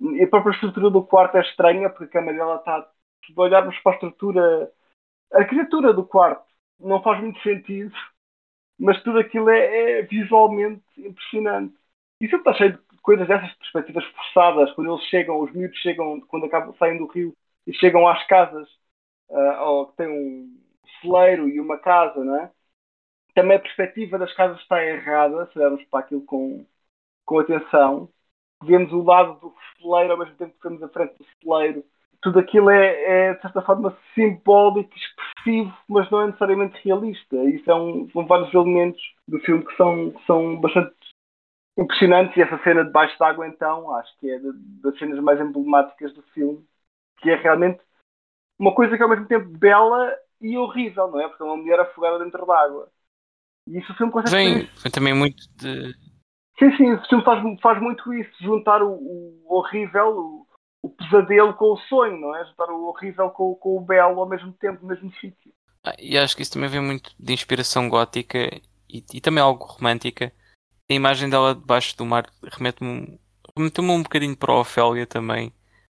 E 0.02 0.24
a 0.24 0.28
própria 0.30 0.54
estrutura 0.54 0.90
do 0.90 1.04
quarto 1.04 1.38
é 1.38 1.42
estranha, 1.42 1.90
porque 1.90 2.06
a 2.06 2.08
câmera 2.22 2.38
dela 2.38 2.56
está. 2.58 2.90
Se 3.26 3.34
olharmos 3.38 3.78
para 3.80 3.94
a 3.94 3.96
estrutura, 3.96 4.72
a 5.34 5.40
arquitetura 5.40 5.94
do 5.94 6.06
quarto 6.06 6.46
não 6.80 7.02
faz 7.04 7.22
muito 7.22 7.42
sentido, 7.42 7.94
mas 8.80 9.02
tudo 9.04 9.20
aquilo 9.20 9.50
é, 9.50 10.00
é 10.00 10.02
visualmente 10.04 10.84
impressionante. 10.98 11.76
E 12.22 12.26
sempre 12.26 12.40
está 12.40 12.54
cheio 12.56 12.74
de 12.74 13.02
coisas 13.02 13.28
dessas 13.28 13.54
perspectivas 13.56 14.06
forçadas, 14.06 14.72
quando 14.74 14.92
eles 14.94 15.06
chegam, 15.06 15.40
os 15.42 15.52
miúdos 15.54 15.78
chegam, 15.80 16.22
quando 16.22 16.46
acabam, 16.46 16.74
saem 16.78 16.98
do 16.98 17.08
rio 17.08 17.36
e 17.68 17.74
chegam 17.74 18.08
às 18.08 18.26
casas 18.28 18.68
ah, 19.32 19.64
ou 19.66 19.88
que 19.88 19.98
tem 19.98 20.08
um 20.10 20.60
celeiro 21.02 21.50
e 21.50 21.60
uma 21.60 21.78
casa, 21.80 22.24
não 22.24 22.36
é? 22.38 22.52
Também 23.40 23.56
a 23.56 23.62
perspectiva 23.62 24.18
das 24.18 24.34
casas 24.34 24.60
está 24.60 24.84
errada, 24.84 25.46
se 25.46 25.58
olharmos 25.58 25.82
para 25.86 26.02
aquilo 26.02 26.22
com, 26.26 26.66
com 27.26 27.40
atenção. 27.40 28.10
Vemos 28.62 28.92
o 28.92 29.02
lado 29.02 29.40
do 29.40 29.56
celeiro 29.78 30.12
ao 30.12 30.20
mesmo 30.20 30.36
tempo 30.36 30.54
que 30.60 30.68
vemos 30.68 30.84
a 30.84 30.90
frente 30.90 31.18
do 31.18 31.26
celeiro. 31.42 31.86
Tudo 32.22 32.40
aquilo 32.40 32.70
é, 32.70 33.30
é, 33.30 33.34
de 33.36 33.42
certa 33.42 33.62
forma, 33.62 33.98
simbólico, 34.14 34.92
expressivo, 34.94 35.74
mas 35.88 36.12
não 36.12 36.20
é 36.20 36.26
necessariamente 36.26 36.82
realista. 36.84 37.38
Isso 37.46 37.72
é 37.72 37.74
um, 37.74 38.10
são 38.10 38.28
vários 38.28 38.54
elementos 38.54 39.02
do 39.26 39.40
filme 39.40 39.66
que 39.66 39.74
são, 39.78 40.12
que 40.12 40.26
são 40.26 40.60
bastante 40.60 40.94
impressionantes. 41.78 42.36
E 42.36 42.42
essa 42.42 42.62
cena 42.62 42.84
debaixo 42.84 43.18
d'água, 43.18 43.48
então, 43.48 43.96
acho 43.96 44.18
que 44.20 44.30
é 44.30 44.38
das 44.84 45.00
cenas 45.00 45.18
mais 45.22 45.40
emblemáticas 45.40 46.14
do 46.14 46.24
filme, 46.34 46.62
que 47.20 47.30
é 47.30 47.36
realmente 47.36 47.80
uma 48.60 48.76
coisa 48.76 48.98
que 48.98 49.02
é 49.02 49.06
ao 49.06 49.10
mesmo 49.10 49.28
tempo 49.28 49.48
bela 49.58 50.14
e 50.42 50.58
horrível, 50.58 51.08
não 51.08 51.22
é? 51.22 51.30
Porque 51.30 51.42
é 51.42 51.46
uma 51.46 51.56
mulher 51.56 51.80
afogada 51.80 52.20
dentro 52.20 52.46
d'água. 52.46 52.92
E 53.70 53.78
isso 53.78 53.92
o 53.92 53.96
filme 53.96 54.12
consegue 54.12 54.36
Vem, 54.36 54.56
vem 54.66 54.92
também 54.92 55.14
muito 55.14 55.48
de. 55.56 55.94
Sim, 56.58 56.76
sim, 56.76 56.92
o 56.92 57.08
filme 57.08 57.24
faz, 57.24 57.62
faz 57.62 57.82
muito 57.82 58.14
isso, 58.14 58.32
juntar 58.42 58.82
o, 58.82 58.92
o 58.92 59.46
horrível, 59.48 60.10
o, 60.10 60.48
o 60.84 60.90
pesadelo 60.90 61.54
com 61.54 61.74
o 61.74 61.78
sonho, 61.78 62.20
não 62.20 62.36
é? 62.36 62.44
Juntar 62.46 62.70
o 62.72 62.88
horrível 62.88 63.30
com, 63.30 63.56
com 63.56 63.78
o 63.78 63.82
belo 63.82 64.20
ao 64.20 64.28
mesmo 64.28 64.52
tempo, 64.54 64.82
no 64.82 64.88
mesmo 64.88 65.12
sítio. 65.14 65.54
Ah, 65.86 65.96
E 66.00 66.18
acho 66.18 66.36
que 66.36 66.42
isso 66.42 66.52
também 66.52 66.68
vem 66.68 66.82
muito 66.82 67.12
de 67.18 67.32
inspiração 67.32 67.88
gótica 67.88 68.40
e, 68.90 69.04
e 69.14 69.22
também 69.22 69.42
algo 69.42 69.64
romântica. 69.64 70.34
A 70.92 70.94
imagem 70.94 71.30
dela 71.30 71.54
debaixo 71.54 71.96
do 71.96 72.06
mar 72.06 72.26
remete-me 72.44 72.90
um, 72.90 73.20
remete-me 73.56 73.92
um 73.92 74.02
bocadinho 74.02 74.36
para 74.36 74.52
a 74.52 74.60
Ofélia 74.60 75.06
também, 75.06 75.54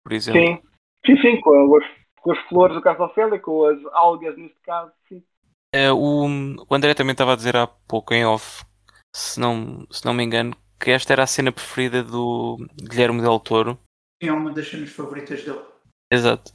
por 0.05 0.13
exemplo. 0.13 0.43
Sim, 0.43 0.63
sim, 1.07 1.23
sim, 1.23 1.41
com 1.41 1.77
as, 1.77 1.85
com 2.21 2.33
as 2.33 2.39
flores 2.49 2.75
do 2.75 2.83
caso 2.83 3.03
Ofélia, 3.05 3.39
com 3.39 3.65
as 3.65 3.79
algas 3.93 4.37
neste 4.37 4.61
caso, 4.61 4.93
sim. 5.09 5.23
Eh, 5.73 5.91
o, 5.93 6.27
o 6.69 6.75
André 6.75 6.95
também 6.95 7.13
estava 7.13 7.33
a 7.33 7.37
dizer 7.37 7.57
há 7.57 7.67
pouco 7.67 8.13
em 8.15 8.25
off, 8.25 8.65
se 9.15 9.39
não, 9.39 9.87
se 9.91 10.05
não 10.05 10.13
me 10.15 10.25
engano, 10.25 10.57
que 10.81 10.91
esta 10.91 11.13
era 11.13 11.23
a 11.25 11.27
cena 11.27 11.53
preferida 11.53 12.03
do 12.03 12.57
Guilherme 12.77 13.21
Del 13.23 13.39
Toro. 13.41 13.79
É 14.19 14.33
uma 14.33 14.51
das 14.55 14.67
cenas 14.71 14.91
favoritas 14.99 15.45
dele. 15.45 15.63
Exato. 16.11 16.53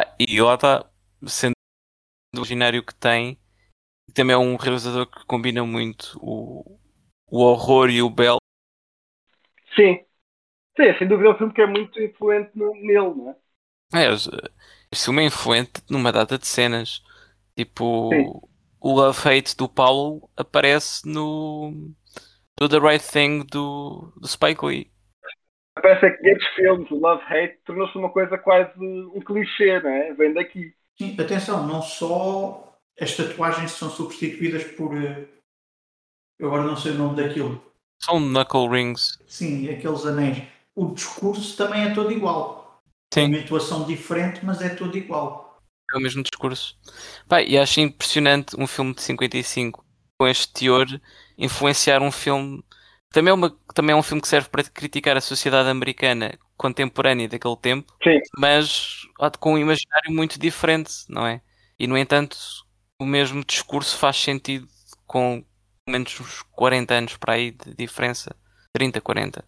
Ah, 0.00 0.14
E 0.18 0.40
lá 0.40 0.54
está, 0.54 0.90
sendo 1.26 1.54
o 2.34 2.38
imaginário 2.38 2.84
que 2.84 2.94
tem, 2.94 3.38
também 4.14 4.34
é 4.34 4.38
um 4.38 4.56
realizador 4.56 5.06
que 5.06 5.24
combina 5.26 5.64
muito 5.64 6.18
o, 6.22 6.78
o 7.30 7.40
horror 7.42 7.90
e 7.90 8.02
o 8.02 8.10
belo. 8.10 8.38
Sim. 9.76 10.04
Sim, 10.76 10.94
sem 10.98 11.08
dúvida 11.08 11.30
é 11.30 11.32
um 11.34 11.38
filme 11.38 11.54
que 11.54 11.62
é 11.62 11.66
muito 11.66 12.00
influente 12.02 12.50
no- 12.56 12.74
nele, 12.74 13.14
não 13.16 13.30
é? 13.30 13.36
É, 13.94 14.12
este 14.12 15.04
filme 15.04 15.22
é 15.22 15.26
influente 15.26 15.82
numa 15.88 16.12
data 16.12 16.38
de 16.38 16.46
cenas. 16.46 17.02
Tipo, 17.56 17.84
Sim. 18.10 18.34
o 18.80 18.92
Love 18.94 19.18
Hate 19.28 19.56
do 19.56 19.68
Paulo 19.68 20.30
aparece 20.36 21.02
no, 21.08 21.72
no 22.60 22.68
The 22.68 22.78
Right 22.80 23.06
Thing 23.12 23.44
do, 23.50 24.12
do 24.16 24.28
Spike 24.28 24.64
Lee. 24.66 24.92
Parece 25.74 26.10
que 26.18 26.28
estes 26.28 26.48
filmes, 26.54 26.90
o 26.90 26.96
Love 26.98 27.22
Hate, 27.24 27.58
tornou-se 27.66 27.96
uma 27.98 28.10
coisa 28.10 28.38
quase 28.38 28.72
um 28.78 29.20
clichê, 29.20 29.80
não 29.80 29.90
é? 29.90 30.12
Vem 30.14 30.32
daqui. 30.32 30.72
Sim, 30.96 31.16
atenção, 31.20 31.66
não 31.66 31.82
só 31.82 32.76
as 33.00 33.16
tatuagens 33.16 33.72
são 33.72 33.90
substituídas 33.90 34.64
por. 34.64 34.96
eh, 34.96 35.26
Eu 36.38 36.46
agora 36.46 36.62
não 36.68 36.76
sei 36.76 36.92
o 36.92 36.94
nome 36.98 37.16
daquilo. 37.16 37.60
São 38.00 38.20
knuckle 38.20 38.68
rings. 38.68 39.18
Sim, 39.26 39.68
aqueles 39.68 40.06
anéis. 40.06 40.42
O 40.74 40.92
discurso 40.94 41.56
também 41.56 41.84
é 41.84 41.94
todo 41.94 42.12
igual. 42.12 42.80
Sim. 43.12 43.30
Uma 43.30 43.38
intuação 43.38 43.84
diferente, 43.86 44.44
mas 44.44 44.60
é 44.62 44.74
tudo 44.74 44.96
igual. 44.96 45.43
É 45.92 45.96
o 45.96 46.00
mesmo 46.00 46.22
discurso. 46.22 46.78
Pá, 47.28 47.42
e 47.42 47.58
acho 47.58 47.80
impressionante 47.80 48.56
um 48.58 48.66
filme 48.66 48.94
de 48.94 49.02
55 49.02 49.84
com 50.18 50.26
este 50.26 50.52
teor 50.52 50.86
influenciar 51.36 52.02
um 52.02 52.10
filme. 52.10 52.62
Também 53.12 53.30
é, 53.30 53.34
uma, 53.34 53.50
também 53.74 53.94
é 53.94 53.96
um 53.96 54.02
filme 54.02 54.20
que 54.20 54.28
serve 54.28 54.48
para 54.48 54.64
criticar 54.64 55.16
a 55.16 55.20
sociedade 55.20 55.68
americana 55.68 56.38
contemporânea 56.56 57.28
daquele 57.28 57.56
tempo, 57.56 57.92
Sim. 58.02 58.20
mas 58.38 59.02
com 59.38 59.54
um 59.54 59.58
imaginário 59.58 60.12
muito 60.12 60.38
diferente, 60.38 60.92
não 61.08 61.26
é? 61.26 61.40
E 61.78 61.86
no 61.86 61.96
entanto, 61.96 62.36
o 62.98 63.04
mesmo 63.04 63.44
discurso 63.44 63.98
faz 63.98 64.16
sentido 64.16 64.66
com 65.06 65.44
menos 65.88 66.18
uns 66.20 66.42
40 66.42 66.94
anos 66.94 67.16
para 67.16 67.34
aí 67.34 67.50
de 67.50 67.74
diferença. 67.74 68.34
30, 68.72 69.00
40. 69.00 69.44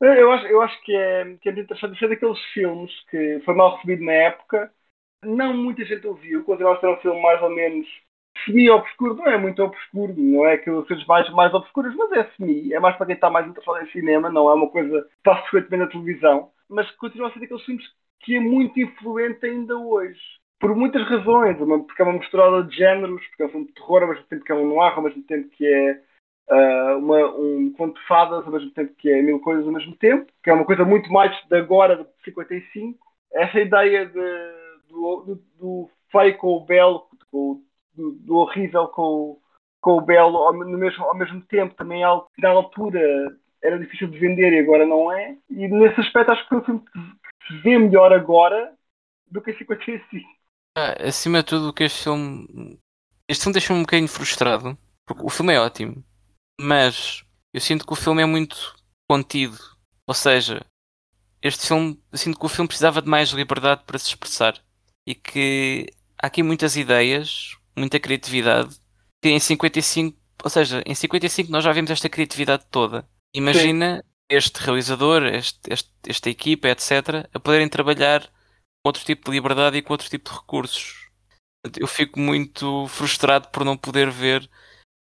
Eu 0.00 0.32
acho, 0.32 0.46
eu 0.46 0.60
acho 0.60 0.82
que, 0.82 0.94
é, 0.94 1.36
que 1.40 1.48
é 1.48 1.52
interessante 1.52 1.98
ser 1.98 2.08
daqueles 2.08 2.38
filmes 2.52 2.90
que 3.10 3.40
foi 3.44 3.54
mal 3.54 3.76
recebido 3.76 4.04
na 4.04 4.12
época, 4.12 4.70
não 5.24 5.54
muita 5.54 5.84
gente 5.84 6.06
ouviu, 6.06 6.44
continua 6.44 6.74
a 6.76 6.80
ser 6.80 6.88
um 6.88 6.96
filme 6.98 7.20
mais 7.22 7.42
ou 7.42 7.50
menos 7.50 7.86
semi-obscuro, 8.44 9.14
não 9.14 9.26
é 9.26 9.38
muito 9.38 9.62
obscuro, 9.62 10.14
não 10.16 10.44
é 10.46 10.54
aqueles 10.54 10.86
filmes 10.86 11.06
mais, 11.06 11.30
mais 11.30 11.54
obscuros, 11.54 11.94
mas 11.96 12.12
é 12.12 12.24
semi, 12.36 12.72
é 12.72 12.80
mais 12.80 12.96
para 12.96 13.06
quem 13.06 13.14
está 13.14 13.30
mais 13.30 13.46
interessado 13.46 13.82
em 13.82 13.90
cinema, 13.90 14.28
não 14.30 14.50
é 14.50 14.54
uma 14.54 14.68
coisa 14.70 15.02
que 15.02 15.08
passa 15.22 15.42
frequentemente 15.48 15.84
na 15.84 15.90
televisão, 15.90 16.50
mas 16.68 16.90
continua 16.92 17.28
a 17.28 17.32
ser 17.32 17.40
daqueles 17.40 17.64
filmes 17.64 17.84
que 18.20 18.36
é 18.36 18.40
muito 18.40 18.78
influente 18.80 19.44
ainda 19.46 19.76
hoje. 19.76 20.18
Por 20.58 20.74
muitas 20.74 21.06
razões, 21.08 21.56
porque 21.58 22.00
é 22.02 22.04
uma 22.04 22.14
misturada 22.18 22.62
de 22.64 22.74
géneros, 22.76 23.24
porque 23.28 23.42
é 23.42 23.46
um 23.46 23.50
filme 23.50 23.66
de 23.66 23.74
terror 23.74 24.02
ao 24.02 24.08
mesmo 24.08 24.24
tempo 24.24 24.44
que 24.44 24.52
é 24.52 24.54
um 24.54 24.66
noir, 24.66 24.92
ao 24.94 25.02
mesmo 25.02 25.22
tempo 25.24 25.48
que 25.50 25.66
é 25.66 26.00
ah, 26.50 26.96
uma- 26.98 27.34
um 27.36 27.72
conto 27.72 27.98
de 28.00 28.06
fadas 28.06 28.44
ao 28.44 28.52
mesmo 28.52 28.70
tempo 28.72 28.94
que 28.98 29.10
é 29.10 29.22
mil 29.22 29.40
coisas 29.40 29.66
ao 29.66 29.72
mesmo 29.72 29.96
tempo, 29.96 30.30
que 30.42 30.50
é 30.50 30.52
uma 30.52 30.64
coisa 30.64 30.84
muito 30.84 31.10
mais 31.12 31.32
de 31.48 31.56
agora, 31.56 31.96
de 31.96 32.06
55. 32.24 32.98
Essa 33.32 33.60
ideia 33.60 34.06
de, 34.06 34.20
do, 34.94 35.24
do, 35.24 35.42
do 35.58 35.90
feio 36.10 36.36
com 36.38 36.48
o 36.48 36.64
belo, 36.64 37.06
do, 37.32 37.62
do, 37.94 38.12
do 38.12 38.36
horrível 38.36 38.88
com 38.88 39.40
com 39.84 39.98
o 39.98 40.00
belo 40.00 40.38
ao, 40.38 40.54
no 40.54 40.78
mesmo, 40.78 41.04
ao 41.04 41.14
mesmo 41.14 41.42
tempo, 41.42 41.74
também 41.74 42.00
é 42.00 42.04
algo 42.04 42.26
que 42.34 42.40
na 42.40 42.48
altura 42.48 43.38
era 43.62 43.78
difícil 43.78 44.08
de 44.08 44.18
vender 44.18 44.54
e 44.54 44.60
agora 44.60 44.86
não 44.86 45.12
é. 45.12 45.36
E 45.50 45.68
nesse 45.68 46.00
aspecto 46.00 46.32
acho 46.32 46.42
que 46.44 46.48
foi 46.48 46.58
um 46.58 46.64
filme 46.64 46.80
que 46.80 47.46
se 47.46 47.62
vê 47.62 47.78
melhor 47.78 48.10
agora 48.10 48.74
do 49.30 49.42
que 49.42 49.50
em 49.50 49.58
55. 49.58 50.26
Ah, 50.78 50.94
acima 51.06 51.42
de 51.42 51.44
tudo, 51.44 51.72
que 51.72 51.84
este 51.84 52.04
filme. 52.04 52.78
Este 53.28 53.42
filme 53.42 53.52
deixa-me 53.52 53.78
um 53.78 53.82
bocadinho 53.82 54.08
frustrado, 54.08 54.78
porque 55.06 55.22
o 55.22 55.28
filme 55.28 55.52
é 55.52 55.60
ótimo, 55.60 56.02
mas 56.58 57.22
eu 57.52 57.60
sinto 57.60 57.86
que 57.86 57.92
o 57.92 57.96
filme 57.96 58.22
é 58.22 58.26
muito 58.26 58.74
contido. 59.08 59.58
Ou 60.06 60.14
seja, 60.14 60.64
este 61.42 61.66
filme, 61.66 62.02
eu 62.10 62.16
sinto 62.16 62.38
que 62.38 62.46
o 62.46 62.48
filme 62.48 62.68
precisava 62.68 63.02
de 63.02 63.08
mais 63.08 63.30
liberdade 63.30 63.82
para 63.86 63.98
se 63.98 64.08
expressar 64.08 64.54
e 65.06 65.14
que 65.14 65.86
há 66.20 66.26
aqui 66.26 66.42
muitas 66.42 66.76
ideias, 66.76 67.56
muita 67.76 68.00
criatividade 68.00 68.76
que 69.22 69.30
em 69.30 69.40
55, 69.40 70.18
ou 70.42 70.50
seja, 70.50 70.82
em 70.84 70.94
55 70.94 71.50
nós 71.50 71.64
já 71.64 71.72
vimos 71.72 71.90
esta 71.90 72.10
criatividade 72.10 72.66
toda. 72.70 73.08
Imagina 73.34 73.96
Sim. 73.96 74.02
este 74.28 74.58
realizador, 74.58 75.24
este, 75.24 75.58
este, 75.70 75.90
esta 76.06 76.28
equipa, 76.28 76.68
etc., 76.68 77.26
a 77.32 77.40
poderem 77.40 77.66
trabalhar 77.66 78.20
com 78.20 78.88
outro 78.88 79.02
tipo 79.02 79.24
de 79.24 79.30
liberdade 79.30 79.78
e 79.78 79.82
com 79.82 79.94
outro 79.94 80.10
tipo 80.10 80.30
de 80.30 80.36
recursos. 80.36 81.08
Eu 81.78 81.86
fico 81.86 82.20
muito 82.20 82.86
frustrado 82.88 83.48
por 83.48 83.64
não 83.64 83.78
poder 83.78 84.10
ver. 84.10 84.48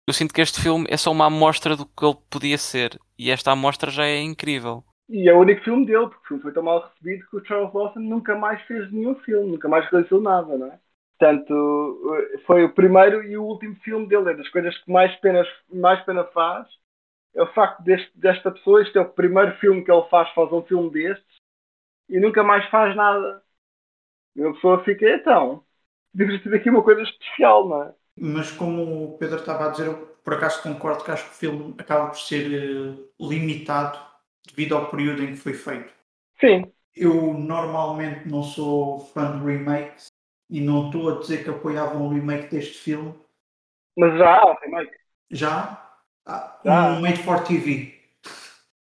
Eu 0.06 0.14
sinto 0.14 0.32
que 0.32 0.40
este 0.40 0.60
filme 0.60 0.86
é 0.88 0.96
só 0.96 1.10
uma 1.10 1.26
amostra 1.26 1.76
do 1.76 1.84
que 1.84 2.04
ele 2.04 2.16
podia 2.30 2.56
ser. 2.56 3.00
E 3.18 3.32
esta 3.32 3.50
amostra 3.50 3.90
já 3.90 4.06
é 4.06 4.20
incrível. 4.20 4.84
E 5.08 5.28
é 5.28 5.34
o 5.34 5.40
único 5.40 5.62
filme 5.62 5.84
dele, 5.84 6.08
porque 6.08 6.24
o 6.24 6.28
filme 6.28 6.42
foi 6.42 6.52
tão 6.52 6.62
mal 6.62 6.88
recebido 6.88 7.26
que 7.28 7.36
o 7.36 7.44
Charles 7.44 7.72
Lawson 7.74 8.00
nunca 8.00 8.34
mais 8.34 8.60
fez 8.62 8.90
nenhum 8.90 9.14
filme, 9.16 9.52
nunca 9.52 9.68
mais 9.68 9.88
realizou 9.90 10.20
nada, 10.20 10.56
não 10.56 10.66
é? 10.66 10.78
Portanto, 11.18 12.28
foi 12.46 12.64
o 12.64 12.72
primeiro 12.72 13.22
e 13.22 13.36
o 13.36 13.44
último 13.44 13.76
filme 13.76 14.06
dele. 14.06 14.30
É 14.30 14.34
das 14.34 14.48
coisas 14.48 14.76
que 14.78 14.90
mais 14.90 15.14
pena, 15.20 15.44
mais 15.72 16.02
pena 16.04 16.24
faz 16.24 16.66
é 17.34 17.42
o 17.42 17.52
facto 17.52 17.82
deste, 17.82 18.10
desta 18.16 18.50
pessoa, 18.50 18.80
este 18.80 18.96
é 18.96 19.00
o 19.00 19.08
primeiro 19.08 19.56
filme 19.58 19.84
que 19.84 19.90
ele 19.90 20.08
faz, 20.08 20.30
faz 20.34 20.52
um 20.52 20.62
filme 20.62 20.90
destes 20.90 21.36
e 22.08 22.20
nunca 22.20 22.42
mais 22.42 22.64
faz 22.70 22.94
nada. 22.94 23.42
E 24.36 24.42
a 24.42 24.52
pessoa 24.52 24.84
fica, 24.84 25.08
então, 25.08 25.64
deves 26.12 26.42
ter 26.42 26.54
aqui 26.54 26.70
uma 26.70 26.82
coisa 26.82 27.02
especial, 27.02 27.68
não 27.68 27.82
é? 27.82 27.94
Mas 28.16 28.52
como 28.52 29.04
o 29.04 29.18
Pedro 29.18 29.38
estava 29.38 29.66
a 29.66 29.68
dizer, 29.70 29.86
eu 29.86 30.14
por 30.24 30.34
acaso 30.34 30.62
concordo 30.62 31.04
que 31.04 31.10
acho 31.10 31.24
que 31.24 31.30
o 31.30 31.38
filme 31.38 31.74
acaba 31.76 32.06
por 32.06 32.18
ser 32.18 32.46
uh, 32.46 33.28
limitado 33.28 33.98
devido 34.46 34.76
ao 34.76 34.90
período 34.90 35.22
em 35.22 35.28
que 35.28 35.36
foi 35.36 35.54
feito. 35.54 35.92
Sim. 36.40 36.72
Eu 36.94 37.34
normalmente 37.34 38.28
não 38.28 38.42
sou 38.42 39.00
fã 39.06 39.38
de 39.38 39.44
remakes, 39.44 40.06
e 40.50 40.60
não 40.60 40.86
estou 40.86 41.10
a 41.10 41.20
dizer 41.20 41.42
que 41.42 41.50
apoiava 41.50 41.96
um 41.96 42.08
remake 42.08 42.48
deste 42.48 42.78
filme. 42.78 43.14
Mas 43.96 44.16
já 44.18 44.38
há 44.38 44.50
um 44.50 44.54
remake. 44.54 44.96
Já? 45.30 45.96
Ah, 46.26 46.94
um 46.96 47.00
made 47.00 47.22
for 47.22 47.42
TV. 47.42 47.94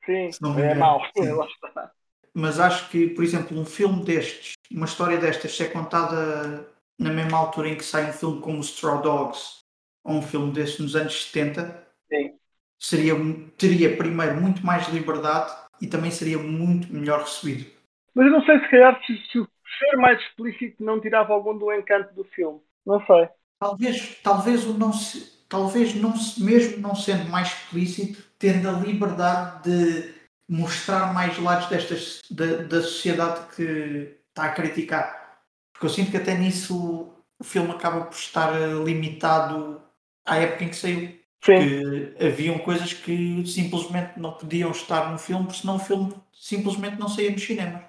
Sim, 0.04 0.30
é 0.58 0.74
mau. 0.74 1.00
Mas 2.32 2.60
acho 2.60 2.88
que, 2.90 3.08
por 3.08 3.24
exemplo, 3.24 3.58
um 3.58 3.64
filme 3.64 4.04
destes, 4.04 4.52
uma 4.70 4.86
história 4.86 5.18
destas, 5.18 5.56
se 5.56 5.64
é 5.64 5.68
contada 5.68 6.68
na 6.98 7.10
mesma 7.10 7.38
altura 7.38 7.68
em 7.68 7.76
que 7.76 7.84
sai 7.84 8.08
um 8.08 8.12
filme 8.12 8.40
como 8.40 8.60
Straw 8.60 9.02
Dogs, 9.02 9.60
ou 10.04 10.14
um 10.14 10.22
filme 10.22 10.52
destes 10.52 10.78
nos 10.78 10.96
anos 10.96 11.24
70, 11.24 11.86
Sim. 12.08 12.38
Seria, 12.80 13.14
teria 13.58 13.96
primeiro 13.96 14.40
muito 14.40 14.64
mais 14.64 14.88
liberdade 14.88 15.52
e 15.80 15.86
também 15.86 16.10
seria 16.10 16.38
muito 16.38 16.92
melhor 16.92 17.20
recebido. 17.20 17.70
Mas 18.14 18.26
eu 18.26 18.32
não 18.32 18.44
sei 18.44 18.58
se 18.60 18.70
calhar 18.70 19.00
se, 19.04 19.16
se 19.30 19.46
ser 19.78 19.96
mais 19.96 20.20
explícito 20.20 20.82
não 20.82 21.00
tirava 21.00 21.32
algum 21.32 21.56
do 21.56 21.72
encanto 21.72 22.14
do 22.14 22.24
filme. 22.24 22.60
Não 22.84 23.04
sei. 23.06 23.28
Talvez, 23.58 24.18
talvez 24.22 24.66
o 24.66 24.74
não 24.74 24.92
se, 24.92 25.44
talvez 25.48 25.94
não 25.94 26.16
se, 26.16 26.42
mesmo 26.42 26.78
não 26.78 26.94
sendo 26.94 27.28
mais 27.28 27.48
explícito, 27.48 28.22
tendo 28.38 28.68
a 28.68 28.72
liberdade 28.72 29.62
de 29.70 30.14
mostrar 30.48 31.12
mais 31.12 31.38
lados 31.38 31.66
destas, 31.68 32.20
da, 32.30 32.62
da 32.62 32.82
sociedade 32.82 33.54
que 33.54 34.16
está 34.28 34.44
a 34.44 34.52
criticar. 34.52 35.40
Porque 35.72 35.86
eu 35.86 35.90
sinto 35.90 36.10
que 36.10 36.16
até 36.16 36.34
nisso 36.34 37.12
o 37.38 37.44
filme 37.44 37.70
acaba 37.70 38.04
por 38.04 38.16
estar 38.16 38.52
limitado 38.84 39.82
à 40.26 40.36
época 40.38 40.64
em 40.64 40.68
que 40.68 40.76
saiu. 40.76 41.19
Sim. 41.42 41.58
Que 41.58 42.26
haviam 42.26 42.58
coisas 42.58 42.92
que 42.92 43.46
simplesmente 43.46 44.18
não 44.18 44.32
podiam 44.32 44.70
estar 44.70 45.10
no 45.10 45.18
filme, 45.18 45.44
porque 45.46 45.60
senão 45.60 45.76
o 45.76 45.80
filme 45.80 46.12
simplesmente 46.32 46.98
não 46.98 47.08
saía 47.08 47.30
nos 47.30 47.42
cinemas. 47.42 47.82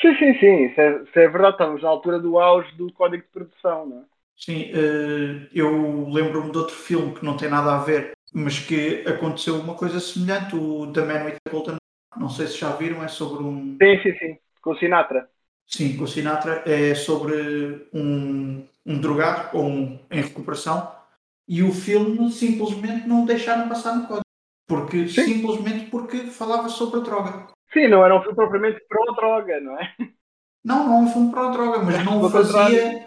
Sim, 0.00 0.14
sim, 0.16 0.38
sim, 0.38 0.64
isso 0.66 0.80
é, 0.80 1.02
isso 1.02 1.18
é 1.18 1.28
verdade. 1.28 1.52
Estamos 1.52 1.82
na 1.82 1.88
altura 1.88 2.18
do 2.18 2.38
auge 2.38 2.74
do 2.76 2.92
código 2.92 3.22
de 3.22 3.28
produção, 3.28 3.86
não 3.86 3.98
é? 3.98 4.02
Sim, 4.36 4.72
uh, 4.72 5.48
eu 5.54 6.08
lembro-me 6.08 6.50
de 6.50 6.58
outro 6.58 6.74
filme 6.74 7.14
que 7.14 7.24
não 7.24 7.36
tem 7.36 7.48
nada 7.48 7.76
a 7.76 7.78
ver, 7.78 8.12
mas 8.32 8.58
que 8.58 9.04
aconteceu 9.06 9.56
uma 9.56 9.74
coisa 9.74 10.00
semelhante, 10.00 10.56
o 10.56 10.90
The 10.92 11.02
Man 11.02 11.24
with 11.24 11.36
the 11.44 11.50
Golden 11.50 11.76
Não 12.16 12.28
sei 12.28 12.46
se 12.46 12.58
já 12.58 12.70
viram, 12.70 13.04
é 13.04 13.08
sobre 13.08 13.42
um. 13.42 13.76
Sim, 13.80 14.02
sim, 14.02 14.18
sim, 14.18 14.38
com 14.60 14.70
o 14.70 14.78
Sinatra. 14.78 15.28
Sim, 15.66 15.96
com 15.96 16.04
o 16.04 16.08
Sinatra, 16.08 16.62
é 16.66 16.94
sobre 16.94 17.86
um, 17.92 18.66
um 18.84 19.00
drogado 19.00 19.56
ou 19.56 19.64
um 19.64 19.98
em 20.10 20.20
recuperação 20.20 21.01
e 21.52 21.62
o 21.62 21.70
filme 21.70 22.32
simplesmente 22.32 23.06
não 23.06 23.26
deixaram 23.26 23.68
passar 23.68 23.94
no 23.94 24.06
código. 24.06 24.24
Porque, 24.66 25.06
sim. 25.06 25.22
simplesmente 25.22 25.90
porque 25.90 26.20
falava 26.28 26.70
sobre 26.70 27.00
a 27.00 27.02
droga. 27.02 27.48
Sim, 27.70 27.88
não 27.88 28.02
era 28.02 28.16
um 28.16 28.20
filme 28.22 28.36
propriamente 28.36 28.80
pró-droga, 28.88 29.60
não 29.60 29.78
é? 29.78 29.94
Não, 30.64 30.86
não 30.86 30.94
é 30.94 31.00
um 31.00 31.12
filme 31.12 31.30
pró-droga, 31.30 31.80
mas 31.80 32.02
não 32.02 32.22
o 32.22 32.30
fazia. 32.30 33.06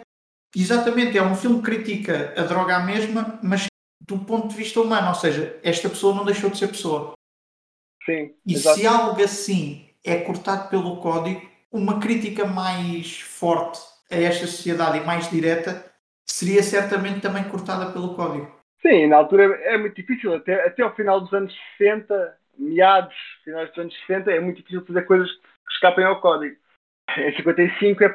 Exatamente, 0.54 1.18
é 1.18 1.22
um 1.24 1.34
filme 1.34 1.56
que 1.56 1.64
critica 1.64 2.34
a 2.36 2.42
droga 2.42 2.76
à 2.76 2.84
mesma, 2.84 3.40
mas 3.42 3.66
do 4.00 4.16
ponto 4.18 4.46
de 4.46 4.54
vista 4.54 4.80
humano, 4.80 5.08
ou 5.08 5.14
seja, 5.16 5.58
esta 5.64 5.88
pessoa 5.88 6.14
não 6.14 6.24
deixou 6.24 6.48
de 6.48 6.58
ser 6.58 6.68
pessoa. 6.68 7.14
Sim. 8.04 8.32
E 8.46 8.54
exatamente. 8.54 8.80
se 8.80 8.86
algo 8.86 9.24
assim 9.24 9.90
é 10.04 10.20
cortado 10.20 10.68
pelo 10.68 10.98
código, 10.98 11.42
uma 11.72 11.98
crítica 11.98 12.46
mais 12.46 13.20
forte 13.22 13.80
a 14.08 14.14
esta 14.14 14.46
sociedade 14.46 14.98
e 14.98 15.04
mais 15.04 15.28
direta 15.28 15.95
seria 16.26 16.62
certamente 16.62 17.20
também 17.20 17.44
cortada 17.44 17.92
pelo 17.92 18.14
código. 18.14 18.54
Sim, 18.82 19.06
na 19.06 19.16
altura 19.16 19.44
é 19.62 19.78
muito 19.78 19.96
difícil, 19.96 20.34
até, 20.34 20.66
até 20.66 20.82
ao 20.82 20.94
final 20.94 21.20
dos 21.20 21.32
anos 21.32 21.54
60, 21.78 22.36
meados, 22.58 23.14
finais 23.44 23.68
dos 23.70 23.78
anos 23.78 23.94
60, 24.06 24.30
é 24.30 24.40
muito 24.40 24.58
difícil 24.58 24.84
fazer 24.84 25.02
coisas 25.02 25.30
que 25.30 25.72
escapem 25.72 26.04
ao 26.04 26.20
código. 26.20 26.56
Em 27.16 27.34
55 27.36 28.04
é 28.04 28.08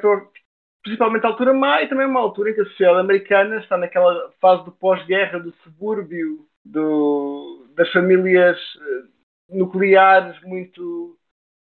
principalmente 0.84 1.26
a 1.26 1.30
altura 1.30 1.53
má 1.53 1.82
e 1.82 1.88
também 1.88 2.05
uma 2.05 2.20
altura 2.20 2.51
em 2.51 2.53
que 2.53 2.62
a 2.62 2.66
sociedade 2.66 2.99
americana 2.99 3.57
está 3.57 3.78
naquela 3.78 4.32
fase 4.39 4.66
do 4.66 4.72
pós-guerra, 4.72 5.39
do 5.39 5.53
subúrbio, 5.64 6.45
do, 6.66 7.68
das 7.76 7.91
famílias 7.91 8.57
eh, 8.57 9.03
nucleares 9.49 10.39
muito. 10.43 11.18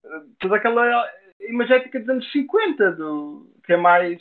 Eh, 0.05 0.23
toda 0.39 0.57
aquela 0.57 1.09
imagética 1.41 2.01
dos 2.01 2.09
anos 2.09 2.33
50, 2.33 2.93
do, 2.93 3.51
que 3.65 3.73
é 3.73 3.77
mais 3.77 4.21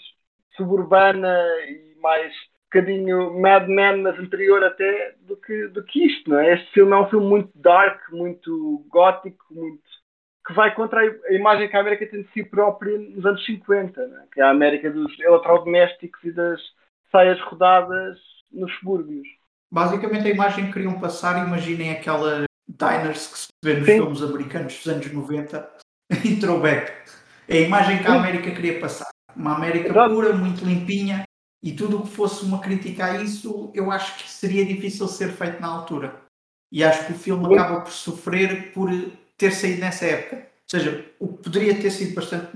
suburbana 0.55 1.37
e 1.67 1.90
mais 2.01 2.33
bocadinho 2.73 3.39
Mad 3.39 3.67
Men, 3.67 4.01
mas 4.01 4.17
anterior 4.17 4.63
até 4.63 5.15
do 5.21 5.35
que, 5.35 5.67
do 5.67 5.83
que 5.83 6.05
isto, 6.05 6.29
não 6.29 6.39
é? 6.39 6.53
Este 6.53 6.71
filme 6.71 6.93
é 6.93 6.97
um 6.97 7.09
filme 7.09 7.27
muito 7.27 7.51
dark, 7.55 7.99
muito 8.11 8.85
gótico, 8.89 9.45
muito 9.51 9.81
que 10.47 10.53
vai 10.53 10.73
contra 10.73 11.01
a 11.01 11.33
imagem 11.33 11.69
que 11.69 11.77
a 11.77 11.81
América 11.81 12.07
tem 12.07 12.23
de 12.23 12.31
si 12.31 12.43
própria 12.43 12.97
nos 12.97 13.25
anos 13.25 13.45
50, 13.45 14.01
é? 14.01 14.07
que 14.33 14.41
é 14.41 14.43
a 14.43 14.49
América 14.49 14.89
dos 14.89 15.19
eletrodomésticos 15.19 16.23
e 16.23 16.31
das 16.31 16.59
saias 17.11 17.39
rodadas 17.41 18.17
nos 18.51 18.73
subúrbios. 18.79 19.27
Basicamente 19.71 20.27
a 20.27 20.31
imagem 20.31 20.65
que 20.65 20.73
queriam 20.73 20.99
passar, 20.99 21.45
imaginem 21.45 21.91
aquelas 21.91 22.45
diners 22.67 23.27
que 23.27 23.37
se 23.37 23.47
vê 23.63 23.75
nos 23.75 23.85
Sim. 23.85 23.97
filmes 23.97 24.21
americanos 24.23 24.73
dos 24.77 24.87
anos 24.87 25.13
90, 25.13 25.71
em 26.25 26.35
throwback. 26.39 26.91
É 27.47 27.57
a 27.57 27.61
imagem 27.61 28.01
que 28.01 28.07
a 28.07 28.15
América 28.15 28.51
queria 28.51 28.79
passar. 28.79 29.09
Uma 29.35 29.55
América 29.55 29.89
Exato. 29.89 30.13
pura, 30.13 30.33
muito 30.33 30.65
limpinha, 30.65 31.23
e 31.63 31.73
tudo 31.73 31.99
o 31.99 32.01
que 32.03 32.09
fosse 32.09 32.43
uma 32.43 32.59
crítica 32.59 33.05
a 33.05 33.21
isso, 33.21 33.71
eu 33.73 33.91
acho 33.91 34.17
que 34.17 34.29
seria 34.29 34.65
difícil 34.65 35.07
ser 35.07 35.31
feito 35.31 35.61
na 35.61 35.67
altura. 35.67 36.21
E 36.71 36.83
acho 36.83 37.05
que 37.05 37.13
o 37.13 37.17
filme 37.17 37.53
acaba 37.53 37.81
por 37.81 37.91
sofrer 37.91 38.71
por 38.71 38.89
ter 39.37 39.51
saído 39.51 39.81
nessa 39.81 40.05
época. 40.05 40.37
Ou 40.37 40.79
seja, 40.79 41.05
o 41.19 41.27
que 41.27 41.43
poderia 41.43 41.79
ter 41.79 41.91
sido 41.91 42.15
bastante 42.15 42.49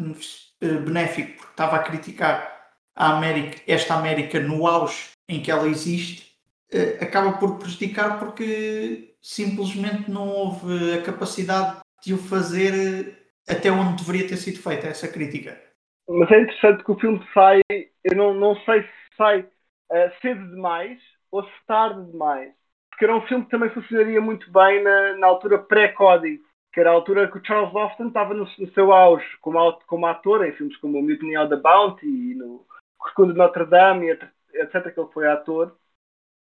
eh, 0.62 0.78
benéfico, 0.78 1.38
porque 1.38 1.51
estava 1.51 1.76
a 1.76 1.84
criticar 1.84 2.56
a 2.95 3.18
América, 3.18 3.62
esta 3.68 3.95
América 3.95 4.39
no 4.39 4.66
auge 4.66 5.10
em 5.28 5.41
que 5.41 5.51
ela 5.51 5.68
existe, 5.68 6.36
eh, 6.72 6.97
acaba 7.01 7.34
por 7.34 7.58
prejudicar 7.58 8.20
porque 8.20 9.16
simplesmente 9.22 10.10
não 10.10 10.30
houve 10.30 10.93
a 10.93 11.01
capacidade 11.01 11.82
de 12.03 12.14
o 12.14 12.18
fazer 12.18 13.18
até 13.47 13.72
onde 13.72 14.03
deveria 14.03 14.28
ter 14.28 14.38
sido 14.38 14.60
feita 14.60 14.88
essa 14.88 15.08
crítica. 15.08 15.60
Mas 16.08 16.32
é 16.32 16.41
interessante 16.41 16.84
que 16.84 16.91
o 16.91 16.99
filme 16.99 17.26
sai, 17.34 17.62
eu 18.03 18.16
não, 18.16 18.34
não 18.34 18.56
sei 18.62 18.84
se 18.84 19.18
sai 19.18 19.41
uh, 19.41 20.22
cedo 20.22 20.47
demais 20.49 21.01
ou 21.32 21.43
se 21.43 21.66
tarde 21.68 22.12
demais. 22.12 22.53
Porque 22.89 23.06
era 23.06 23.16
um 23.16 23.28
filme 23.28 23.43
que 23.43 23.51
também 23.51 23.70
funcionaria 23.72 24.22
muito 24.22 24.49
bem 24.51 24.82
na, 24.84 25.18
na 25.18 25.28
altura 25.28 25.58
pré-código, 25.58 26.43
que 26.72 26.80
era 26.80 26.89
a 26.89 26.93
altura 26.93 27.30
que 27.30 27.38
o 27.38 27.45
Charles 27.45 27.74
Lofton 27.74 28.08
estava 28.08 28.34
no, 28.34 28.45
no 28.45 28.74
seu 28.74 28.93
auge 28.93 29.26
como, 29.41 29.74
como 29.88 30.06
ator 30.06 30.45
em 30.45 30.53
filmes 30.53 30.78
como 30.78 30.99
o 30.99 31.01
Mutiny 31.01 31.38
on 31.38 31.49
the 31.49 31.58
Bounty 31.58 32.06
e 32.06 32.36
no 32.36 32.66
Recuo 33.03 33.28
de 33.28 33.34
Notre 33.34 33.66
Dame, 33.66 34.10
etc., 34.10 34.93
que 34.93 34.99
ele 34.99 35.12
foi 35.14 35.28
ator, 35.28 35.76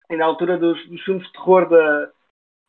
e 0.10 0.16
na 0.16 0.26
altura 0.26 0.58
dos, 0.58 0.88
dos 0.88 1.02
filmes 1.04 1.26
de 1.28 1.34
terror 1.34 1.68
da, 1.68 2.12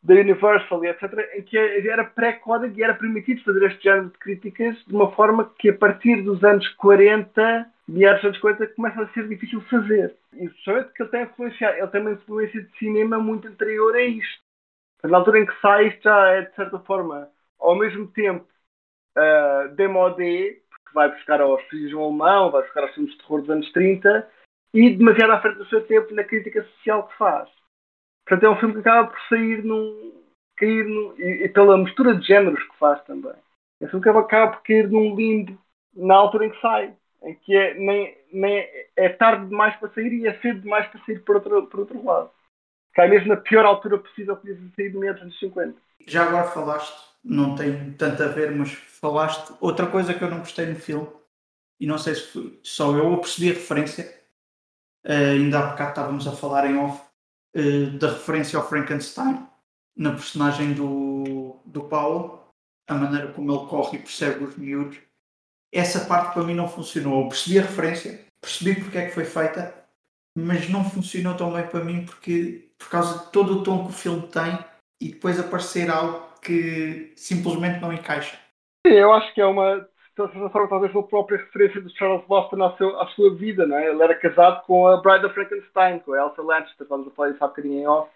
da 0.03 0.14
Universal 0.14 0.84
e 0.84 0.88
etc., 0.88 1.03
em 1.34 1.42
que 1.42 1.57
era 1.57 2.05
pré-código 2.05 2.78
e 2.78 2.82
era 2.82 2.94
permitido 2.94 3.42
fazer 3.42 3.62
este 3.64 3.82
género 3.82 4.11
de 4.11 4.18
críticas 4.18 4.76
de 4.86 4.94
uma 4.94 5.11
forma 5.12 5.53
que 5.59 5.70
a 5.70 5.76
partir 5.76 6.22
dos 6.22 6.42
anos 6.44 6.66
40, 6.74 7.66
meados 7.88 8.22
dos 8.22 8.28
anos 8.28 8.38
40, 8.38 8.74
começa 8.74 9.03
a 9.03 9.09
ser 9.09 9.28
difícil 9.28 9.61
fazer. 9.62 10.14
E 10.34 10.46
justamente 10.46 10.92
que 10.92 11.03
ele 11.03 11.11
tem 11.11 11.22
influenciado, 11.22 11.76
ele 11.78 11.86
tem 11.88 12.01
uma 12.01 12.12
influência 12.12 12.62
de 12.62 12.78
cinema 12.78 13.18
muito 13.18 13.49
anterior 13.49 13.94
a 13.94 14.03
isto. 14.03 14.40
Na 15.05 15.18
altura 15.18 15.40
em 15.40 15.46
que 15.46 15.61
sai, 15.61 15.88
isto 15.88 16.03
já 16.03 16.28
é 16.28 16.42
de 16.42 16.55
certa 16.55 16.78
forma, 16.80 17.28
ao 17.59 17.76
mesmo 17.76 18.07
tempo, 18.09 18.46
uh, 19.16 19.74
demodé, 19.74 20.59
porque 20.70 20.94
vai 20.94 21.11
buscar 21.11 21.40
aos 21.40 21.62
filhos 21.64 21.92
alemão, 21.92 22.51
vai 22.51 22.62
buscar 22.62 22.82
aos 22.82 22.94
filmes 22.94 23.12
de 23.12 23.18
terror 23.18 23.40
dos 23.40 23.51
anos 23.51 23.72
30, 23.72 24.28
e 24.74 24.90
demasiado 24.90 25.32
à 25.32 25.40
frente 25.40 25.59
do 25.59 25.66
seu 25.66 25.84
tempo 25.86 26.14
na 26.14 26.24
crítica 26.24 26.62
social 26.62 27.09
que 27.09 27.16
faz. 27.16 27.49
Portanto, 28.28 28.44
é 28.44 28.50
um 28.50 28.56
filme 28.56 28.74
que 28.74 28.80
acaba 28.80 29.08
por 29.08 29.20
sair 29.28 29.64
num. 29.64 30.12
cair 30.56 30.84
num, 30.84 31.14
e, 31.16 31.44
e, 31.44 31.48
pela 31.48 31.78
mistura 31.78 32.14
de 32.14 32.26
géneros 32.26 32.62
que 32.62 32.78
faz 32.78 33.02
também. 33.04 33.32
É 33.80 33.86
um 33.86 33.88
filme 33.88 34.02
que 34.02 34.08
acaba 34.10 34.52
por 34.52 34.62
cair 34.62 34.88
num 34.88 35.16
limbo 35.16 35.58
na 35.96 36.14
altura 36.14 36.46
em 36.46 36.50
que 36.50 36.60
sai. 36.60 36.94
Em 37.22 37.34
que 37.34 37.56
é, 37.56 37.74
nem, 37.74 38.16
nem 38.32 38.68
é 38.96 39.08
tarde 39.08 39.46
demais 39.46 39.74
para 39.76 39.88
sair 39.90 40.12
e 40.12 40.26
é 40.26 40.38
cedo 40.40 40.60
demais 40.60 40.86
para 40.88 41.00
sair 41.04 41.18
por 41.20 41.36
outro, 41.36 41.66
por 41.66 41.80
outro 41.80 42.04
lado. 42.04 42.30
Cai 42.94 43.08
mesmo 43.08 43.28
na 43.28 43.36
pior 43.36 43.64
altura 43.64 43.98
possível 43.98 44.36
que 44.36 44.48
podia 44.48 44.70
sair 44.76 44.90
de 44.90 44.98
meio 44.98 45.14
dos 45.14 45.22
anos 45.22 45.38
50. 45.38 45.74
Já 46.06 46.24
agora 46.24 46.44
falaste, 46.44 46.96
não 47.24 47.54
tem 47.56 47.92
tanto 47.94 48.22
a 48.22 48.28
ver, 48.28 48.50
mas 48.52 48.72
falaste 48.72 49.52
outra 49.60 49.86
coisa 49.86 50.14
que 50.14 50.22
eu 50.22 50.30
não 50.30 50.40
gostei 50.40 50.66
no 50.66 50.76
filme, 50.76 51.08
e 51.80 51.86
não 51.86 51.98
sei 51.98 52.14
se 52.14 52.60
só 52.62 52.96
eu 52.96 53.16
percebi 53.18 53.50
a 53.50 53.54
referência, 53.54 54.18
Uh, 55.04 55.32
ainda 55.32 55.60
há 55.60 55.66
bocado 55.70 55.90
estávamos 55.90 56.26
a 56.26 56.32
falar 56.32 56.68
em 56.68 56.76
off 56.76 57.00
uh, 57.57 57.99
da 57.99 58.12
referência 58.12 58.59
ao 58.59 58.68
Frankenstein 58.68 59.46
na 59.96 60.12
personagem 60.12 60.74
do, 60.74 61.57
do 61.64 61.84
Paulo, 61.84 62.49
a 62.88 62.94
maneira 62.94 63.32
como 63.32 63.53
ele 63.53 63.66
corre 63.66 63.99
e 63.99 64.03
percebe 64.03 64.44
os 64.44 64.57
miúdos. 64.57 64.99
Essa 65.72 66.07
parte 66.07 66.32
para 66.32 66.44
mim 66.44 66.55
não 66.55 66.68
funcionou. 66.68 67.22
Eu 67.22 67.28
percebi 67.28 67.59
a 67.59 67.62
referência, 67.62 68.24
percebi 68.40 68.80
porque 68.80 68.96
é 68.96 69.07
que 69.07 69.14
foi 69.14 69.24
feita, 69.24 69.74
mas 70.36 70.68
não 70.70 70.88
funcionou 70.88 71.36
tão 71.36 71.53
bem 71.53 71.66
para 71.66 71.84
mim 71.84 72.07
porque 72.07 72.70
por 72.78 72.88
causa 72.88 73.18
de 73.18 73.32
todo 73.32 73.59
o 73.59 73.62
tom 73.62 73.84
que 73.84 73.90
o 73.90 73.94
filme 73.94 74.28
tem 74.28 74.59
e 75.03 75.09
depois 75.11 75.38
aparecer 75.38 75.90
algo 75.90 76.28
que 76.40 77.12
simplesmente 77.16 77.80
não 77.80 77.92
encaixa. 77.92 78.38
Sim, 78.86 78.94
eu 78.94 79.12
acho 79.12 79.34
que 79.34 79.40
é 79.40 79.46
uma 79.46 79.86
de 80.26 80.32
certa 80.32 80.50
forma, 80.50 80.68
talvez 80.68 80.94
a 80.94 81.02
própria 81.02 81.38
referência 81.38 81.80
do 81.80 81.90
Charles 81.90 82.26
Boston 82.26 82.62
à, 82.62 82.76
seu, 82.76 83.00
à 83.00 83.06
sua 83.08 83.34
vida, 83.34 83.66
não 83.66 83.76
é? 83.76 83.88
Ele 83.88 84.02
era 84.02 84.14
casado 84.14 84.64
com 84.64 84.88
a 84.88 85.00
Bride 85.00 85.26
of 85.26 85.34
Frankenstein, 85.34 86.00
com 86.00 86.12
a 86.12 86.18
Elsa 86.18 86.42
Lanchester, 86.42 86.86
vamos 86.88 87.08
a 87.08 87.10
falar 87.10 87.30
isso 87.30 87.44
há 87.44 87.48
bocadinho 87.48 87.80
em 87.80 87.86
off. 87.86 88.10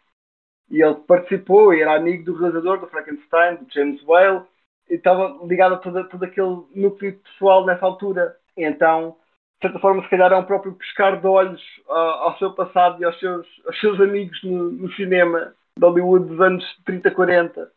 E 0.70 0.82
ele 0.82 0.94
participou 1.07 1.72
e 1.72 1.82
era 1.82 1.94
amigo 1.94 2.24
do 2.24 2.34
realizador 2.34 2.80
do 2.80 2.86
Frankenstein, 2.88 3.57
do 3.57 3.72
James 3.72 4.03
Whale, 4.07 4.42
e 4.88 4.94
estava 4.94 5.38
ligado 5.44 5.74
a 5.74 5.78
todo, 5.78 6.09
todo 6.09 6.24
aquele 6.24 6.62
núcleo 6.74 7.18
pessoal 7.18 7.64
nessa 7.66 7.84
altura. 7.84 8.36
E 8.57 8.64
então, 8.64 9.16
de 9.61 9.68
certa 9.68 9.78
forma, 9.78 10.03
se 10.03 10.11
calhar 10.11 10.32
é 10.32 10.36
um 10.36 10.44
próprio 10.44 10.74
pescar 10.74 11.20
de 11.20 11.26
olhos 11.26 11.62
uh, 11.88 11.92
ao 11.92 12.38
seu 12.38 12.53
passado 12.55 13.00
e 13.00 13.05
aos 13.05 13.18
seus, 13.20 13.46
aos 13.66 13.80
seus 13.80 14.00
amigos 14.00 14.42
no, 14.42 14.70
no 14.70 14.92
cinema 14.94 15.55
de 15.76 15.84
Hollywood 15.84 16.26
dos 16.26 16.40
anos 16.40 16.64
30, 16.84 17.11
40. 17.11 17.70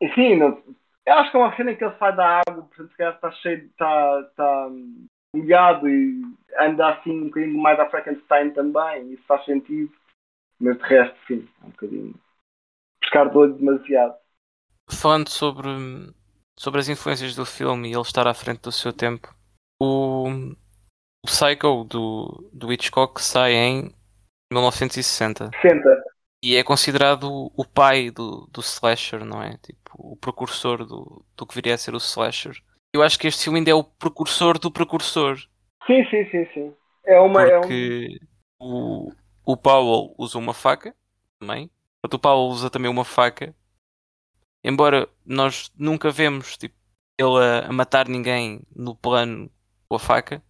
E 0.00 0.08
sim, 0.14 0.36
não, 0.36 0.62
eu 1.06 1.14
acho 1.14 1.30
que 1.30 1.36
é 1.36 1.40
uma 1.40 1.56
cena 1.56 1.72
em 1.72 1.76
que 1.76 1.84
ele 1.84 1.96
sai 1.98 2.14
da 2.14 2.40
água, 2.40 2.62
portanto, 2.62 2.90
se 2.90 2.96
calhar 2.96 3.14
está 3.14 3.30
cheio, 3.32 3.66
está, 3.66 4.20
está 4.20 4.68
molhado 5.34 5.88
e 5.88 6.22
anda 6.58 6.90
assim 6.90 7.22
um 7.22 7.24
bocadinho 7.24 7.58
mais 7.58 7.78
a 7.80 7.90
Frankenstein 7.90 8.50
também, 8.50 9.12
isso 9.12 9.22
faz 9.26 9.44
sentido. 9.44 9.92
Mas 10.60 10.78
de 10.78 10.84
resto, 10.84 11.18
sim, 11.26 11.48
é 11.60 11.66
um 11.66 11.70
bocadinho. 11.70 12.14
Pescar 13.00 13.28
de 13.28 13.36
olho 13.36 13.54
demasiado. 13.54 14.16
Falando 14.88 15.28
sobre, 15.28 15.68
sobre 16.56 16.80
as 16.80 16.88
influências 16.88 17.34
do 17.34 17.44
filme 17.44 17.88
e 17.88 17.92
ele 17.92 18.02
estar 18.02 18.28
à 18.28 18.34
frente 18.34 18.60
do 18.60 18.70
seu 18.70 18.92
tempo, 18.92 19.34
o, 19.80 20.28
o 20.28 21.26
Psycho 21.26 21.82
do, 21.84 22.48
do 22.52 22.72
Hitchcock 22.72 23.20
sai 23.20 23.54
em 23.54 23.92
1960. 24.52 25.50
60 25.60 26.11
e 26.42 26.56
é 26.56 26.64
considerado 26.64 27.52
o 27.56 27.64
pai 27.64 28.10
do, 28.10 28.48
do 28.50 28.60
slasher, 28.60 29.24
não 29.24 29.40
é? 29.40 29.56
Tipo, 29.58 29.90
o 29.94 30.16
precursor 30.16 30.84
do, 30.84 31.24
do 31.36 31.46
que 31.46 31.54
viria 31.54 31.74
a 31.74 31.78
ser 31.78 31.94
o 31.94 31.98
slasher. 31.98 32.60
Eu 32.92 33.02
acho 33.02 33.18
que 33.18 33.28
este 33.28 33.44
filme 33.44 33.60
ainda 33.60 33.70
é 33.70 33.74
o 33.74 33.84
precursor 33.84 34.58
do 34.58 34.70
precursor. 34.70 35.36
Sim, 35.86 36.04
sim, 36.10 36.28
sim, 36.30 36.46
sim. 36.52 36.74
É 37.04 37.18
uma. 37.20 37.44
Porque 37.44 38.18
é 38.20 38.64
um... 38.64 39.06
o, 39.06 39.52
o 39.52 39.56
Powell 39.56 40.14
usa 40.18 40.36
uma 40.36 40.52
faca 40.52 40.94
também. 41.38 41.70
O 42.04 42.18
Powell 42.18 42.48
usa 42.48 42.68
também 42.68 42.90
uma 42.90 43.04
faca. 43.04 43.54
Embora 44.64 45.08
nós 45.24 45.72
nunca 45.76 46.10
vemos 46.10 46.56
tipo, 46.56 46.74
ele 47.18 47.38
a, 47.38 47.68
a 47.68 47.72
matar 47.72 48.08
ninguém 48.08 48.62
no 48.74 48.96
plano 48.96 49.48
com 49.88 49.96
a 49.96 49.98
faca. 49.98 50.42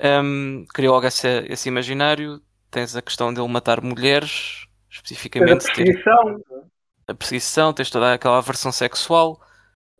Um, 0.00 0.64
criou 0.72 0.94
logo 0.94 1.06
esse, 1.06 1.28
esse 1.48 1.68
imaginário. 1.68 2.40
Tens 2.70 2.94
a 2.96 3.02
questão 3.02 3.34
dele 3.34 3.48
matar 3.48 3.82
mulheres 3.82 4.66
especificamente. 4.92 5.52
A 5.52 5.56
perseguição. 5.56 6.40
Ter 6.40 6.72
a 7.06 7.14
perseguição, 7.14 7.72
tens 7.72 7.90
toda 7.90 8.12
aquela 8.12 8.38
aversão 8.38 8.70
sexual. 8.70 9.40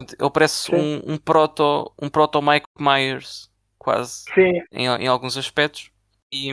Ele 0.00 0.30
parece 0.30 0.74
um, 0.74 1.12
um, 1.12 1.16
proto, 1.16 1.92
um 2.00 2.08
proto 2.08 2.42
Mike 2.42 2.66
Myers, 2.78 3.50
quase, 3.78 4.24
em, 4.72 4.86
em, 4.86 5.06
alguns 5.06 5.36
aspectos. 5.36 5.90
E, 6.32 6.50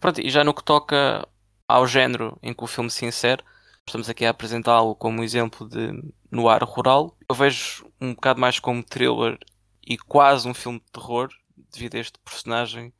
pronto, 0.00 0.20
e 0.20 0.28
já 0.28 0.42
no 0.42 0.54
que 0.54 0.64
toca 0.64 1.26
ao 1.68 1.86
género 1.86 2.36
em 2.42 2.52
que 2.52 2.64
o 2.64 2.66
filme 2.66 2.90
se 2.90 3.04
insere, 3.06 3.42
estamos 3.86 4.08
aqui 4.08 4.24
a 4.24 4.30
apresentá-lo 4.30 4.96
como 4.96 5.22
exemplo 5.22 5.68
de 5.68 5.92
noir 6.30 6.62
rural. 6.64 7.16
Eu 7.28 7.34
vejo 7.34 7.86
um 8.00 8.14
bocado 8.14 8.40
mais 8.40 8.58
como 8.58 8.82
thriller 8.82 9.38
e 9.86 9.96
quase 9.96 10.48
um 10.48 10.54
filme 10.54 10.80
de 10.80 10.90
terror, 10.90 11.28
devido 11.72 11.94
a 11.96 12.00
este 12.00 12.18
personagem. 12.20 12.92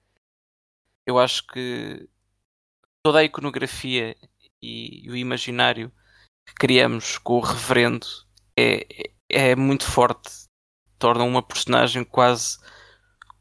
Eu 1.05 1.19
acho 1.19 1.45
que 1.49 2.09
toda 3.03 3.19
a 3.19 3.25
iconografia 3.25 4.17
e, 4.63 5.11
o 5.11 5.17
imaginário 5.17 5.91
que 6.47 6.55
criamos 6.55 7.19
com 7.19 7.35
o 7.35 7.41
reverendo 7.41 8.07
é, 8.59 8.87
é 9.29 9.57
muito 9.57 9.85
forte. 9.85 10.31
Torna 10.99 11.25
uma 11.25 11.43
personagem 11.43 12.05
quase. 12.05 12.59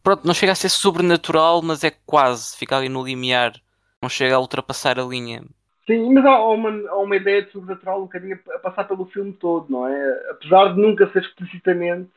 Pronto, 0.02 0.26
não 0.26 0.34
chega 0.34 0.52
a 0.52 0.56
ser 0.56 0.70
sobrenatural, 0.70 1.62
mas 1.62 1.84
é 1.84 1.92
quase. 1.92 2.58
Fica 2.58 2.78
ali 2.78 2.90
no 2.90 3.04
limiar. 3.04 3.54
Não 4.02 4.10
chega 4.10 4.36
a 4.36 4.40
ultrapassar 4.40 5.00
a 5.00 5.04
linha. 5.04 5.44
Sim, 5.86 6.12
mas 6.14 6.26
há 6.26 6.44
uma, 6.44 6.90
há 6.90 6.98
uma 6.98 7.16
ideia 7.16 7.44
de 7.44 7.52
sobrenatural 7.52 8.00
um 8.00 8.04
bocadinho 8.04 8.40
a 8.56 8.60
passar 8.60 8.86
pelo 8.86 9.06
filme 9.08 9.34
todo, 9.34 9.70
não 9.70 9.88
é? 9.88 10.32
Apesar 10.32 10.74
de 10.74 10.82
nunca 10.82 11.12
ser 11.12 11.22
explicitamente, 11.22 12.10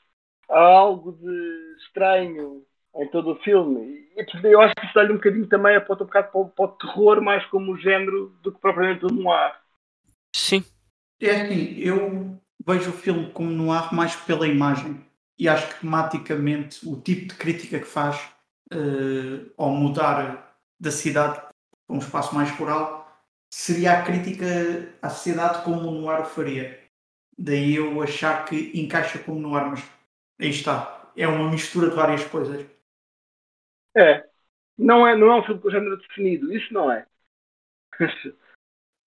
há 0.49 0.61
algo 0.61 1.13
de 1.13 1.77
estranho 1.85 2.65
em 2.97 3.09
todo 3.09 3.33
o 3.33 3.37
filme. 3.37 4.05
E 4.17 4.47
eu 4.47 4.61
acho 4.61 4.75
que 4.75 4.85
isso 4.87 4.95
dá-lhe 4.95 5.13
um 5.13 5.17
bocadinho 5.17 5.47
também, 5.47 5.77
aponta 5.77 6.05
um 6.05 6.07
bocado 6.07 6.31
para 6.31 6.41
o, 6.41 6.49
para 6.49 6.65
o 6.65 6.69
terror 6.69 7.21
mais 7.21 7.45
como 7.47 7.77
género 7.77 8.37
do 8.43 8.53
que 8.53 8.61
propriamente 8.61 9.05
o 9.05 9.09
noir. 9.09 9.55
Sim. 10.35 10.65
É 11.21 11.43
assim, 11.43 11.79
eu 11.79 12.39
vejo 12.67 12.91
o 12.91 12.95
filme 12.95 13.31
como 13.33 13.51
noir 13.51 13.93
mais 13.93 14.15
pela 14.17 14.47
imagem. 14.47 15.05
E 15.39 15.49
acho 15.49 15.69
que 15.69 15.81
tematicamente 15.81 16.89
o 16.89 17.01
tipo 17.01 17.29
de 17.29 17.35
crítica 17.35 17.79
que 17.81 17.87
faz 17.87 18.21
uh, 18.73 19.53
ao 19.57 19.71
mudar 19.71 20.57
da 20.79 20.91
cidade 20.91 21.41
para 21.87 21.97
um 21.97 21.99
espaço 21.99 22.35
mais 22.35 22.51
rural 22.53 23.05
seria 23.53 23.93
a 23.93 24.03
crítica 24.03 24.45
à 25.03 25.09
sociedade 25.09 25.65
como 25.65 25.89
o 25.89 26.01
noir 26.01 26.21
o 26.21 26.25
faria. 26.25 26.81
Daí 27.37 27.77
eu 27.77 28.01
achar 28.03 28.45
que 28.45 28.71
encaixa 28.75 29.19
como 29.19 29.41
noir, 29.41 29.67
mas 29.67 29.83
aí 30.41 30.51
está. 30.51 31.11
É 31.17 31.27
uma 31.27 31.51
mistura 31.51 31.89
de 31.89 31.97
várias 31.97 32.25
coisas. 32.25 32.65
É. 33.97 34.25
Não 34.77 35.07
é, 35.07 35.17
não 35.17 35.33
é 35.33 35.41
um 35.41 35.45
filme 35.45 35.61
com 35.61 35.71
género 35.71 35.97
definido, 35.97 36.53
isso 36.53 36.73
não 36.75 36.91
é. 36.91 37.07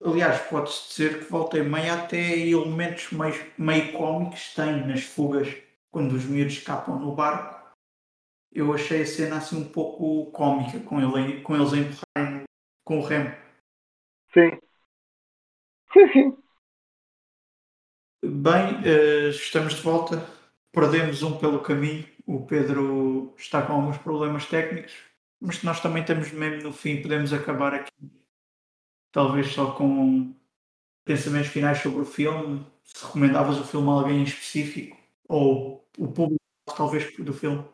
Aliás, 0.04 0.40
pode-se 0.48 0.88
dizer 0.88 1.18
que 1.18 1.30
volta 1.30 1.58
e 1.58 1.62
meia 1.62 1.94
até 1.94 2.38
elementos 2.38 3.10
meio, 3.10 3.34
meio 3.58 3.92
cómicos 3.92 4.54
tem 4.54 4.86
nas 4.86 5.02
fugas 5.02 5.48
quando 5.90 6.12
os 6.12 6.24
miúdos 6.24 6.52
escapam 6.52 6.98
no 6.98 7.14
barco. 7.14 7.56
Eu 8.52 8.72
achei 8.72 9.02
a 9.02 9.06
cena 9.06 9.38
assim 9.38 9.56
um 9.56 9.68
pouco 9.68 10.30
cómica 10.32 10.78
com, 10.80 11.00
ele, 11.00 11.40
com 11.42 11.56
eles 11.56 11.72
a 11.72 11.76
empurrarem 11.76 12.44
com 12.84 12.98
o 12.98 13.02
remo. 13.02 13.34
Sim. 14.32 14.58
Sim, 15.92 16.12
sim. 16.12 16.36
Bem, 18.22 18.80
uh, 18.82 19.30
estamos 19.30 19.74
de 19.74 19.82
volta. 19.82 20.35
Perdemos 20.76 21.22
um 21.22 21.38
pelo 21.38 21.60
caminho 21.60 22.04
o 22.26 22.44
Pedro 22.44 23.32
está 23.38 23.62
com 23.62 23.74
alguns 23.74 23.98
problemas 23.98 24.46
técnicos, 24.46 24.92
mas 25.40 25.62
nós 25.62 25.80
também 25.80 26.02
estamos 26.02 26.32
mesmo 26.32 26.64
no 26.64 26.72
fim, 26.72 27.00
podemos 27.00 27.32
acabar 27.32 27.72
aqui, 27.72 27.92
talvez 29.12 29.46
só 29.52 29.70
com 29.72 30.34
pensamentos 31.04 31.50
finais 31.50 31.78
sobre 31.78 32.00
o 32.00 32.04
filme, 32.04 32.66
se 32.82 33.06
recomendavas 33.06 33.60
o 33.60 33.64
filme 33.64 33.88
a 33.88 33.92
alguém 33.92 34.20
em 34.20 34.24
específico, 34.24 34.96
ou 35.28 35.88
o 35.96 36.08
público 36.12 36.42
talvez 36.76 37.16
do 37.16 37.32
filme. 37.32 37.64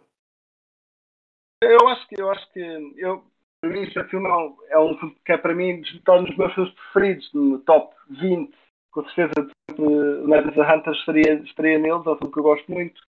Eu 1.63 1.89
acho 1.89 2.07
que 2.09 2.21
eu 2.21 2.31
acho 2.31 2.53
que 2.53 2.61
eu 2.99 3.25
para 3.61 3.71
mim 3.71 3.83
este 3.83 4.05
filme 4.05 4.29
é 4.29 4.77
um, 4.79 4.93
é 4.93 4.99
filme 4.99 5.17
que 5.25 5.33
é 5.33 5.39
para 5.39 5.55
mim 5.55 5.81
está 5.81 6.21
nos 6.21 6.37
meus 6.37 6.53
filmes 6.53 6.75
preferidos, 6.75 7.33
no 7.33 7.59
top 7.61 7.97
20, 8.11 8.53
com 8.93 9.09
certeza 9.09 9.51
o 9.79 10.29
Night 10.29 10.49
Hunter 10.49 10.93
estaria, 10.93 11.35
estaria 11.43 11.79
neles, 11.79 12.07
é 12.07 12.11
um 12.11 12.17
filme 12.17 12.33
que 12.33 12.39
eu 12.39 12.43
gosto 12.43 12.71
muito. 12.71 13.01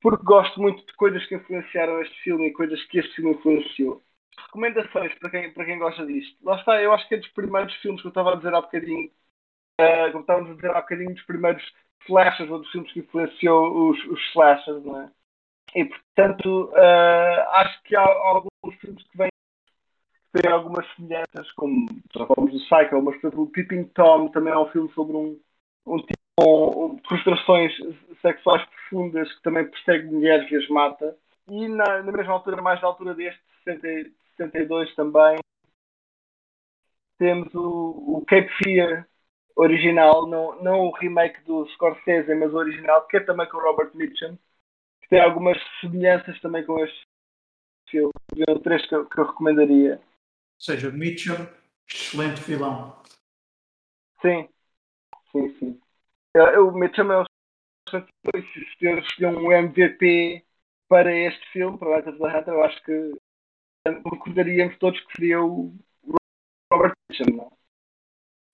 Porque 0.00 0.24
gosto 0.24 0.60
muito 0.60 0.84
de 0.86 0.94
coisas 0.94 1.24
que 1.26 1.34
influenciaram 1.34 2.00
este 2.00 2.16
filme 2.22 2.48
e 2.48 2.52
coisas 2.52 2.82
que 2.84 2.98
este 2.98 3.16
filme 3.16 3.32
influenciou. 3.32 4.02
Recomendações 4.46 5.14
para 5.18 5.30
quem, 5.30 5.52
para 5.52 5.64
quem 5.64 5.78
gosta 5.78 6.06
disto. 6.06 6.36
Lá 6.42 6.56
está, 6.56 6.80
eu 6.80 6.92
acho 6.92 7.06
que 7.08 7.14
é 7.16 7.18
dos 7.18 7.28
primeiros 7.28 7.74
filmes 7.76 8.00
que 8.00 8.06
eu 8.06 8.10
estava 8.10 8.32
a 8.32 8.36
dizer 8.36 8.54
há 8.54 8.60
bocadinho, 8.60 9.10
uh, 9.80 10.12
como 10.12 10.20
estávamos 10.20 10.50
a 10.50 10.54
dizer 10.54 10.70
há 10.70 10.80
bocadinho, 10.80 11.14
dos 11.14 11.24
primeiros 11.24 11.72
slashers 12.06 12.50
ou 12.50 12.58
dos 12.58 12.70
filmes 12.70 12.92
que 12.92 13.00
influenciou 13.00 13.90
os, 13.90 14.04
os 14.04 14.34
não 14.84 15.02
é? 15.02 15.10
E 15.74 15.84
portanto, 15.84 16.70
uh, 16.72 17.50
acho 17.52 17.82
que 17.84 17.94
há 17.94 18.02
alguns 18.02 18.74
filmes 18.80 19.02
que 19.08 19.18
vêm 19.18 19.29
têm 20.32 20.50
algumas 20.50 20.86
semelhanças, 20.94 21.50
como 21.52 21.86
já 22.14 22.26
falamos 22.26 22.52
do 22.52 22.60
Cycle, 22.60 23.02
mas 23.02 23.14
por 23.16 23.26
exemplo, 23.26 23.42
o 23.42 23.50
Peeping 23.50 23.84
Tom 23.94 24.28
também 24.28 24.52
é 24.52 24.58
um 24.58 24.70
filme 24.70 24.90
sobre 24.92 25.16
um, 25.16 25.38
um 25.86 25.98
tipo 25.98 26.20
com 26.40 26.98
frustrações 27.06 27.72
sexuais 28.22 28.64
profundas 28.66 29.32
que 29.34 29.42
também 29.42 29.68
persegue 29.68 30.06
mulheres 30.06 30.50
e 30.50 30.56
as 30.56 30.68
mata. 30.68 31.16
E 31.48 31.68
na, 31.68 32.02
na 32.02 32.12
mesma 32.12 32.32
altura, 32.32 32.62
mais 32.62 32.80
da 32.80 32.86
altura 32.86 33.14
deste, 33.14 33.40
60, 33.64 34.10
62 34.36 34.94
também, 34.94 35.38
temos 37.18 37.54
o, 37.54 38.16
o 38.16 38.24
Cape 38.26 38.48
Fear 38.62 39.06
original, 39.56 40.26
não, 40.26 40.62
não 40.62 40.86
o 40.86 40.92
remake 40.92 41.42
do 41.44 41.66
Scorsese, 41.70 42.34
mas 42.34 42.52
o 42.52 42.56
original, 42.56 43.06
que 43.06 43.18
é 43.18 43.20
também 43.20 43.46
com 43.48 43.58
o 43.58 43.60
Robert 43.60 43.90
Mitchum, 43.94 44.38
que 45.02 45.08
tem 45.10 45.20
algumas 45.20 45.58
semelhanças 45.80 46.40
também 46.40 46.64
com 46.64 46.82
este 46.82 47.02
filme. 47.90 48.12
Três 48.62 48.82
que, 48.82 49.04
que 49.04 49.20
eu 49.20 49.26
recomendaria. 49.26 50.00
Ou 50.60 50.64
seja, 50.64 50.90
Mitchum, 50.90 51.46
excelente 51.88 52.42
vilão. 52.42 53.02
Sim, 54.20 54.46
sim, 55.32 55.48
sim. 55.58 55.80
O 56.36 56.70
Mitchum 56.72 57.10
é 57.10 57.22
o 57.22 57.24
se 57.90 59.24
um 59.24 59.50
MVP 59.50 60.44
para 60.86 61.10
este 61.16 61.50
filme, 61.50 61.78
para 61.78 61.88
o 61.88 61.92
Night 61.92 62.08
of 62.10 62.18
the 62.18 62.24
Hunter, 62.24 62.52
eu 62.52 62.62
acho 62.62 62.84
que 62.84 63.12
recordaríamos 63.86 64.76
todos 64.76 65.00
que 65.00 65.12
seria 65.12 65.42
o 65.42 65.74
Robert 66.70 66.92
Mitchum, 67.10 67.36
não? 67.36 67.52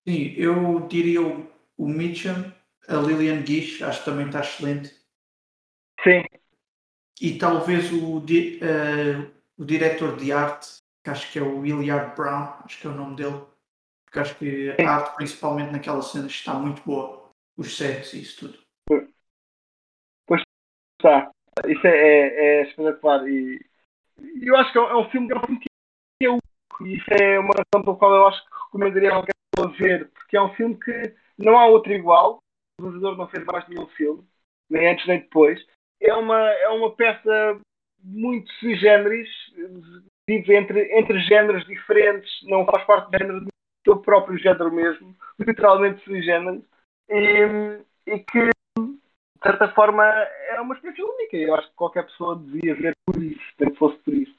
Sim, 0.07 0.33
eu 0.37 0.87
diria 0.87 1.21
o, 1.21 1.45
o 1.77 1.89
Mitchum, 1.89 2.53
a 2.87 2.95
Lillian 2.95 3.45
Gish, 3.45 3.81
acho 3.81 3.99
que 3.99 4.05
também 4.05 4.27
está 4.27 4.39
excelente. 4.39 4.95
Sim. 6.01 6.23
E 7.19 7.37
talvez 7.37 7.91
o, 7.91 8.21
di, 8.21 8.61
uh, 8.63 9.29
o 9.57 9.65
diretor 9.65 10.15
de 10.15 10.31
arte, 10.31 10.86
que 11.07 11.11
acho 11.11 11.31
que 11.31 11.39
é 11.39 11.41
o 11.41 11.59
Williard 11.59 12.15
Brown, 12.15 12.53
acho 12.65 12.81
que 12.81 12.87
é 12.87 12.89
o 12.89 12.93
nome 12.93 13.15
dele, 13.15 13.41
porque 14.03 14.19
acho 14.19 14.37
que 14.37 14.75
a 14.77 14.89
arte, 14.89 15.15
principalmente 15.15 15.71
naquela 15.71 16.01
cena, 16.01 16.27
está 16.27 16.53
muito 16.53 16.81
boa. 16.83 17.29
Os 17.57 17.75
sets 17.77 18.13
e 18.13 18.21
isso 18.21 18.39
tudo. 18.39 18.59
Pois 20.27 20.41
está. 20.99 21.31
Isso 21.65 21.87
é, 21.87 21.97
é, 21.97 22.59
é 22.59 22.69
espetacular. 22.69 23.27
E 23.27 23.59
eu 24.41 24.55
acho 24.57 24.71
que 24.71 24.77
é 24.77 24.81
um, 24.81 25.01
é 25.01 25.09
filme 25.09 25.27
que 25.27 25.33
é 25.33 25.37
um 25.37 25.45
filme 25.45 25.59
que 25.59 25.67
eu. 26.21 26.37
Isso 26.81 27.05
é 27.09 27.39
uma 27.39 27.53
razão 27.53 27.83
pela 27.83 27.97
qual 27.97 28.15
eu 28.15 28.27
acho 28.27 28.43
que 28.43 28.51
recomendaria 28.65 29.13
alguém 29.13 29.33
a 29.57 29.67
ver, 29.67 30.09
porque 30.11 30.37
é 30.37 30.41
um 30.41 30.53
filme 30.55 30.77
que 30.77 31.15
não 31.37 31.57
há 31.57 31.65
outro 31.67 31.93
igual. 31.93 32.39
O 32.79 32.83
realizador 32.83 33.17
não 33.17 33.29
fez 33.29 33.43
mais 33.45 33.67
nenhum 33.67 33.87
filme, 33.87 34.27
nem 34.69 34.89
antes 34.89 35.07
nem 35.07 35.19
depois. 35.19 35.65
É 35.99 36.13
uma, 36.13 36.37
é 36.37 36.69
uma 36.69 36.93
peça 36.95 37.59
muito 38.03 38.51
sui 38.53 38.75
generis, 38.75 39.29
vive 40.27 40.55
entre, 40.55 40.97
entre 40.97 41.19
géneros 41.21 41.65
diferentes, 41.65 42.29
não 42.43 42.65
faz 42.65 42.83
parte 42.85 43.09
do 43.09 43.17
género 43.17 43.41
do 43.41 43.47
seu 43.85 43.97
próprio 43.97 44.37
género 44.37 44.71
mesmo, 44.71 45.15
literalmente 45.39 46.03
sui 46.03 46.21
generis, 46.21 46.63
e, 47.09 47.79
e 48.05 48.19
que, 48.19 48.49
de 48.77 49.41
certa 49.41 49.69
forma, 49.69 50.03
é 50.05 50.59
uma 50.59 50.75
experiência 50.75 51.05
única. 51.05 51.37
Eu 51.37 51.55
acho 51.55 51.69
que 51.69 51.75
qualquer 51.75 52.05
pessoa 52.05 52.37
devia 52.37 52.75
ver 52.75 52.93
por 53.05 53.21
isso, 53.23 53.41
se 53.57 53.75
fosse 53.75 53.97
por 53.99 54.13
isso. 54.13 54.35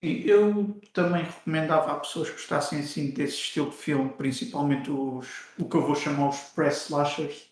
Eu 0.00 0.78
também 0.92 1.24
recomendava 1.24 1.92
a 1.92 2.00
pessoas 2.00 2.28
que 2.28 2.36
gostassem 2.36 2.80
assim 2.80 3.10
desse 3.10 3.36
estilo 3.36 3.70
de 3.70 3.76
filme, 3.76 4.10
principalmente 4.10 4.90
os, 4.90 5.48
o 5.58 5.66
que 5.68 5.76
eu 5.76 5.80
vou 5.80 5.96
chamar 5.96 6.28
os 6.28 6.40
press 6.50 6.84
slashers, 6.84 7.50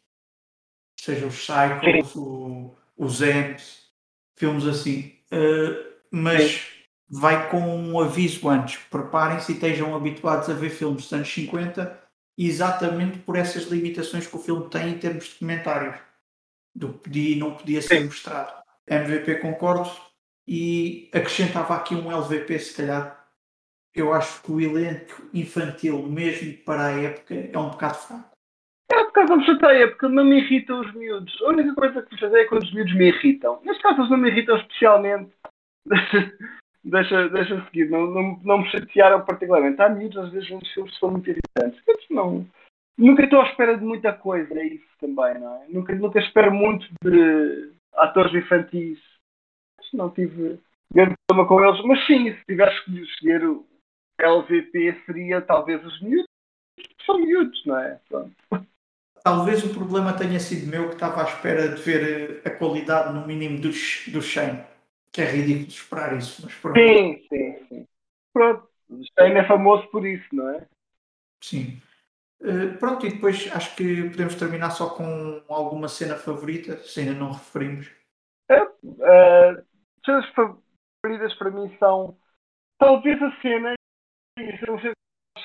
seja 1.00 1.26
os 1.26 1.46
Cycles, 1.46 2.14
o, 2.14 2.74
os 2.96 3.22
M's, 3.22 3.90
filmes 4.36 4.66
assim. 4.66 5.18
Uh, 5.32 5.92
mas 6.10 6.42
Sim. 6.42 6.81
Vai 7.12 7.50
com 7.50 7.60
um 7.60 8.00
aviso 8.00 8.48
antes. 8.48 8.78
Preparem-se 8.90 9.52
e 9.52 9.54
estejam 9.54 9.94
habituados 9.94 10.48
a 10.48 10.54
ver 10.54 10.70
filmes 10.70 11.02
dos 11.02 11.12
anos 11.12 11.32
50 11.32 12.00
exatamente 12.38 13.18
por 13.18 13.36
essas 13.36 13.64
limitações 13.64 14.26
que 14.26 14.34
o 14.34 14.38
filme 14.38 14.68
tem 14.70 14.88
em 14.88 14.98
termos 14.98 15.26
de 15.26 15.34
comentários. 15.38 15.96
Do 16.74 16.88
podia 16.94 17.36
e 17.36 17.38
não 17.38 17.54
podia 17.54 17.82
ser 17.82 17.98
Sim. 17.98 18.06
mostrado. 18.06 18.62
MVP 18.88 19.36
concordo, 19.36 19.90
e 20.46 21.08
acrescentava 21.12 21.74
aqui 21.74 21.94
um 21.94 22.10
LVP, 22.10 22.58
se 22.58 22.76
calhar. 22.76 23.22
Eu 23.94 24.12
acho 24.12 24.42
que 24.42 24.50
o 24.50 24.60
elenco 24.60 25.22
infantil, 25.34 26.02
mesmo 26.04 26.54
para 26.64 26.86
a 26.86 26.90
época, 26.92 27.34
é 27.34 27.58
um 27.58 27.70
bocado 27.70 27.94
fraco. 27.94 28.30
É 28.90 29.04
por 29.04 29.12
causa 29.12 29.36
do 29.36 29.66
a 29.66 29.74
época, 29.74 30.08
não 30.08 30.24
me 30.24 30.40
irritam 30.40 30.80
os 30.80 30.92
miúdos. 30.94 31.40
A 31.42 31.48
única 31.48 31.74
coisa 31.74 32.02
que 32.02 32.18
fazer 32.18 32.40
é 32.40 32.44
quando 32.46 32.62
os 32.62 32.72
miúdos 32.72 32.94
me 32.94 33.08
irritam. 33.08 33.60
Neste 33.62 33.82
caso, 33.82 34.00
eles 34.00 34.10
não 34.10 34.16
me 34.16 34.30
irritam 34.30 34.56
especialmente. 34.56 35.30
deixa, 36.84 37.28
deixa 37.28 37.64
seguir, 37.64 37.90
não, 37.90 38.06
não, 38.06 38.40
não 38.42 38.58
me 38.58 38.70
chatearam 38.70 39.24
particularmente. 39.24 39.80
Há 39.80 39.88
miúdos, 39.88 40.18
às 40.18 40.30
vezes, 40.30 40.50
uns 40.50 40.68
filmes 40.72 40.98
são 40.98 41.10
muito 41.10 41.30
irritantes. 41.30 41.82
Não, 42.10 42.46
nunca 42.98 43.24
estou 43.24 43.40
à 43.40 43.44
espera 43.48 43.76
de 43.76 43.84
muita 43.84 44.12
coisa, 44.12 44.52
é 44.58 44.66
isso 44.66 44.86
também, 45.00 45.40
não 45.40 45.62
é? 45.62 45.66
Nunca, 45.68 45.94
nunca 45.94 46.18
espero 46.18 46.52
muito 46.52 46.86
de 47.02 47.72
atores 47.94 48.34
infantis 48.34 48.98
não 49.96 50.10
tive 50.10 50.58
grande 50.92 51.14
problema 51.26 51.48
com 51.48 51.64
eles. 51.64 51.84
Mas 51.84 52.06
sim, 52.06 52.32
se 52.32 52.44
tivesse 52.46 52.84
que 52.84 53.00
escolher 53.00 53.44
o 53.44 53.66
LVP, 54.20 55.02
seria 55.06 55.40
talvez 55.40 55.84
os 55.84 56.00
miúdos. 56.00 56.26
São 57.04 57.18
miúdos, 57.18 57.64
não 57.66 57.78
é? 57.78 58.00
Pronto. 58.08 58.32
Talvez 59.22 59.64
o 59.64 59.72
problema 59.72 60.16
tenha 60.16 60.40
sido 60.40 60.68
meu 60.68 60.88
que 60.88 60.94
estava 60.94 61.22
à 61.22 61.24
espera 61.24 61.68
de 61.68 61.80
ver 61.80 62.42
a 62.44 62.50
qualidade 62.50 63.14
no 63.14 63.26
mínimo 63.26 63.60
dos, 63.60 64.04
do 64.08 64.20
Shane. 64.20 64.64
Que 65.12 65.22
é 65.22 65.24
ridículo 65.26 65.68
esperar 65.68 66.16
isso, 66.16 66.42
mas 66.44 66.54
pronto. 66.54 66.78
Sim, 66.78 67.22
sim, 67.28 67.66
sim. 67.68 67.88
Pronto. 68.32 68.68
Shane 69.18 69.38
é 69.38 69.46
famoso 69.46 69.86
por 69.88 70.06
isso, 70.06 70.26
não 70.32 70.48
é? 70.50 70.66
Sim. 71.42 71.80
Uh, 72.40 72.76
pronto, 72.78 73.06
e 73.06 73.10
depois 73.10 73.50
acho 73.54 73.76
que 73.76 74.10
podemos 74.10 74.34
terminar 74.34 74.70
só 74.70 74.90
com 74.90 75.42
alguma 75.48 75.88
cena 75.88 76.16
favorita, 76.16 76.76
se 76.78 77.00
ainda 77.00 77.14
não 77.14 77.32
referimos. 77.32 77.90
Uh, 78.50 79.62
cenas 80.04 80.28
favoritas 80.30 81.34
para 81.38 81.50
mim 81.50 81.74
são 81.78 82.16
talvez 82.78 83.22
a 83.22 83.40
cena, 83.40 83.74
e 84.38 84.66
não 84.66 84.80
sei 84.80 84.92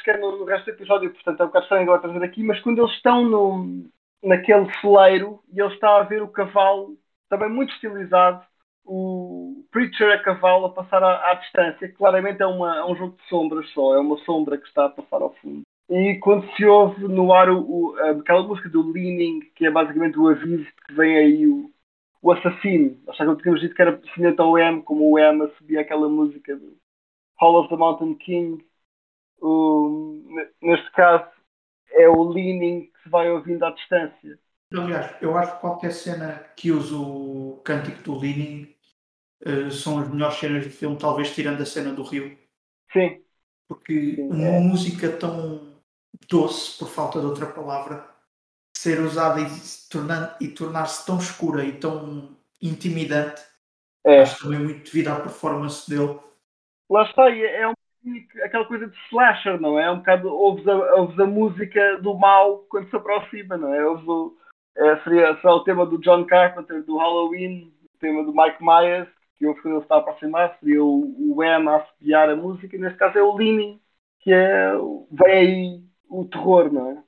se 0.04 0.10
é 0.10 0.18
no, 0.18 0.44
resto 0.46 0.66
do 0.66 0.72
episódio, 0.72 1.14
portanto 1.14 1.40
é 1.40 1.44
um 1.44 1.48
bocado 1.48 1.66
estranho 1.66 1.84
agora 1.84 2.02
trazer 2.02 2.24
aqui, 2.24 2.44
mas 2.44 2.60
quando 2.62 2.82
eles 2.82 2.96
estão 2.96 3.24
no, 3.24 3.90
naquele 4.24 4.72
celeiro 4.80 5.44
e 5.54 5.60
ele 5.60 5.74
está 5.74 5.98
a 5.98 6.04
ver 6.04 6.24
o 6.24 6.30
cavalo, 6.30 6.98
também 7.30 7.50
muito 7.50 7.74
estilizado, 7.74 8.44
o 8.88 9.66
Preacher 9.70 10.12
a 10.14 10.24
cavalo 10.24 10.68
a 10.68 10.72
passar 10.72 11.04
à, 11.04 11.32
à 11.32 11.34
distância, 11.36 11.92
claramente 11.92 12.42
é, 12.42 12.46
uma, 12.46 12.78
é 12.78 12.86
um 12.86 12.96
jogo 12.96 13.18
de 13.18 13.28
sombras 13.28 13.70
só, 13.72 13.96
é 13.96 14.00
uma 14.00 14.18
sombra 14.20 14.58
que 14.58 14.68
está 14.68 14.86
a 14.86 14.90
passar 14.90 15.22
ao 15.22 15.34
fundo. 15.36 15.62
E 15.90 16.16
quando 16.20 16.50
se 16.56 16.66
ouve 16.66 17.08
no 17.08 17.34
ar 17.34 17.50
o, 17.50 17.60
o, 17.60 17.96
aquela 18.20 18.44
música 18.44 18.70
do 18.70 18.92
Leaning, 18.92 19.42
que 19.56 19.66
é 19.66 19.72
basicamente 19.72 20.18
o 20.18 20.28
aviso 20.28 20.66
que 20.86 20.94
vem 20.94 21.18
aí 21.18 21.48
o, 21.48 21.72
o 22.22 22.32
assassino. 22.32 22.98
Acho 23.08 23.36
que 23.36 23.44
tínhamos 23.44 23.62
dito 23.62 23.76
que 23.76 23.82
era 23.82 24.02
semelhante 24.14 24.42
ao 24.42 24.58
M, 24.58 24.82
como 24.84 25.12
o 25.12 25.20
M 25.20 25.50
subia 25.58 25.82
aquela 25.82 26.10
música 26.10 26.56
do 26.56 26.76
Hall 27.40 27.60
of 27.60 27.70
the 27.70 27.76
Mountain 27.76 28.16
King. 28.16 28.66
O, 29.42 30.24
neste 30.62 30.92
caso, 30.92 31.30
é 31.92 32.10
o 32.10 32.24
leaning 32.24 32.82
que 32.82 33.04
se 33.04 33.10
vai 33.10 33.30
ouvindo 33.30 33.64
à 33.64 33.72
distância. 33.72 34.40
Aliás, 34.74 35.16
eu 35.22 35.38
acho 35.38 35.56
que 35.56 35.62
qualquer 35.62 35.92
cena 35.92 36.44
que 36.56 36.72
use 36.72 36.94
o 36.94 37.62
cântico 37.64 38.04
do 38.04 38.20
leaning 38.20 38.77
uh, 39.46 39.72
são 39.72 40.00
as 40.00 40.10
melhores 40.10 40.38
cenas 40.38 40.64
do 40.64 40.70
filme, 40.72 40.98
talvez 40.98 41.34
tirando 41.34 41.62
a 41.62 41.66
cena 41.66 41.94
do 41.94 42.04
rio. 42.04 42.38
Sim. 42.92 43.22
Porque 43.68 44.16
Sim, 44.16 44.30
uma 44.30 44.48
é. 44.48 44.60
música 44.60 45.12
tão 45.12 45.76
doce, 46.30 46.78
por 46.78 46.90
falta 46.90 47.20
de 47.20 47.26
outra 47.26 47.46
palavra, 47.46 48.06
ser 48.76 49.00
usada 49.02 49.42
e, 49.42 49.48
tornar, 49.90 50.38
e 50.40 50.48
tornar-se 50.48 51.06
tão 51.06 51.18
escura 51.18 51.64
e 51.64 51.74
tão 51.74 52.38
intimidante. 52.62 53.42
É. 54.06 54.22
Acho 54.22 54.44
também 54.44 54.60
muito 54.60 54.86
devido 54.86 55.10
à 55.10 55.20
performance 55.20 55.90
dele. 55.90 56.20
Lá 56.90 57.04
está, 57.04 57.30
é, 57.30 57.62
é 57.62 57.68
um, 57.68 57.74
aquela 58.44 58.66
coisa 58.66 58.88
de 58.88 58.98
slasher, 59.10 59.60
não 59.60 59.78
é? 59.78 59.86
É 59.86 59.92
um 59.92 59.98
bocado, 59.98 60.34
ouves 60.34 60.66
a, 60.68 60.96
ouves 60.96 61.20
a 61.20 61.26
música 61.26 61.98
do 61.98 62.14
mal 62.14 62.60
quando 62.70 62.90
se 62.90 62.96
aproxima, 62.96 63.58
não 63.58 63.74
é? 63.74 63.86
Ouves 63.86 64.08
o, 64.08 64.38
é, 64.78 64.98
seria, 65.04 65.36
seria 65.36 65.56
o 65.56 65.64
tema 65.64 65.86
do 65.86 65.98
John 65.98 66.26
Carpenter, 66.26 66.84
do 66.84 66.98
Halloween, 66.98 67.74
o 67.84 68.00
tema 68.00 68.24
do 68.24 68.34
Mike 68.34 68.64
Myers, 68.64 69.10
que 69.38 69.48
o 69.48 69.56
filme 69.62 69.80
está 69.80 69.96
a 69.96 70.00
aproximar, 70.00 70.58
seria 70.60 70.84
o, 70.84 71.36
o 71.36 71.44
M 71.44 71.70
a 71.70 71.78
assobiar 71.78 72.30
a 72.30 72.36
música, 72.36 72.76
e 72.76 72.80
neste 72.80 72.98
caso 72.98 73.18
é 73.18 73.24
o 73.24 73.36
Leaning, 73.36 73.80
que 74.20 74.32
é, 74.32 74.72
vem 75.12 75.34
aí 75.34 75.84
o 76.10 76.26
terror, 76.26 76.72
não 76.72 76.92
é? 76.92 77.04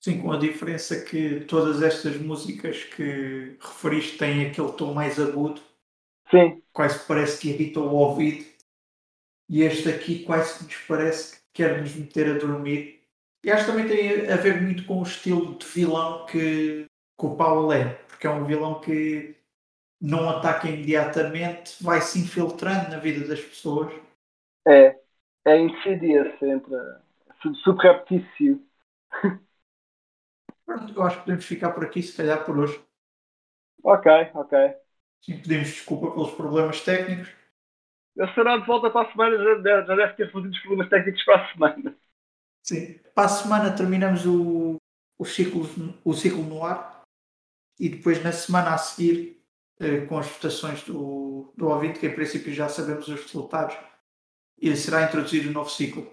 Sim, 0.00 0.20
com 0.20 0.32
a 0.32 0.38
diferença 0.38 1.02
que 1.02 1.40
todas 1.46 1.82
estas 1.82 2.18
músicas 2.18 2.84
que 2.84 3.56
referiste 3.58 4.18
têm 4.18 4.46
aquele 4.46 4.72
tom 4.72 4.92
mais 4.92 5.18
agudo, 5.18 5.62
Sim, 6.30 6.62
quase 6.72 7.06
parece 7.06 7.40
que 7.40 7.48
irrita 7.48 7.80
o 7.80 7.94
ouvido, 7.94 8.44
e 9.48 9.62
este 9.62 9.88
aqui 9.88 10.24
quase 10.24 10.58
que 10.58 10.64
nos 10.64 10.76
parece 10.86 11.36
que 11.36 11.42
quer 11.54 11.80
nos 11.80 11.94
meter 11.94 12.34
a 12.34 12.38
dormir. 12.38 13.02
E 13.42 13.50
acho 13.50 13.66
que 13.66 13.70
também 13.70 13.86
tem 13.86 14.30
a 14.30 14.36
ver 14.36 14.60
muito 14.60 14.84
com 14.86 15.00
o 15.00 15.02
estilo 15.02 15.56
de 15.58 15.66
vilão 15.66 16.26
que, 16.26 16.86
que 17.18 17.26
o 17.26 17.36
Paulo 17.36 17.72
é, 17.72 17.94
porque 18.08 18.26
é 18.26 18.30
um 18.30 18.44
vilão 18.44 18.80
que 18.80 19.36
não 20.00 20.28
ataca 20.30 20.68
imediatamente, 20.68 21.82
vai 21.82 22.00
se 22.00 22.18
infiltrando 22.20 22.90
na 22.90 22.98
vida 22.98 23.26
das 23.26 23.40
pessoas. 23.40 23.92
é. 24.66 25.00
É 25.46 25.58
insidious 25.58 26.38
sempre. 26.38 26.74
Su- 27.42 27.54
Subreptício. 27.56 28.60
Pronto, 30.66 30.92
eu 30.94 31.02
acho 31.02 31.16
que 31.16 31.22
podemos 31.24 31.46
ficar 31.46 31.70
por 31.72 31.84
aqui, 31.86 32.02
se 32.02 32.14
calhar 32.14 32.44
por 32.44 32.58
hoje. 32.58 32.78
Ok, 33.82 34.06
ok. 34.34 34.52
Sim, 35.24 35.38
pedimos 35.42 35.68
desculpa 35.70 36.12
pelos 36.12 36.30
problemas 36.36 36.80
técnicos. 36.82 37.30
Eu 38.16 38.26
será 38.34 38.56
de 38.56 38.66
volta 38.66 38.90
para 38.90 39.06
a 39.08 39.12
semana, 39.12 39.36
já 39.38 39.54
deve, 39.54 39.86
já 39.86 39.94
deve 39.96 40.12
ter 40.14 40.26
resolvido 40.26 40.52
os 40.52 40.60
problemas 40.60 40.88
técnicos 40.88 41.24
para 41.24 41.42
a 41.44 41.52
semana. 41.52 41.96
Sim. 42.62 42.98
Para 43.14 43.26
a 43.26 43.28
semana 43.28 43.76
terminamos 43.76 44.26
o, 44.26 44.76
o, 45.18 45.24
ciclo, 45.24 45.62
o 46.04 46.14
ciclo 46.14 46.42
no 46.42 46.64
ar 46.64 47.02
e 47.80 47.88
depois 47.88 48.22
na 48.22 48.32
semana 48.32 48.74
a 48.74 48.78
seguir, 48.78 49.33
com 50.08 50.18
as 50.18 50.26
votações 50.28 50.82
do, 50.84 51.52
do 51.56 51.68
ouvinte, 51.68 51.98
que 51.98 52.06
em 52.06 52.14
princípio 52.14 52.52
já 52.52 52.68
sabemos 52.68 53.08
os 53.08 53.22
resultados, 53.22 53.76
e 54.58 54.74
será 54.76 55.04
introduzido 55.04 55.50
o 55.50 55.52
novo 55.52 55.70
ciclo. 55.70 56.10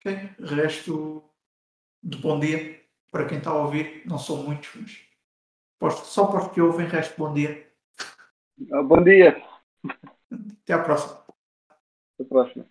Ok? 0.00 0.30
Resto 0.40 1.24
de 2.02 2.18
bom 2.18 2.40
dia 2.40 2.80
para 3.10 3.26
quem 3.26 3.38
está 3.38 3.50
a 3.50 3.62
ouvir. 3.62 4.02
Não 4.06 4.18
são 4.18 4.42
muitos, 4.42 4.70
mas 4.76 4.98
posto- 5.78 6.06
só 6.06 6.26
para 6.26 6.46
os 6.46 6.52
que 6.52 6.60
ouvem, 6.60 6.86
resto 6.88 7.12
de 7.12 7.18
bom 7.18 7.34
dia. 7.34 7.70
Ah, 8.72 8.82
Bom 8.82 9.02
dia. 9.02 9.42
Até 10.62 10.72
à 10.74 10.78
próxima. 10.82 11.24
Até 12.14 12.22
a 12.22 12.26
próxima. 12.26 12.66